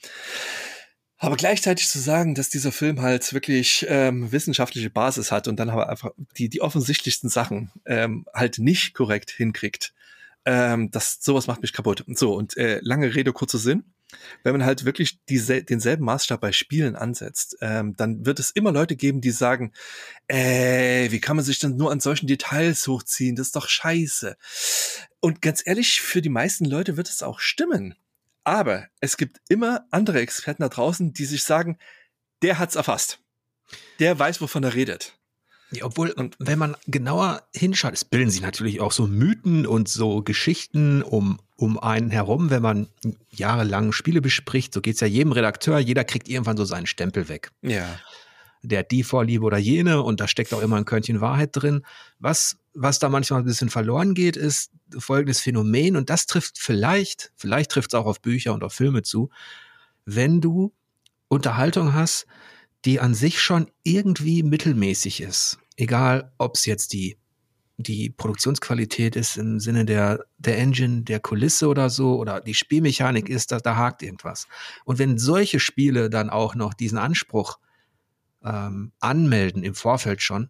[1.23, 5.69] Aber gleichzeitig zu sagen, dass dieser Film halt wirklich ähm, wissenschaftliche Basis hat und dann
[5.69, 9.93] aber einfach die, die offensichtlichsten Sachen ähm, halt nicht korrekt hinkriegt,
[10.43, 12.03] ähm, das sowas macht mich kaputt.
[12.07, 13.85] So, und äh, lange Rede, kurzer Sinn.
[14.43, 18.73] Wenn man halt wirklich diese, denselben Maßstab bei Spielen ansetzt, ähm, dann wird es immer
[18.73, 19.71] Leute geben, die sagen,
[20.27, 23.37] äh, wie kann man sich denn nur an solchen Details hochziehen?
[23.37, 24.35] Das ist doch scheiße.
[25.21, 27.95] Und ganz ehrlich, für die meisten Leute wird es auch stimmen.
[28.43, 31.77] Aber es gibt immer andere Experten da draußen, die sich sagen,
[32.41, 33.19] der hat's erfasst.
[33.99, 35.17] Der weiß, wovon er redet.
[35.71, 39.87] Ja, obwohl, und wenn man genauer hinschaut, es bilden sich natürlich auch so Mythen und
[39.87, 42.89] so Geschichten um, um einen herum, wenn man
[43.29, 44.73] jahrelang Spiele bespricht.
[44.73, 47.51] So geht's ja jedem Redakteur, jeder kriegt irgendwann so seinen Stempel weg.
[47.61, 47.99] Ja.
[48.63, 51.85] Der hat die Vorliebe oder jene und da steckt auch immer ein Körnchen Wahrheit drin.
[52.19, 57.31] Was, was da manchmal ein bisschen verloren geht, ist folgendes Phänomen und das trifft vielleicht,
[57.35, 59.29] vielleicht trifft es auch auf Bücher und auf Filme zu,
[60.05, 60.73] wenn du
[61.27, 62.25] Unterhaltung hast,
[62.85, 65.57] die an sich schon irgendwie mittelmäßig ist.
[65.77, 67.17] Egal, ob es jetzt die,
[67.77, 73.29] die Produktionsqualität ist im Sinne der, der Engine, der Kulisse oder so, oder die Spielmechanik
[73.29, 74.47] ist, da, da hakt irgendwas.
[74.85, 77.57] Und wenn solche Spiele dann auch noch diesen Anspruch
[78.43, 80.49] ähm, anmelden im Vorfeld schon,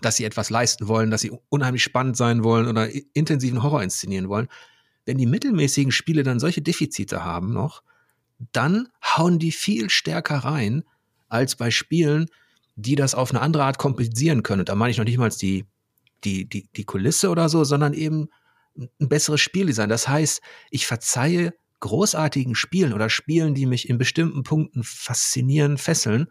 [0.00, 4.28] dass sie etwas leisten wollen, dass sie unheimlich spannend sein wollen oder intensiven Horror inszenieren
[4.28, 4.48] wollen,
[5.06, 7.82] wenn die mittelmäßigen Spiele dann solche Defizite haben noch,
[8.52, 10.84] dann hauen die viel stärker rein
[11.28, 12.28] als bei Spielen,
[12.76, 14.60] die das auf eine andere Art kompensieren können.
[14.60, 15.64] Und da meine ich noch nicht mal die,
[16.24, 18.28] die, die, die Kulisse oder so, sondern eben
[18.76, 19.88] ein besseres Spieldesign.
[19.88, 20.40] Das heißt,
[20.70, 26.28] ich verzeihe großartigen Spielen oder Spielen, die mich in bestimmten Punkten faszinieren, fesseln,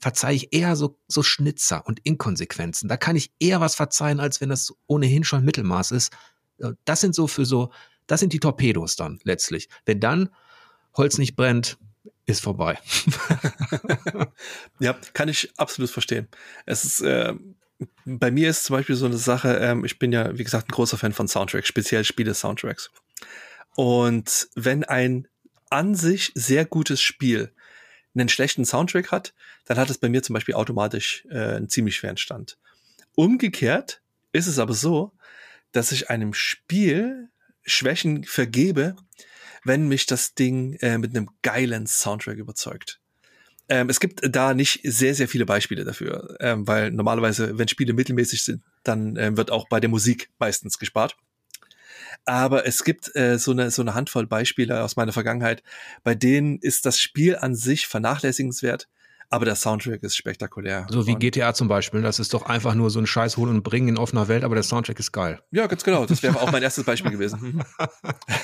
[0.00, 2.88] verzeihe ich eher so, so Schnitzer und Inkonsequenzen.
[2.88, 6.12] Da kann ich eher was verzeihen, als wenn das ohnehin schon Mittelmaß ist.
[6.58, 7.70] Äh, das sind so für so,
[8.06, 9.68] das sind die Torpedos dann letztlich.
[9.84, 10.30] Wenn dann
[10.96, 11.78] Holz nicht brennt,
[12.26, 12.78] ist vorbei.
[14.80, 16.28] ja, kann ich absolut verstehen.
[16.64, 17.34] Es ist, äh,
[18.04, 20.72] bei mir ist zum Beispiel so eine Sache, ähm, ich bin ja, wie gesagt, ein
[20.72, 22.90] großer Fan von Soundtracks, speziell Spiele-Soundtracks.
[23.74, 25.28] Und wenn ein
[25.68, 27.52] an sich sehr gutes Spiel
[28.14, 29.34] einen schlechten Soundtrack hat,
[29.64, 32.58] dann hat es bei mir zum Beispiel automatisch äh, einen ziemlich schweren Stand.
[33.14, 34.02] Umgekehrt
[34.32, 35.12] ist es aber so,
[35.72, 37.28] dass ich einem Spiel
[37.62, 38.96] Schwächen vergebe,
[39.64, 43.00] wenn mich das Ding äh, mit einem geilen Soundtrack überzeugt.
[43.68, 47.92] Ähm, es gibt da nicht sehr, sehr viele Beispiele dafür, ähm, weil normalerweise, wenn Spiele
[47.92, 51.16] mittelmäßig sind, dann äh, wird auch bei der Musik meistens gespart.
[52.24, 55.62] Aber es gibt äh, so, eine, so eine Handvoll Beispiele aus meiner Vergangenheit,
[56.02, 58.88] bei denen ist das Spiel an sich vernachlässigenswert,
[59.30, 60.86] aber der Soundtrack ist spektakulär.
[60.90, 62.02] So wie GTA zum Beispiel.
[62.02, 64.56] Das ist doch einfach nur so ein Scheiß holen und bringen in offener Welt, aber
[64.56, 65.40] der Soundtrack ist geil.
[65.52, 66.04] Ja, ganz genau.
[66.04, 67.62] Das wäre auch mein erstes Beispiel gewesen.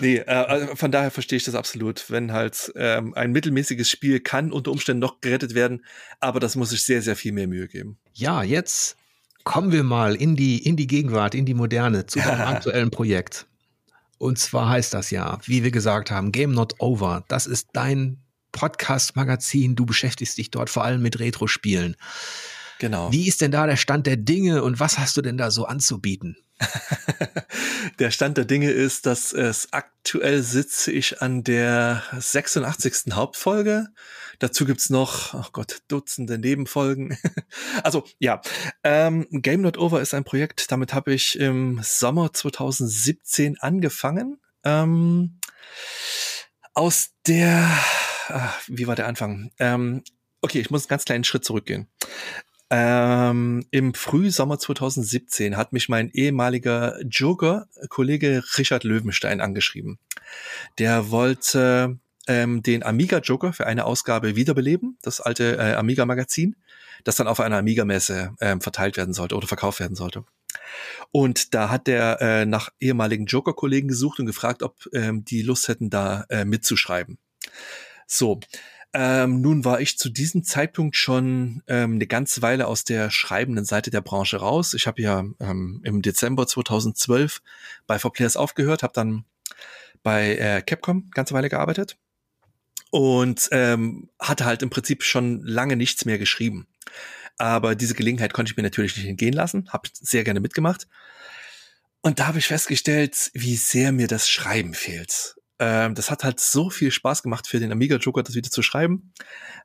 [0.00, 2.10] nee, äh, also von daher verstehe ich das absolut.
[2.10, 5.84] Wenn halt ähm, ein mittelmäßiges Spiel kann unter Umständen noch gerettet werden,
[6.20, 7.98] aber das muss sich sehr, sehr viel mehr Mühe geben.
[8.14, 8.96] Ja, jetzt
[9.44, 13.46] kommen wir mal in die, in die Gegenwart, in die Moderne, zu einem aktuellen Projekt.
[14.18, 17.24] Und zwar heißt das ja, wie wir gesagt haben, Game Not Over.
[17.28, 18.18] Das ist dein
[18.52, 19.76] Podcast-Magazin.
[19.76, 21.96] Du beschäftigst dich dort vor allem mit Retro-Spielen.
[22.78, 23.12] Genau.
[23.12, 25.66] Wie ist denn da der Stand der Dinge und was hast du denn da so
[25.66, 26.36] anzubieten?
[27.98, 33.12] der Stand der Dinge ist, dass es aktuell sitze ich an der 86.
[33.12, 33.86] Hauptfolge.
[34.38, 37.18] Dazu gibt's noch, oh Gott, Dutzende Nebenfolgen.
[37.82, 38.40] also ja,
[38.84, 44.40] ähm, Game Not Over ist ein Projekt, damit habe ich im Sommer 2017 angefangen.
[44.64, 45.40] Ähm,
[46.74, 47.68] aus der,
[48.28, 49.50] ach, wie war der Anfang?
[49.58, 50.04] Ähm,
[50.40, 51.88] okay, ich muss einen ganz kleinen Schritt zurückgehen.
[52.70, 59.98] Ähm, Im Frühsommer 2017 hat mich mein ehemaliger Joker-Kollege Richard Löwenstein angeschrieben.
[60.78, 66.56] Der wollte ähm, den Amiga Joker für eine Ausgabe wiederbeleben, das alte äh, Amiga Magazin,
[67.04, 70.24] das dann auf einer Amiga Messe ähm, verteilt werden sollte oder verkauft werden sollte.
[71.10, 75.68] Und da hat der äh, nach ehemaligen Joker-Kollegen gesucht und gefragt, ob ähm, die Lust
[75.68, 77.18] hätten, da äh, mitzuschreiben.
[78.06, 78.40] So,
[78.94, 83.64] ähm, nun war ich zu diesem Zeitpunkt schon ähm, eine ganze Weile aus der schreibenden
[83.64, 84.74] Seite der Branche raus.
[84.74, 87.42] Ich habe ja ähm, im Dezember 2012
[87.86, 89.24] bei 4Players aufgehört, habe dann
[90.02, 91.98] bei äh, Capcom ganze Weile gearbeitet
[92.90, 96.66] und ähm, hatte halt im Prinzip schon lange nichts mehr geschrieben.
[97.36, 100.88] Aber diese Gelegenheit konnte ich mir natürlich nicht entgehen lassen, habe sehr gerne mitgemacht.
[102.00, 105.36] Und da habe ich festgestellt, wie sehr mir das Schreiben fehlt.
[105.58, 108.62] Ähm, das hat halt so viel Spaß gemacht für den Amiga Joker, das wieder zu
[108.62, 109.12] schreiben.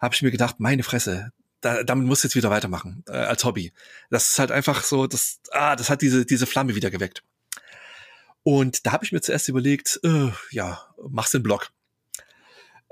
[0.01, 3.43] Habe ich mir gedacht, meine Fresse, da, damit muss ich jetzt wieder weitermachen äh, als
[3.43, 3.73] Hobby.
[4.09, 7.23] Das ist halt einfach so, das, ah, das hat diese diese Flamme wieder geweckt.
[8.43, 11.71] Und da habe ich mir zuerst überlegt, äh, ja, mach's den Blog.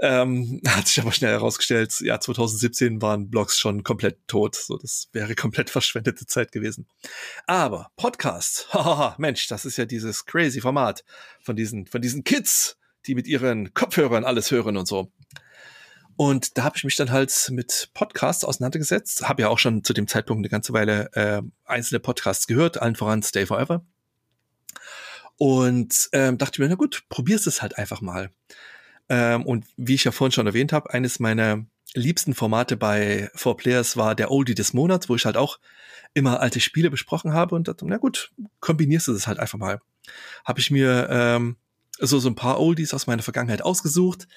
[0.04, 4.56] Ähm, hat sich aber schnell herausgestellt, ja, 2017 waren Blogs schon komplett tot.
[4.56, 6.88] So, das wäre komplett verschwendete Zeit gewesen.
[7.46, 11.06] Aber Podcast, haha, Mensch, das ist ja dieses crazy Format
[11.40, 15.12] von diesen, von diesen Kids, die mit ihren Kopfhörern alles hören und so.
[16.18, 19.28] Und da habe ich mich dann halt mit Podcasts auseinandergesetzt.
[19.28, 22.96] Habe ja auch schon zu dem Zeitpunkt eine ganze Weile äh, einzelne Podcasts gehört, allen
[22.96, 23.86] voran Stay Forever.
[25.38, 28.30] Und ähm, dachte mir, na gut, probier's es halt einfach mal.
[29.12, 33.58] Ähm, und wie ich ja vorhin schon erwähnt habe, eines meiner liebsten Formate bei Four
[33.58, 35.60] Players war der Oldie des Monats, wo ich halt auch
[36.14, 38.32] immer alte Spiele besprochen habe und dachte, na gut,
[38.62, 39.82] kombinierst du das halt einfach mal.
[40.46, 41.58] Habe ich mir ähm,
[42.00, 44.30] so, so ein paar Oldies aus meiner Vergangenheit ausgesucht,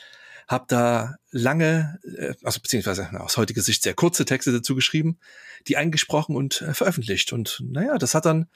[0.48, 5.20] habe da lange, äh, also beziehungsweise aus heutiger Sicht sehr kurze Texte dazu geschrieben,
[5.68, 7.32] die eingesprochen und äh, veröffentlicht.
[7.32, 8.48] Und naja, das hat dann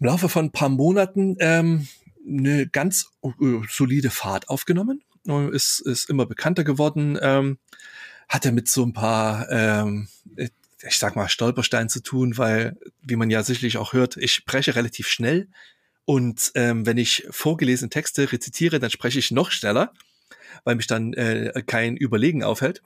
[0.00, 1.88] im Laufe von ein paar Monaten ähm,
[2.26, 5.02] eine ganz uh, solide Fahrt aufgenommen.
[5.52, 7.58] ist, ist immer bekannter geworden, ähm,
[8.28, 13.30] hatte mit so ein paar, ähm, ich sag mal, Stolpersteinen zu tun, weil, wie man
[13.30, 15.48] ja sicherlich auch hört, ich spreche relativ schnell
[16.04, 19.92] und ähm, wenn ich vorgelesene Texte rezitiere, dann spreche ich noch schneller,
[20.64, 22.82] weil mich dann äh, kein Überlegen aufhält.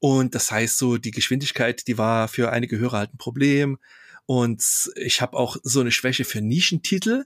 [0.00, 3.78] Und das heißt so, die Geschwindigkeit, die war für einige Hörer halt ein Problem.
[4.30, 7.24] Und ich habe auch so eine Schwäche für Nischentitel,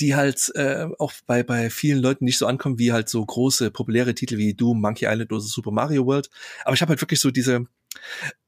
[0.00, 3.70] die halt äh, auch bei, bei vielen Leuten nicht so ankommen wie halt so große,
[3.70, 6.30] populäre Titel wie Doom, Monkey Island oder Super Mario World.
[6.64, 7.66] Aber ich habe halt wirklich so diese,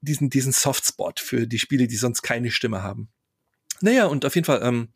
[0.01, 3.07] diesen, diesen Softspot für die Spiele, die sonst keine Stimme haben.
[3.79, 4.89] Naja, und auf jeden Fall ähm,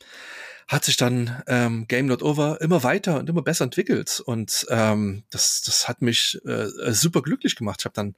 [0.68, 4.20] hat sich dann ähm, Game Not Over immer weiter und immer besser entwickelt.
[4.26, 7.80] Und ähm, das, das hat mich äh, super glücklich gemacht.
[7.80, 8.16] Ich habe dann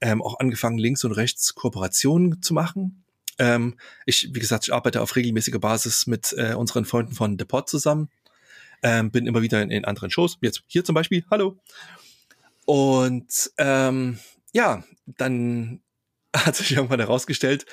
[0.00, 3.02] ähm, auch angefangen, links und rechts Kooperationen zu machen
[3.40, 7.46] ähm, ich, wie gesagt, ich arbeite auf regelmäßiger Basis mit äh, unseren Freunden von The
[7.46, 8.10] Pod zusammen.
[8.82, 11.58] Ähm, bin immer wieder in, in anderen Shows, jetzt hier zum Beispiel, hallo.
[12.66, 14.18] Und ähm,
[14.52, 15.80] ja, dann
[16.36, 17.64] hat sich irgendwann herausgestellt,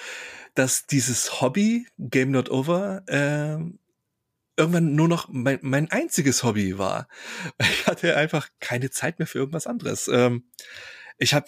[0.56, 3.58] dass dieses Hobby, Game Not Over, äh,
[4.56, 7.10] irgendwann nur noch mein, mein einziges Hobby war.
[7.60, 10.08] Ich hatte einfach keine Zeit mehr für irgendwas anderes.
[10.08, 10.46] Ähm,
[11.18, 11.48] ich habe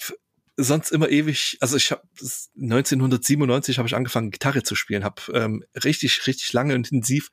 [0.64, 5.64] sonst immer ewig, also ich habe 1997 habe ich angefangen Gitarre zu spielen, habe ähm,
[5.84, 7.32] richtig richtig lange und intensiv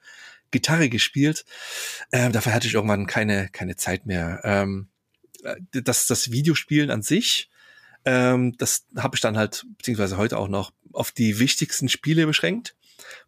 [0.50, 1.44] Gitarre gespielt.
[2.12, 4.40] Ähm, dafür hatte ich irgendwann keine keine Zeit mehr.
[4.44, 4.88] Ähm,
[5.42, 7.50] äh, das das Videospielen an sich,
[8.04, 12.76] ähm, das habe ich dann halt beziehungsweise heute auch noch auf die wichtigsten Spiele beschränkt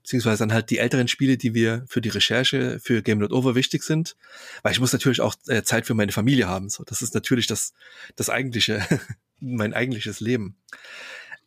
[0.03, 3.55] beziehungsweise dann halt die älteren Spiele, die wir für die Recherche für Game Not Over
[3.55, 4.17] wichtig sind,
[4.63, 6.69] weil ich muss natürlich auch äh, Zeit für meine Familie haben.
[6.69, 7.73] So, das ist natürlich das
[8.17, 8.83] das eigentliche
[9.41, 10.57] mein eigentliches Leben.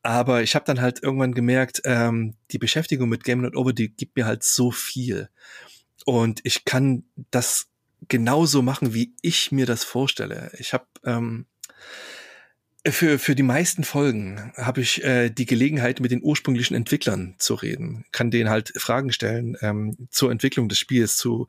[0.04, 3.90] Aber ich habe dann halt irgendwann gemerkt, ähm, die Beschäftigung mit Game Not Over, die
[3.90, 5.30] gibt mir halt so viel.
[6.06, 7.68] Und ich kann das
[8.08, 10.52] genauso machen, wie ich mir das vorstelle.
[10.58, 11.46] Ich habe ähm,
[12.88, 17.54] für, für die meisten Folgen habe ich äh, die Gelegenheit, mit den ursprünglichen Entwicklern zu
[17.54, 21.48] reden, kann denen halt Fragen stellen ähm, zur Entwicklung des Spiels, zu,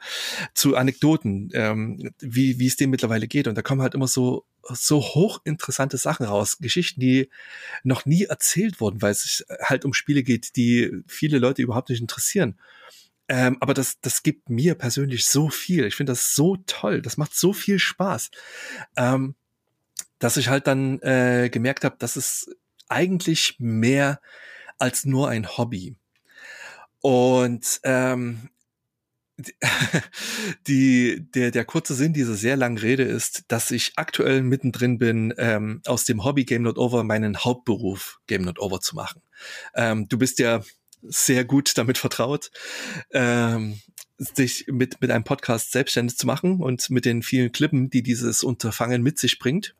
[0.52, 3.48] zu Anekdoten, ähm, wie, wie es denen mittlerweile geht.
[3.48, 7.30] Und da kommen halt immer so, so hochinteressante Sachen raus, Geschichten, die
[7.82, 11.89] noch nie erzählt wurden, weil es sich halt um Spiele geht, die viele Leute überhaupt
[11.90, 12.59] nicht interessieren.
[13.28, 15.86] Ähm, aber das, das gibt mir persönlich so viel.
[15.86, 17.02] Ich finde das so toll.
[17.02, 18.30] Das macht so viel Spaß.
[18.97, 19.34] Ähm,
[20.18, 22.48] dass ich halt dann äh, gemerkt habe, dass es
[22.89, 24.20] eigentlich mehr
[24.78, 25.97] als nur ein Hobby.
[27.01, 28.51] Und ähm,
[30.66, 35.35] die, der, der kurze Sinn dieser sehr langen Rede ist, dass ich aktuell mittendrin bin,
[35.39, 39.23] ähm, aus dem Hobby Game Not Over meinen Hauptberuf Game Not Over zu machen.
[39.74, 40.62] Ähm, du bist ja
[41.02, 42.51] sehr gut damit vertraut,
[43.12, 43.81] ähm,
[44.19, 48.44] sich mit, mit einem Podcast selbstständig zu machen und mit den vielen Klippen, die dieses
[48.44, 49.74] Unterfangen mit sich bringt.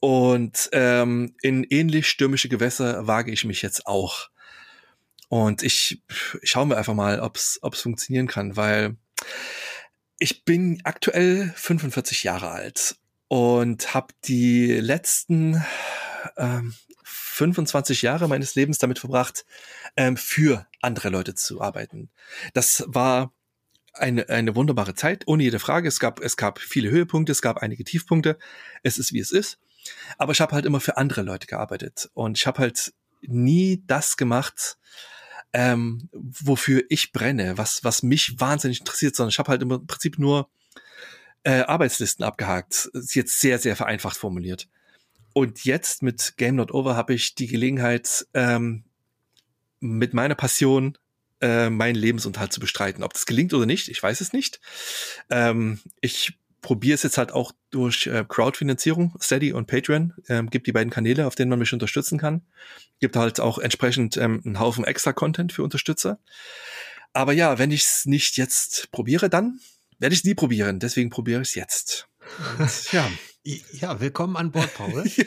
[0.00, 4.30] Und ähm, in ähnlich stürmische Gewässer wage ich mich jetzt auch.
[5.30, 6.02] Und ich,
[6.42, 8.96] ich schaue mir einfach mal, ob es funktionieren kann, weil
[10.18, 12.96] ich bin aktuell 45 Jahre alt
[13.28, 15.64] und habe die letzten
[16.36, 16.74] ähm,
[17.04, 19.46] 25 Jahre meines Lebens damit verbracht,
[19.96, 22.10] ähm, für andere Leute zu arbeiten.
[22.52, 23.32] Das war
[23.92, 25.86] eine, eine wunderbare Zeit, ohne jede Frage.
[25.86, 28.36] Es gab, es gab viele Höhepunkte, es gab einige Tiefpunkte.
[28.82, 29.60] Es ist, wie es ist.
[30.18, 32.92] Aber ich habe halt immer für andere Leute gearbeitet und ich habe halt
[33.22, 34.76] nie das gemacht,
[35.52, 40.18] ähm, wofür ich brenne, was, was mich wahnsinnig interessiert, sondern ich habe halt im Prinzip
[40.18, 40.48] nur
[41.42, 42.90] äh, Arbeitslisten abgehakt.
[42.92, 44.68] Ist jetzt sehr, sehr vereinfacht formuliert.
[45.32, 48.84] Und jetzt mit Game Not Over habe ich die Gelegenheit, ähm,
[49.80, 50.98] mit meiner Passion
[51.40, 53.02] äh, meinen Lebensunterhalt zu bestreiten.
[53.02, 54.60] Ob das gelingt oder nicht, ich weiß es nicht.
[55.30, 60.14] Ähm, ich probiere es jetzt halt auch durch äh, Crowdfinanzierung, Steady und Patreon.
[60.28, 62.42] Ähm, gibt die beiden Kanäle, auf denen man mich unterstützen kann.
[62.98, 66.18] Gibt halt auch entsprechend ähm, einen Haufen extra Content für Unterstützer.
[67.12, 69.60] Aber ja, wenn ich es nicht jetzt probiere, dann
[69.98, 70.78] werde ich es nie probieren.
[70.78, 72.08] Deswegen probiere ich es jetzt.
[72.58, 73.10] Und, ja.
[73.72, 75.04] Ja, willkommen an Bord, Paul.
[75.16, 75.24] ja.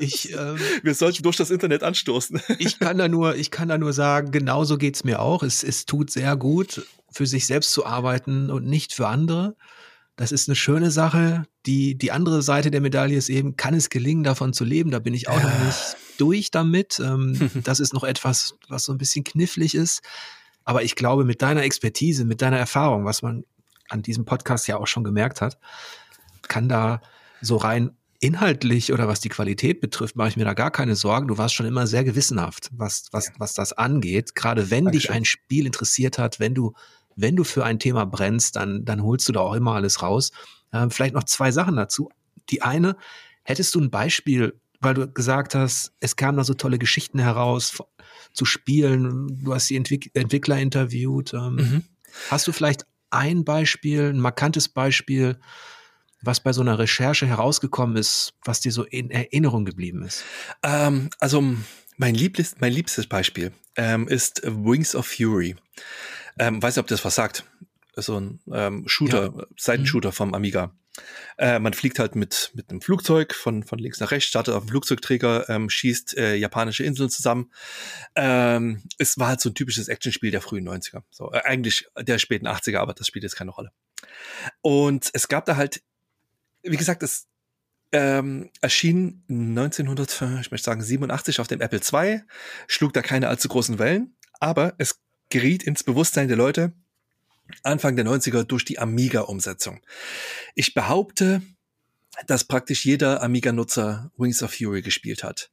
[0.00, 2.40] Ich, ähm, Wir sollten durch das Internet anstoßen.
[2.58, 5.42] ich kann da nur, ich kann da nur sagen, genauso geht's mir auch.
[5.42, 9.56] Es, es tut sehr gut, für sich selbst zu arbeiten und nicht für andere.
[10.20, 11.44] Das ist eine schöne Sache.
[11.64, 14.90] Die, die andere Seite der Medaille ist eben, kann es gelingen, davon zu leben?
[14.90, 15.48] Da bin ich auch ja.
[15.48, 17.00] noch nicht durch damit.
[17.02, 20.02] Ähm, das ist noch etwas, was so ein bisschen knifflig ist.
[20.62, 23.44] Aber ich glaube, mit deiner Expertise, mit deiner Erfahrung, was man
[23.88, 25.58] an diesem Podcast ja auch schon gemerkt hat,
[26.48, 27.00] kann da
[27.40, 31.28] so rein inhaltlich oder was die Qualität betrifft, mache ich mir da gar keine Sorgen.
[31.28, 34.34] Du warst schon immer sehr gewissenhaft, was, was, was das angeht.
[34.34, 35.00] Gerade wenn Dankeschön.
[35.00, 36.74] dich ein Spiel interessiert hat, wenn du
[37.16, 40.32] wenn du für ein Thema brennst, dann, dann holst du da auch immer alles raus.
[40.72, 42.10] Äh, vielleicht noch zwei Sachen dazu.
[42.50, 42.96] Die eine,
[43.42, 47.82] hättest du ein Beispiel, weil du gesagt hast, es kamen da so tolle Geschichten heraus
[48.32, 51.34] zu spielen, du hast die Entwick Entwickler interviewt.
[51.34, 51.84] Ähm, mhm.
[52.30, 55.38] Hast du vielleicht ein Beispiel, ein markantes Beispiel,
[56.22, 60.24] was bei so einer Recherche herausgekommen ist, was dir so in Erinnerung geblieben ist?
[60.62, 61.42] Ähm, also
[62.00, 65.54] mein, Lieblis, mein liebstes Beispiel ähm, ist Wings of Fury.
[66.38, 67.44] Ähm, weiß nicht, ob das was sagt.
[67.94, 69.46] So ein ähm, Shooter, ja.
[69.58, 70.14] Seitenshooter mhm.
[70.14, 70.74] vom Amiga.
[71.36, 74.64] Äh, man fliegt halt mit, mit einem Flugzeug von, von links nach rechts, startet auf
[74.64, 77.52] dem Flugzeugträger, ähm, schießt äh, japanische Inseln zusammen.
[78.16, 81.02] Ähm, es war halt so ein typisches Actionspiel der frühen 90er.
[81.10, 83.72] So, äh, eigentlich der späten 80er, aber das spielt jetzt keine Rolle.
[84.62, 85.82] Und es gab da halt,
[86.62, 87.26] wie gesagt, es
[87.92, 92.22] ähm, erschien 1900, ich möchte sagen 87 auf dem Apple II,
[92.66, 96.72] schlug da keine allzu großen Wellen, aber es geriet ins Bewusstsein der Leute,
[97.62, 99.80] Anfang der 90er durch die Amiga-Umsetzung.
[100.54, 101.42] Ich behaupte,
[102.26, 105.50] dass praktisch jeder Amiga-Nutzer Wings of Fury gespielt hat.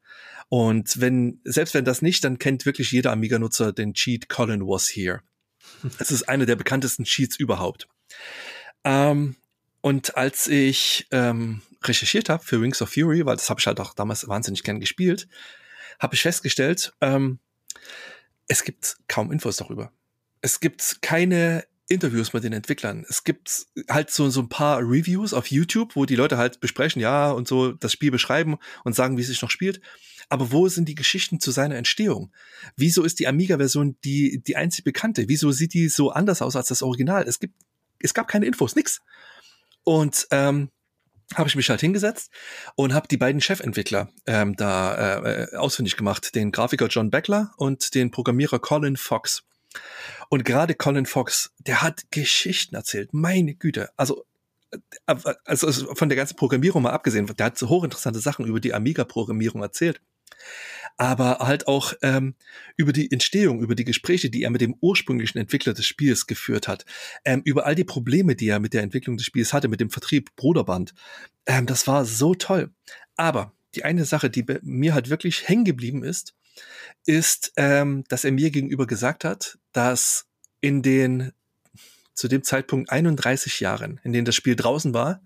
[0.49, 4.87] Und wenn, selbst wenn das nicht, dann kennt wirklich jeder Amiga-Nutzer den Cheat Colin was
[4.87, 5.21] here.
[5.99, 7.87] Es ist einer der bekanntesten Cheats überhaupt.
[8.83, 9.35] Ähm,
[9.81, 13.79] und als ich ähm, recherchiert habe für Wings of Fury, weil das habe ich halt
[13.79, 15.27] auch damals wahnsinnig gern gespielt,
[15.99, 17.39] habe ich festgestellt, ähm,
[18.47, 19.91] es gibt kaum Infos darüber.
[20.41, 23.05] Es gibt keine Interviews mit den Entwicklern.
[23.07, 27.01] Es gibt halt so, so ein paar Reviews auf YouTube, wo die Leute halt besprechen,
[27.01, 29.81] ja, und so das Spiel beschreiben und sagen, wie es sich noch spielt.
[30.29, 32.33] Aber wo sind die Geschichten zu seiner Entstehung?
[32.75, 35.29] Wieso ist die Amiga-Version die, die einzig bekannte?
[35.29, 37.25] Wieso sieht die so anders aus als das Original?
[37.27, 37.55] Es gibt,
[37.99, 39.01] es gab keine Infos, nix.
[39.83, 40.69] Und ähm,
[41.35, 42.31] habe ich mich halt hingesetzt
[42.75, 47.95] und habe die beiden Chefentwickler ähm, da äh, ausfindig gemacht, den Grafiker John Beckler und
[47.95, 49.43] den Programmierer Colin Fox.
[50.29, 53.13] Und gerade Colin Fox, der hat Geschichten erzählt.
[53.13, 53.89] Meine Güte.
[53.97, 54.25] Also,
[55.05, 58.73] äh, also von der ganzen Programmierung mal abgesehen, der hat so hochinteressante Sachen über die
[58.73, 60.01] Amiga-Programmierung erzählt.
[60.97, 62.35] Aber halt auch ähm,
[62.75, 66.67] über die Entstehung, über die Gespräche, die er mit dem ursprünglichen Entwickler des Spiels geführt
[66.67, 66.85] hat,
[67.23, 69.91] ähm, über all die Probleme, die er mit der Entwicklung des Spiels hatte, mit dem
[69.91, 70.93] Vertrieb Bruderband.
[71.45, 72.71] Ähm, das war so toll.
[73.15, 76.33] Aber die eine Sache, die mir halt wirklich hängen geblieben ist,
[77.05, 80.27] ist, ähm, dass er mir gegenüber gesagt hat, dass
[80.61, 81.31] in den
[82.13, 85.21] zu dem Zeitpunkt 31 Jahren, in denen das Spiel draußen war,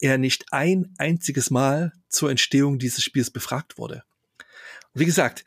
[0.00, 4.04] er nicht ein einziges Mal zur Entstehung dieses Spiels befragt wurde.
[4.94, 5.44] Wie gesagt,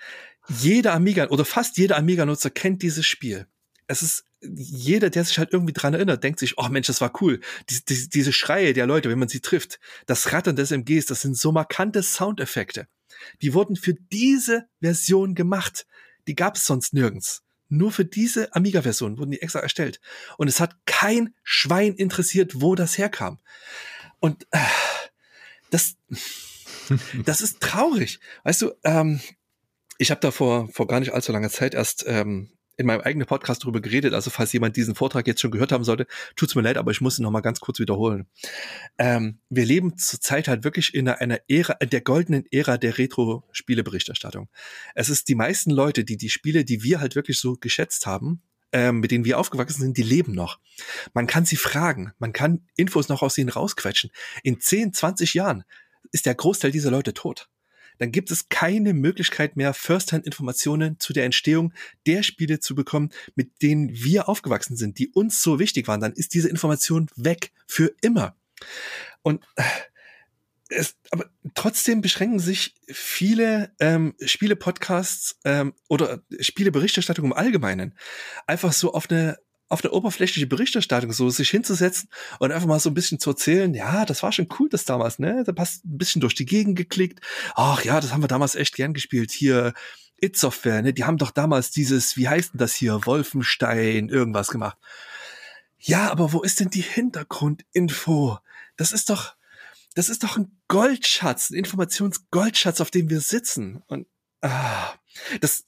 [0.47, 3.47] jeder Amiga oder fast jeder Amiga-Nutzer kennt dieses Spiel.
[3.87, 7.11] Es ist jeder, der sich halt irgendwie dran erinnert, denkt sich, oh Mensch, das war
[7.21, 7.39] cool.
[7.69, 11.21] Die, die, diese Schreie der Leute, wenn man sie trifft, das Rattern des MGs, das
[11.21, 12.87] sind so markante Soundeffekte.
[13.41, 15.87] Die wurden für diese Version gemacht.
[16.27, 17.43] Die gab es sonst nirgends.
[17.69, 19.99] Nur für diese Amiga-Version wurden die extra erstellt.
[20.37, 23.39] Und es hat kein Schwein interessiert, wo das herkam.
[24.19, 24.59] Und äh,
[25.69, 25.95] das,
[27.25, 28.19] das ist traurig.
[28.43, 29.19] Weißt du, ähm,
[29.97, 33.27] ich habe da vor, vor gar nicht allzu langer Zeit erst ähm, in meinem eigenen
[33.27, 34.13] Podcast darüber geredet.
[34.13, 36.05] Also falls jemand diesen Vortrag jetzt schon gehört haben sollte,
[36.35, 38.27] tut's mir leid, aber ich muss ihn noch mal ganz kurz wiederholen.
[38.99, 44.47] Ähm, wir leben zurzeit halt wirklich in einer Ära, der goldenen Ära der Retro-Spieleberichterstattung.
[44.93, 48.43] Es ist die meisten Leute, die die Spiele, die wir halt wirklich so geschätzt haben,
[48.71, 50.59] ähm, mit denen wir aufgewachsen sind, die leben noch.
[51.13, 54.11] Man kann sie fragen, man kann Infos noch aus ihnen rausquetschen.
[54.43, 55.63] In 10, 20 Jahren
[56.11, 57.49] ist der Großteil dieser Leute tot
[57.97, 61.73] dann gibt es keine Möglichkeit mehr, First-Hand-Informationen zu der Entstehung
[62.05, 66.01] der Spiele zu bekommen, mit denen wir aufgewachsen sind, die uns so wichtig waren.
[66.01, 68.35] Dann ist diese Information weg für immer.
[69.21, 69.63] Und äh,
[70.69, 77.97] es, aber trotzdem beschränken sich viele ähm, Spiele-Podcasts ähm, oder Spieleberichterstattung im Allgemeinen
[78.47, 79.37] einfach so auf eine
[79.69, 83.73] auf eine oberflächliche Berichterstattung so sich hinzusetzen und einfach mal so ein bisschen zu erzählen,
[83.73, 85.43] ja, das war schon cool das damals, ne?
[85.45, 87.19] Da passt ein bisschen durch die Gegend geklickt.
[87.55, 89.31] Ach ja, das haben wir damals echt gern gespielt.
[89.31, 89.73] Hier
[90.21, 90.93] It Software, ne?
[90.93, 94.77] Die haben doch damals dieses, wie heißt denn das hier, Wolfenstein irgendwas gemacht.
[95.79, 98.39] Ja, aber wo ist denn die Hintergrundinfo?
[98.77, 99.37] Das ist doch
[99.97, 104.05] das ist doch ein Goldschatz, ein Informationsgoldschatz, auf dem wir sitzen und
[104.41, 104.93] ah,
[105.41, 105.65] das,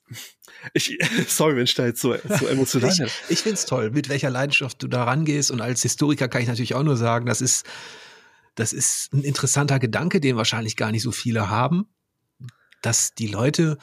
[0.74, 0.98] ich,
[1.28, 4.30] sorry, wenn ich da jetzt so, so emotional Ich, ich finde es toll, mit welcher
[4.30, 5.52] Leidenschaft du da rangehst.
[5.52, 7.66] Und als Historiker kann ich natürlich auch nur sagen, das ist,
[8.56, 11.88] das ist ein interessanter Gedanke, den wahrscheinlich gar nicht so viele haben,
[12.82, 13.78] dass die Leute,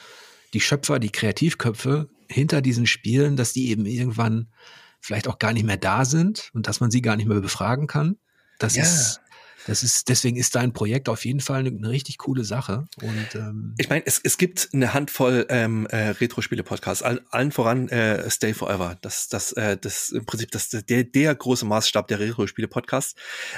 [0.53, 4.51] die Schöpfer, die Kreativköpfe hinter diesen Spielen, dass die eben irgendwann
[4.99, 7.87] vielleicht auch gar nicht mehr da sind und dass man sie gar nicht mehr befragen
[7.87, 8.17] kann.
[8.59, 8.83] Das ja.
[8.83, 9.21] ist
[9.67, 12.85] Das ist, deswegen ist dein Projekt auf jeden Fall eine, eine richtig coole Sache.
[13.01, 17.89] Und, ähm ich meine, es, es gibt eine Handvoll ähm, äh, Retro-Spiele-Podcasts, All, allen voran
[17.89, 18.97] äh, Stay Forever.
[19.01, 23.15] Das, das, äh, das im Prinzip das, der, der große Maßstab der Retro-Spiele-Podcasts.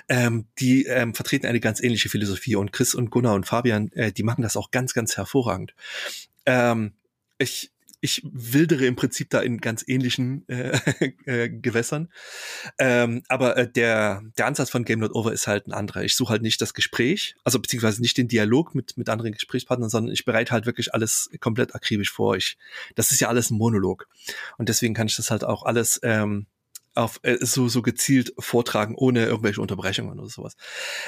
[0.07, 4.11] Ähm, die ähm, vertreten eine ganz ähnliche Philosophie und Chris und Gunnar und Fabian, äh,
[4.11, 5.76] die machen das auch ganz, ganz hervorragend.
[6.48, 6.94] Ähm,
[7.38, 10.77] ich ich wildere im Prinzip da in ganz ähnlichen äh,
[11.26, 12.09] äh, Gewässern.
[12.77, 16.03] Ähm, aber äh, der, der Ansatz von Game Not Over ist halt ein anderer.
[16.03, 19.89] Ich suche halt nicht das Gespräch, also beziehungsweise nicht den Dialog mit, mit anderen Gesprächspartnern,
[19.89, 22.35] sondern ich bereite halt wirklich alles komplett akribisch vor.
[22.35, 22.57] Ich,
[22.95, 24.07] das ist ja alles ein Monolog.
[24.57, 26.47] Und deswegen kann ich das halt auch alles ähm,
[26.95, 30.55] auf äh, so, so gezielt vortragen, ohne irgendwelche Unterbrechungen oder sowas.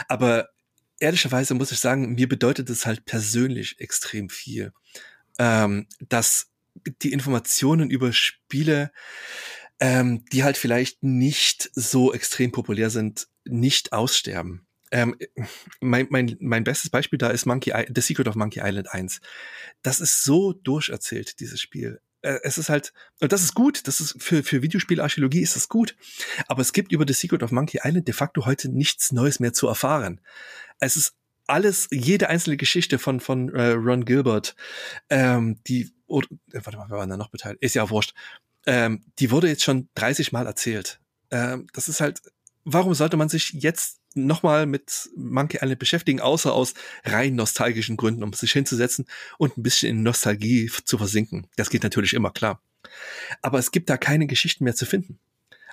[0.07, 0.49] Aber
[0.99, 4.71] ehrlicherweise muss ich sagen, mir bedeutet es halt persönlich extrem viel,
[5.39, 6.50] ähm, dass
[7.01, 8.91] die Informationen über Spiele,
[9.79, 14.65] ähm, die halt vielleicht nicht so extrem populär sind, nicht aussterben.
[14.91, 15.17] Ähm,
[15.79, 19.21] mein, mein, mein bestes Beispiel da ist Monkey I The Secret of Monkey Island 1.
[19.81, 22.01] Das ist so durcherzählt, dieses Spiel.
[22.21, 25.69] Äh, es ist halt, und das ist gut, das ist für, für Videospielarchäologie ist das
[25.69, 25.95] gut.
[26.47, 29.53] Aber es gibt über The Secret of Monkey Island de facto heute nichts Neues mehr
[29.53, 30.21] zu erfahren.
[30.79, 31.13] Es ist
[31.47, 34.55] alles, jede einzelne Geschichte von, von äh, Ron Gilbert,
[35.09, 37.63] ähm, die, oder, äh, warte mal, wer war da noch beteiligt?
[37.63, 38.13] Ist ja wurscht.
[38.65, 40.99] Ähm, die wurde jetzt schon 30 Mal erzählt.
[41.31, 42.21] Ähm, das ist halt,
[42.63, 46.73] warum sollte man sich jetzt nochmal mit Monkey Island beschäftigen, außer aus
[47.05, 49.05] rein nostalgischen Gründen, um sich hinzusetzen
[49.37, 51.47] und ein bisschen in Nostalgie zu versinken.
[51.55, 52.61] Das geht natürlich immer, klar.
[53.41, 55.19] Aber es gibt da keine Geschichten mehr zu finden.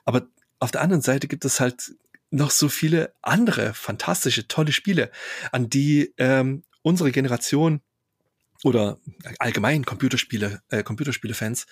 [0.05, 0.29] Aber
[0.61, 1.95] auf der anderen Seite gibt es halt
[2.31, 5.11] noch so viele andere fantastische, tolle Spiele,
[5.51, 7.81] an die ähm, unsere Generation
[8.65, 8.99] oder
[9.39, 11.67] allgemein Computerspiele, äh, Computerspiele-Fans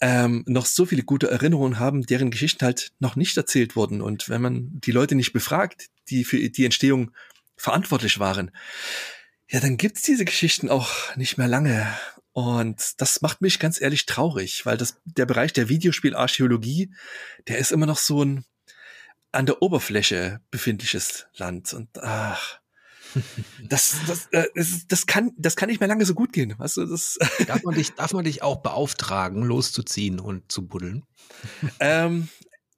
[0.00, 4.00] ähm, noch so viele gute Erinnerungen haben, deren Geschichten halt noch nicht erzählt wurden.
[4.00, 7.10] Und wenn man die Leute nicht befragt, die für die Entstehung
[7.56, 8.52] verantwortlich waren,
[9.50, 11.86] ja, dann gibt's diese Geschichten auch nicht mehr lange.
[12.32, 16.92] Und das macht mich ganz ehrlich traurig, weil das, der Bereich der Videospielarchäologie,
[17.48, 18.44] der ist immer noch so ein
[19.32, 21.72] an der Oberfläche befindliches Land.
[21.74, 22.60] Und ach,
[23.68, 26.54] das, das, äh, das, das, kann, das kann nicht mehr lange so gut gehen.
[26.58, 31.04] Weißt du, das darf, man dich, darf man dich auch beauftragen, loszuziehen und zu buddeln?
[31.80, 32.28] Ähm,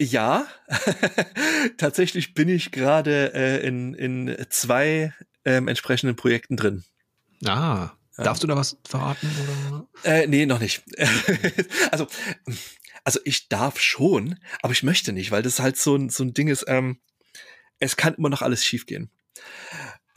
[0.01, 0.47] ja,
[1.77, 5.13] tatsächlich bin ich gerade äh, in, in zwei
[5.45, 6.85] ähm, entsprechenden Projekten drin.
[7.45, 9.31] Ah, darfst du da was verraten?
[9.71, 9.89] Oder?
[10.05, 10.83] Äh, nee, noch nicht.
[11.91, 12.07] also,
[13.05, 16.35] also ich darf schon, aber ich möchte nicht, weil das halt so ein, so ein
[16.35, 17.01] Ding ist, ähm,
[17.79, 19.11] es kann immer noch alles schiefgehen.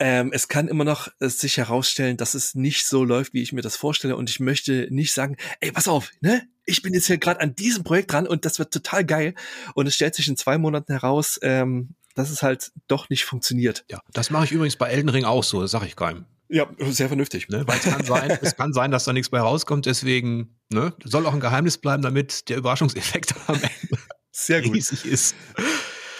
[0.00, 3.52] Ähm, es kann immer noch äh, sich herausstellen, dass es nicht so läuft, wie ich
[3.52, 4.16] mir das vorstelle.
[4.16, 6.42] Und ich möchte nicht sagen, ey, pass auf, ne?
[6.66, 9.34] Ich bin jetzt hier gerade an diesem Projekt dran und das wird total geil.
[9.74, 13.84] Und es stellt sich in zwei Monaten heraus, ähm, dass es halt doch nicht funktioniert.
[13.90, 16.24] Ja, das mache ich übrigens bei Elden Ring auch so, das sage ich keinem.
[16.48, 17.48] Ja, sehr vernünftig.
[17.48, 17.66] Ne?
[17.66, 20.94] Weil es kann sein, es kann sein, dass da nichts bei rauskommt, deswegen ne?
[21.04, 24.02] soll auch ein Geheimnis bleiben, damit der Überraschungseffekt am Ende
[24.32, 24.74] sehr gut.
[24.74, 25.34] riesig ist.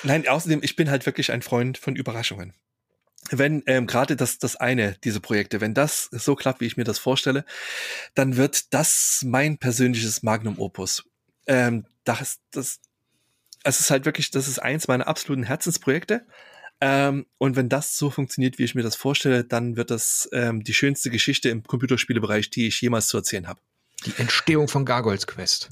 [0.03, 2.53] Nein, außerdem, ich bin halt wirklich ein Freund von Überraschungen
[3.31, 6.85] wenn ähm, gerade das, das eine, diese Projekte, wenn das so klappt, wie ich mir
[6.85, 7.45] das vorstelle,
[8.15, 11.05] dann wird das mein persönliches Magnum Opus.
[11.47, 12.81] Ähm, das, das,
[13.65, 16.27] es ist halt wirklich, das ist eins meiner absoluten Herzensprojekte.
[16.81, 20.63] Ähm, und wenn das so funktioniert, wie ich mir das vorstelle, dann wird das ähm,
[20.63, 23.61] die schönste Geschichte im Computerspielebereich, die ich jemals zu erzählen habe.
[24.05, 25.71] Die Entstehung von Gargoyles Quest.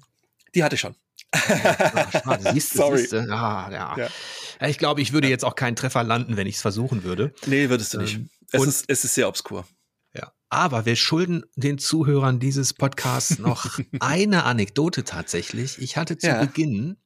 [0.54, 0.96] Die hatte ich schon.
[1.32, 2.98] Ach, siehst Sorry.
[2.98, 3.14] Siehst?
[3.14, 3.96] Ah, ja.
[3.96, 4.68] ja.
[4.68, 7.32] Ich glaube, ich würde jetzt auch keinen Treffer landen, wenn ich es versuchen würde.
[7.46, 8.16] Nee, würdest du nicht.
[8.16, 9.66] Ähm, es, ist, es ist sehr obskur.
[10.14, 10.32] Ja.
[10.50, 15.80] Aber wir schulden den Zuhörern dieses Podcasts noch eine Anekdote tatsächlich.
[15.80, 16.40] Ich hatte zu ja.
[16.40, 16.96] Beginn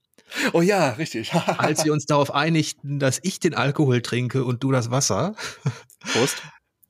[0.52, 1.32] Oh ja, richtig.
[1.58, 5.34] als wir uns darauf einigten, dass ich den Alkohol trinke und du das Wasser.
[6.00, 6.42] Prost.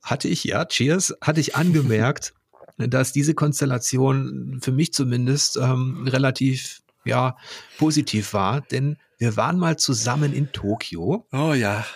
[0.02, 2.32] Hatte ich, ja, cheers, hatte ich angemerkt,
[2.78, 7.36] dass diese Konstellation für mich zumindest ähm, relativ ja,
[7.78, 11.26] positiv war, denn wir waren mal zusammen in Tokio.
[11.32, 11.86] Oh ja.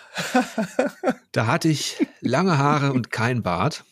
[1.33, 3.85] da hatte ich lange Haare und kein Bart.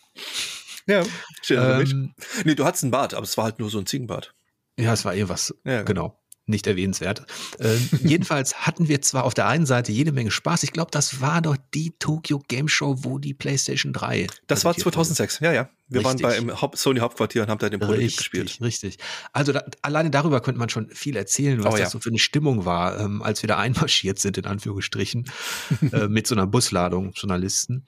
[0.87, 1.03] Ja,
[1.43, 2.15] schön ähm,
[2.45, 4.35] Nee, du hattest einen Bart, aber es war halt nur so ein Ziegenbart.
[4.79, 5.55] Ja, es war eh was.
[5.65, 6.19] Ja, genau
[6.49, 7.25] nicht erwähnenswert.
[7.59, 10.63] Äh, jedenfalls hatten wir zwar auf der einen Seite jede Menge Spaß.
[10.63, 14.27] Ich glaube, das war doch die Tokyo Game Show, wo die PlayStation 3.
[14.47, 15.47] Das war 2006, wurde.
[15.47, 15.71] ja, ja.
[15.91, 16.23] Wir richtig.
[16.23, 18.59] waren bei im Haupt Sony Hauptquartier und haben da den Prototyp gespielt.
[18.61, 18.99] Richtig.
[19.33, 21.85] Also da, alleine darüber könnte man schon viel erzählen, was oh, ja.
[21.85, 25.31] das so für eine Stimmung war, ähm, als wir da einmarschiert sind, in Anführungsstrichen,
[25.93, 27.87] äh, mit so einer Busladung Journalisten.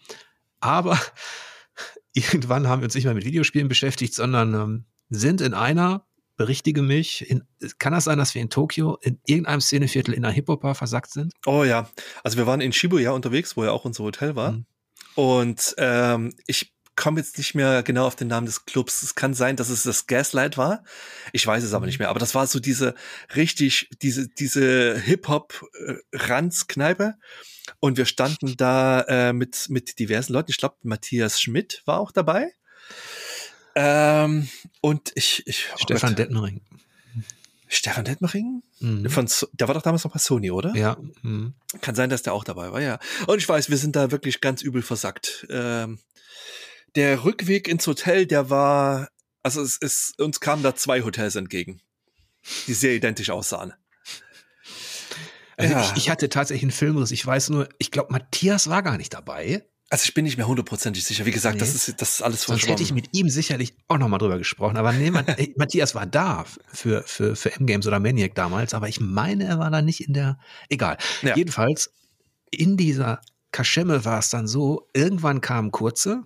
[0.61, 0.99] Aber
[2.15, 6.07] irgendwann haben wir uns nicht mehr mit Videospielen beschäftigt, sondern ähm, sind in einer
[6.41, 7.29] berichtige mich.
[7.31, 7.43] In,
[7.77, 11.35] kann das sein, dass wir in Tokio in irgendeinem Szeneviertel in einer Hip-Hop-Bar versackt sind?
[11.45, 11.91] Oh ja,
[12.25, 14.53] also wir waren in Shibuya unterwegs, wo ja auch unser Hotel war.
[14.53, 14.65] Mhm.
[15.17, 19.03] Und ähm, ich komme jetzt nicht mehr genau auf den Namen des Clubs.
[19.03, 20.83] Es kann sein, dass es das Gaslight war.
[21.35, 22.05] Ich weiß es aber nicht mhm.
[22.05, 22.09] mehr.
[22.09, 22.95] Aber das war so diese
[23.37, 27.17] richtig, diese, diese Hip-Hop-Ranz-Kneipe.
[27.81, 30.51] Und wir standen da äh, mit, mit diversen Leuten.
[30.51, 32.55] Ich glaube, Matthias Schmidt war auch dabei.
[33.75, 34.49] Ähm,
[34.81, 36.19] und ich, ich oh Stefan Gott.
[36.19, 36.61] Detmering.
[37.69, 38.63] Stefan Detmering?
[38.81, 39.09] Mhm.
[39.09, 40.75] Von, der war doch damals noch bei Sony, oder?
[40.75, 40.97] Ja.
[41.23, 41.55] Mhm.
[41.81, 42.99] Kann sein, dass der auch dabei war, ja.
[43.29, 45.47] Und ich weiß, wir sind da wirklich ganz übel versackt.
[45.51, 46.01] Ähm,
[46.97, 49.09] der Rückweg ins Hotel, der war,
[49.43, 51.81] also es ist, uns kamen da zwei Hotels entgegen,
[52.67, 53.73] die sehr identisch aussahen.
[55.57, 55.83] Also ja.
[55.83, 57.11] ich, ich, hatte tatsächlich einen Filmriss.
[57.11, 59.65] Ich weiß nur, ich glaube, Matthias war gar nicht dabei.
[59.93, 61.27] Also ich bin nicht mehr hundertprozentig sicher.
[61.27, 61.61] Wie gesagt, nee.
[61.61, 64.39] das ist das ist alles Sonst hätte ich mit ihm sicherlich auch noch mal drüber
[64.39, 64.77] gesprochen.
[64.77, 65.11] Aber nee,
[65.57, 68.73] Matthias war da für für für M-Games oder Maniac damals.
[68.73, 70.39] Aber ich meine, er war da nicht in der.
[70.69, 70.97] Egal.
[71.23, 71.35] Ja.
[71.35, 71.93] Jedenfalls
[72.53, 74.89] in dieser Kaschemme war es dann so.
[74.95, 76.23] Irgendwann kamen kurze,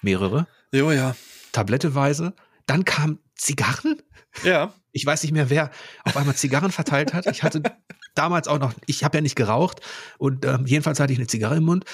[0.00, 0.46] mehrere.
[0.72, 1.16] Jo ja.
[1.50, 2.34] Tabletteweise.
[2.66, 4.00] Dann kamen Zigarren.
[4.44, 4.72] Ja.
[4.92, 5.70] Ich weiß nicht mehr, wer
[6.04, 7.26] auf einmal Zigarren verteilt hat.
[7.26, 7.62] Ich hatte
[8.18, 9.80] damals auch noch, ich habe ja nicht geraucht
[10.18, 11.84] und ähm, jedenfalls hatte ich eine Zigarre im Mund.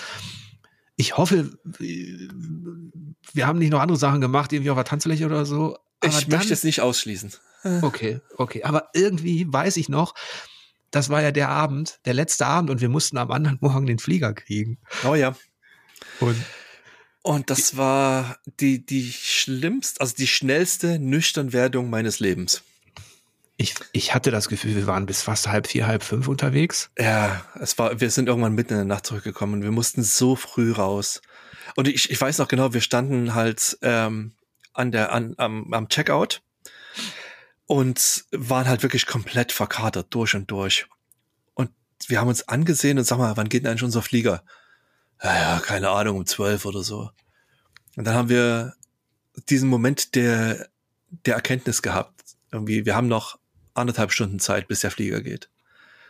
[0.97, 5.77] Ich hoffe, wir haben nicht noch andere Sachen gemacht, irgendwie auf der Tanzfläche oder so.
[6.05, 7.33] ich dann, möchte es nicht ausschließen.
[7.83, 8.65] Okay, okay.
[8.65, 10.17] Aber irgendwie weiß ich noch,
[10.91, 14.01] das war ja der Abend, der letzte Abend und wir mussten am anderen Morgen den
[14.01, 14.79] Flieger kriegen.
[15.05, 15.37] Oh ja.
[16.19, 16.37] Und
[17.23, 22.63] und das war die, die schlimmste, also die schnellste Nüchternwerdung meines Lebens.
[23.63, 26.91] Ich, ich hatte das Gefühl, wir waren bis fast halb vier, halb fünf unterwegs.
[26.99, 30.73] Ja, es war, wir sind irgendwann mitten in der Nacht zurückgekommen wir mussten so früh
[30.73, 31.23] raus.
[31.77, 34.35] Und ich, ich weiß noch genau, wir standen halt ähm,
[34.73, 36.43] an der, an, am, am Checkout
[37.67, 40.87] und waren halt wirklich komplett verkatert, durch und durch.
[41.55, 41.71] Und
[42.09, 44.43] wir haben uns angesehen und sag mal, wann geht denn eigentlich unser Flieger?
[45.23, 47.11] Ja, keine Ahnung, um zwölf oder so.
[47.95, 48.75] Und dann haben wir
[49.49, 50.69] diesen Moment der,
[51.27, 52.25] der Erkenntnis gehabt.
[52.51, 53.39] Irgendwie, wir haben noch
[53.75, 55.49] anderthalb Stunden Zeit, bis der Flieger geht.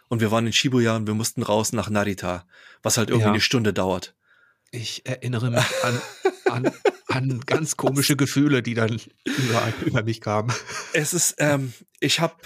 [0.08, 2.46] Und wir waren in Shibuya und wir mussten raus nach Narita,
[2.82, 3.32] was halt irgendwie ja.
[3.32, 4.14] eine Stunde dauert.
[4.70, 6.02] Ich erinnere mich an,
[6.50, 6.72] an,
[7.08, 10.52] an ganz komische Gefühle, die dann über, über mich kamen.
[10.92, 12.36] Es ist, ähm, ich habe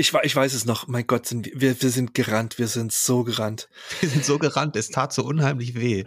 [0.00, 3.22] ich, ich weiß es noch, mein Gott, sind wir, wir sind gerannt, wir sind so
[3.22, 3.68] gerannt.
[4.00, 6.04] Wir sind so gerannt, es tat so unheimlich weh.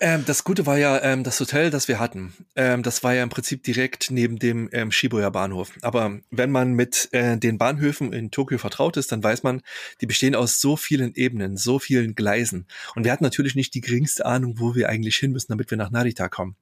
[0.00, 2.34] Ähm, das Gute war ja ähm, das Hotel, das wir hatten.
[2.56, 5.72] Ähm, das war ja im Prinzip direkt neben dem ähm, Shibuya Bahnhof.
[5.82, 9.62] Aber wenn man mit äh, den Bahnhöfen in Tokio vertraut ist, dann weiß man,
[10.00, 12.66] die bestehen aus so vielen Ebenen, so vielen Gleisen.
[12.96, 15.78] Und wir hatten natürlich nicht die geringste Ahnung, wo wir eigentlich hin müssen, damit wir
[15.78, 16.56] nach Narita kommen.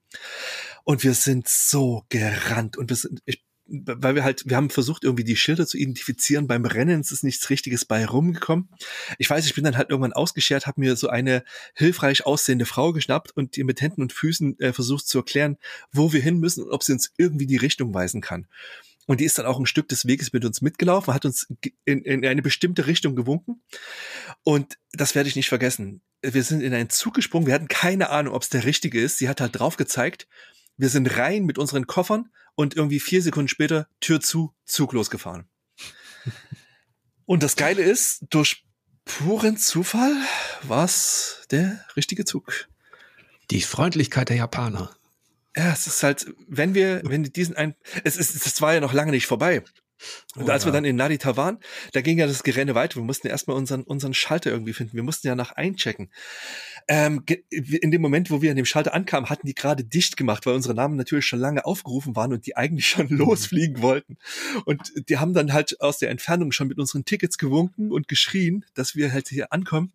[0.83, 5.03] Und wir sind so gerannt und wir sind, ich weil wir halt, wir haben versucht,
[5.03, 6.47] irgendwie die Schilder zu identifizieren.
[6.47, 8.69] Beim Rennen ist nichts Richtiges bei rumgekommen.
[9.17, 11.43] Ich weiß, ich bin dann halt irgendwann ausgeschert, habe mir so eine
[11.73, 15.57] hilfreich aussehende Frau geschnappt und ihr mit Händen und Füßen äh, versucht zu erklären,
[15.91, 18.47] wo wir hin müssen und ob sie uns irgendwie die Richtung weisen kann.
[19.07, 21.47] Und die ist dann auch ein Stück des Weges mit uns mitgelaufen, hat uns
[21.85, 23.61] in, in eine bestimmte Richtung gewunken.
[24.43, 26.01] Und das werde ich nicht vergessen.
[26.21, 27.45] Wir sind in einen Zug gesprungen.
[27.45, 29.19] Wir hatten keine Ahnung, ob es der richtige ist.
[29.19, 30.27] Sie hat halt drauf gezeigt.
[30.77, 35.47] Wir sind rein mit unseren Koffern und irgendwie vier Sekunden später Tür zu, Zug losgefahren.
[37.25, 38.65] und das Geile ist, durch
[39.05, 40.15] puren Zufall
[40.63, 42.67] war es der richtige Zug.
[43.51, 44.95] Die Freundlichkeit der Japaner.
[45.55, 48.93] Ja, es ist halt, wenn wir, wenn diesen ein, es ist, es war ja noch
[48.93, 49.63] lange nicht vorbei.
[50.35, 50.67] Und oh, als ja.
[50.67, 51.59] wir dann in Narita waren,
[51.93, 52.97] da ging ja das Gerenne weiter.
[52.97, 54.95] Wir mussten erstmal unseren, unseren Schalter irgendwie finden.
[54.95, 56.09] Wir mussten ja nach einchecken.
[56.87, 60.45] Ähm, in dem Moment, wo wir an dem Schalter ankamen, hatten die gerade dicht gemacht,
[60.45, 63.17] weil unsere Namen natürlich schon lange aufgerufen waren und die eigentlich schon mhm.
[63.17, 64.17] losfliegen wollten.
[64.65, 68.65] Und die haben dann halt aus der Entfernung schon mit unseren Tickets gewunken und geschrien,
[68.73, 69.93] dass wir halt hier ankommen.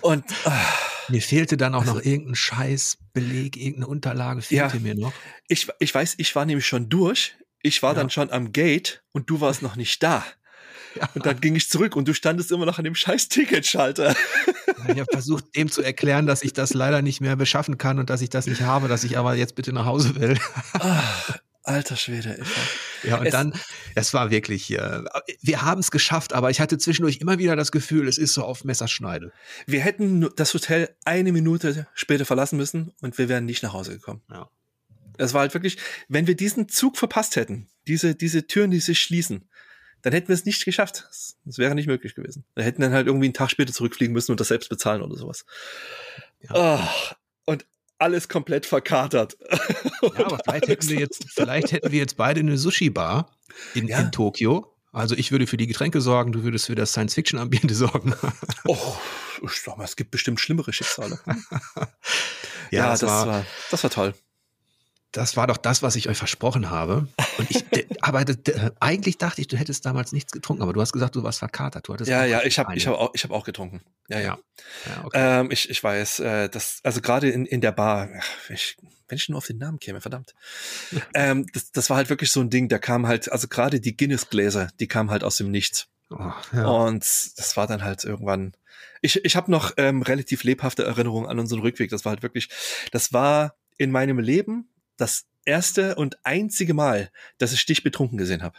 [0.00, 0.66] Und ah,
[1.08, 5.12] mir fehlte dann auch also, noch irgendein Scheißbeleg, irgendeine Unterlage fehlte ja, mir noch.
[5.48, 7.36] Ich, ich weiß, ich war nämlich schon durch
[7.66, 8.00] ich war ja.
[8.00, 10.24] dann schon am Gate und du warst noch nicht da.
[10.94, 11.08] Ja.
[11.14, 14.14] Und dann ging ich zurück und du standest immer noch an dem scheiß Ticketschalter.
[14.88, 18.08] Ich habe versucht, dem zu erklären, dass ich das leider nicht mehr beschaffen kann und
[18.08, 20.38] dass ich das nicht habe, dass ich aber jetzt bitte nach Hause will.
[20.72, 22.38] Ach, alter Schwede.
[23.02, 23.52] Ja, und es, dann,
[23.94, 25.02] es war wirklich, äh,
[25.42, 28.44] wir haben es geschafft, aber ich hatte zwischendurch immer wieder das Gefühl, es ist so
[28.44, 29.32] auf Messerschneide.
[29.66, 33.92] Wir hätten das Hotel eine Minute später verlassen müssen und wir wären nicht nach Hause
[33.92, 34.22] gekommen.
[34.30, 34.48] Ja.
[35.18, 35.78] Es war halt wirklich,
[36.08, 39.48] wenn wir diesen Zug verpasst hätten, diese, diese Türen, die sich schließen,
[40.02, 41.04] dann hätten wir es nicht geschafft.
[41.44, 42.44] Das wäre nicht möglich gewesen.
[42.54, 45.16] Wir hätten dann halt irgendwie einen Tag später zurückfliegen müssen und das selbst bezahlen oder
[45.16, 45.44] sowas.
[46.40, 46.78] Ja.
[46.78, 47.66] Oh, und
[47.98, 49.36] alles komplett verkatert.
[50.02, 53.34] Ja, aber vielleicht hätten, wir jetzt, vielleicht hätten wir jetzt beide eine Sushi-Bar
[53.74, 53.98] in, ja.
[53.98, 54.76] in Tokio.
[54.92, 58.14] Also ich würde für die Getränke sorgen, du würdest für das Science-Fiction-Ambiente sorgen.
[58.66, 58.94] Oh,
[59.42, 61.18] ich sag mal, es gibt bestimmt schlimmere Schicksale.
[61.26, 61.86] ja,
[62.70, 64.14] ja, das, das war, das war toll
[65.16, 67.08] das war doch das, was ich euch versprochen habe.
[67.38, 67.64] Und ich,
[68.02, 68.24] aber
[68.80, 71.88] eigentlich dachte ich, du hättest damals nichts getrunken, aber du hast gesagt, du warst verkatert.
[71.88, 73.80] Du hattest ja, ja, ich habe ich hab auch, ich hab auch getrunken.
[74.08, 74.38] Ja, ja.
[74.84, 75.40] ja okay.
[75.40, 78.10] ähm, ich, ich weiß, äh, das, also gerade in, in der Bar,
[78.50, 78.76] ich,
[79.08, 80.34] wenn ich nur auf den Namen käme, verdammt.
[81.14, 83.96] ähm, das, das war halt wirklich so ein Ding, da kam halt, also gerade die
[83.96, 85.88] Guinness-Gläser, die kamen halt aus dem Nichts.
[86.10, 86.66] Oh, ja.
[86.66, 88.52] Und das war dann halt irgendwann.
[89.00, 91.90] Ich, ich habe noch ähm, relativ lebhafte Erinnerungen an unseren Rückweg.
[91.90, 92.50] Das war halt wirklich,
[92.92, 98.42] das war in meinem Leben das erste und einzige Mal, dass ich dich betrunken gesehen
[98.42, 98.58] habe.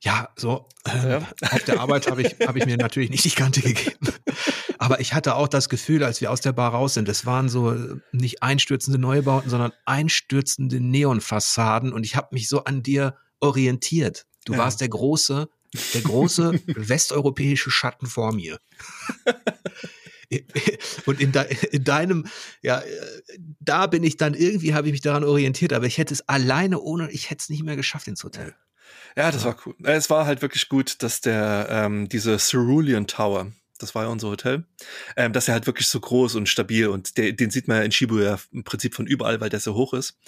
[0.00, 1.28] Ja, so äh, ja.
[1.50, 3.96] auf der Arbeit habe ich, hab ich mir natürlich nicht die Kante gegeben.
[4.78, 7.48] Aber ich hatte auch das Gefühl, als wir aus der Bar raus sind, es waren
[7.48, 13.16] so äh, nicht einstürzende Neubauten, sondern einstürzende Neonfassaden und ich habe mich so an dir
[13.40, 14.26] orientiert.
[14.44, 14.58] Du ja.
[14.58, 15.48] warst der große,
[15.94, 18.58] der große westeuropäische Schatten vor mir.
[21.06, 22.26] Und in, de, in, deinem,
[22.62, 22.82] ja,
[23.60, 26.80] da bin ich dann irgendwie, habe ich mich daran orientiert, aber ich hätte es alleine
[26.80, 28.54] ohne, ich hätte es nicht mehr geschafft ins Hotel.
[29.16, 29.74] Ja, das war cool.
[29.84, 34.28] Es war halt wirklich gut, dass der, ähm, diese Cerulean Tower, das war ja unser
[34.28, 34.64] Hotel,
[35.16, 37.82] ähm, dass er halt wirklich so groß und stabil und der, den sieht man ja
[37.84, 40.18] in Shibuya im Prinzip von überall, weil der so hoch ist.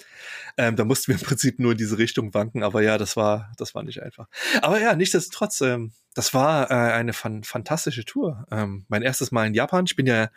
[0.57, 3.51] Ähm, da mussten wir im Prinzip nur in diese Richtung wanken, aber ja, das war,
[3.57, 4.27] das war nicht einfach.
[4.61, 8.47] Aber ja, nichtsdestotrotz, ähm, das war äh, eine fan fantastische Tour.
[8.49, 9.85] Ähm, mein erstes Mal in Japan.
[9.85, 10.29] Ich bin ja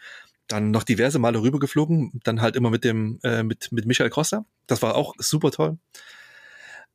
[0.47, 4.45] dann noch diverse Male rübergeflogen, dann halt immer mit dem, äh, mit, mit Michael Costa.
[4.67, 5.79] Das war auch super toll.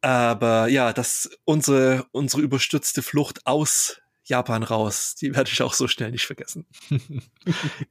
[0.02, 5.16] Aber ja, das, unsere, unsere überstürzte Flucht aus Japan raus.
[5.16, 6.68] Die werde ich auch so schnell nicht vergessen.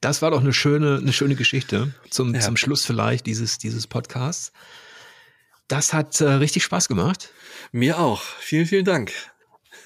[0.00, 2.40] Das war doch eine schöne, eine schöne Geschichte zum, ja.
[2.40, 4.52] zum Schluss vielleicht dieses, dieses Podcasts.
[5.66, 7.30] Das hat äh, richtig Spaß gemacht.
[7.72, 8.20] Mir auch.
[8.20, 9.12] Vielen, vielen Dank.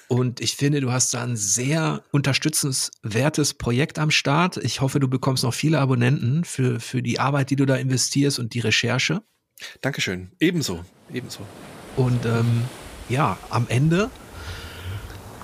[0.09, 4.57] Und ich finde, du hast da ein sehr unterstützenswertes Projekt am Start.
[4.57, 8.39] Ich hoffe, du bekommst noch viele Abonnenten für, für die Arbeit, die du da investierst
[8.39, 9.21] und die Recherche.
[9.81, 10.31] Dankeschön.
[10.39, 10.83] Ebenso.
[11.13, 11.41] Ebenso.
[11.95, 12.63] Und ähm,
[13.07, 14.09] ja, am Ende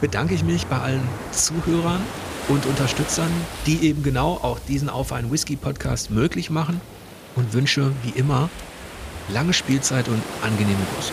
[0.02, 2.02] bedanke ich mich bei allen Zuhörern
[2.48, 3.30] und Unterstützern,
[3.68, 6.82] die eben genau auch diesen Auf einen Whisky Podcast möglich machen
[7.36, 8.50] und wünsche wie immer
[9.30, 11.12] lange Spielzeit und angenehme Guss.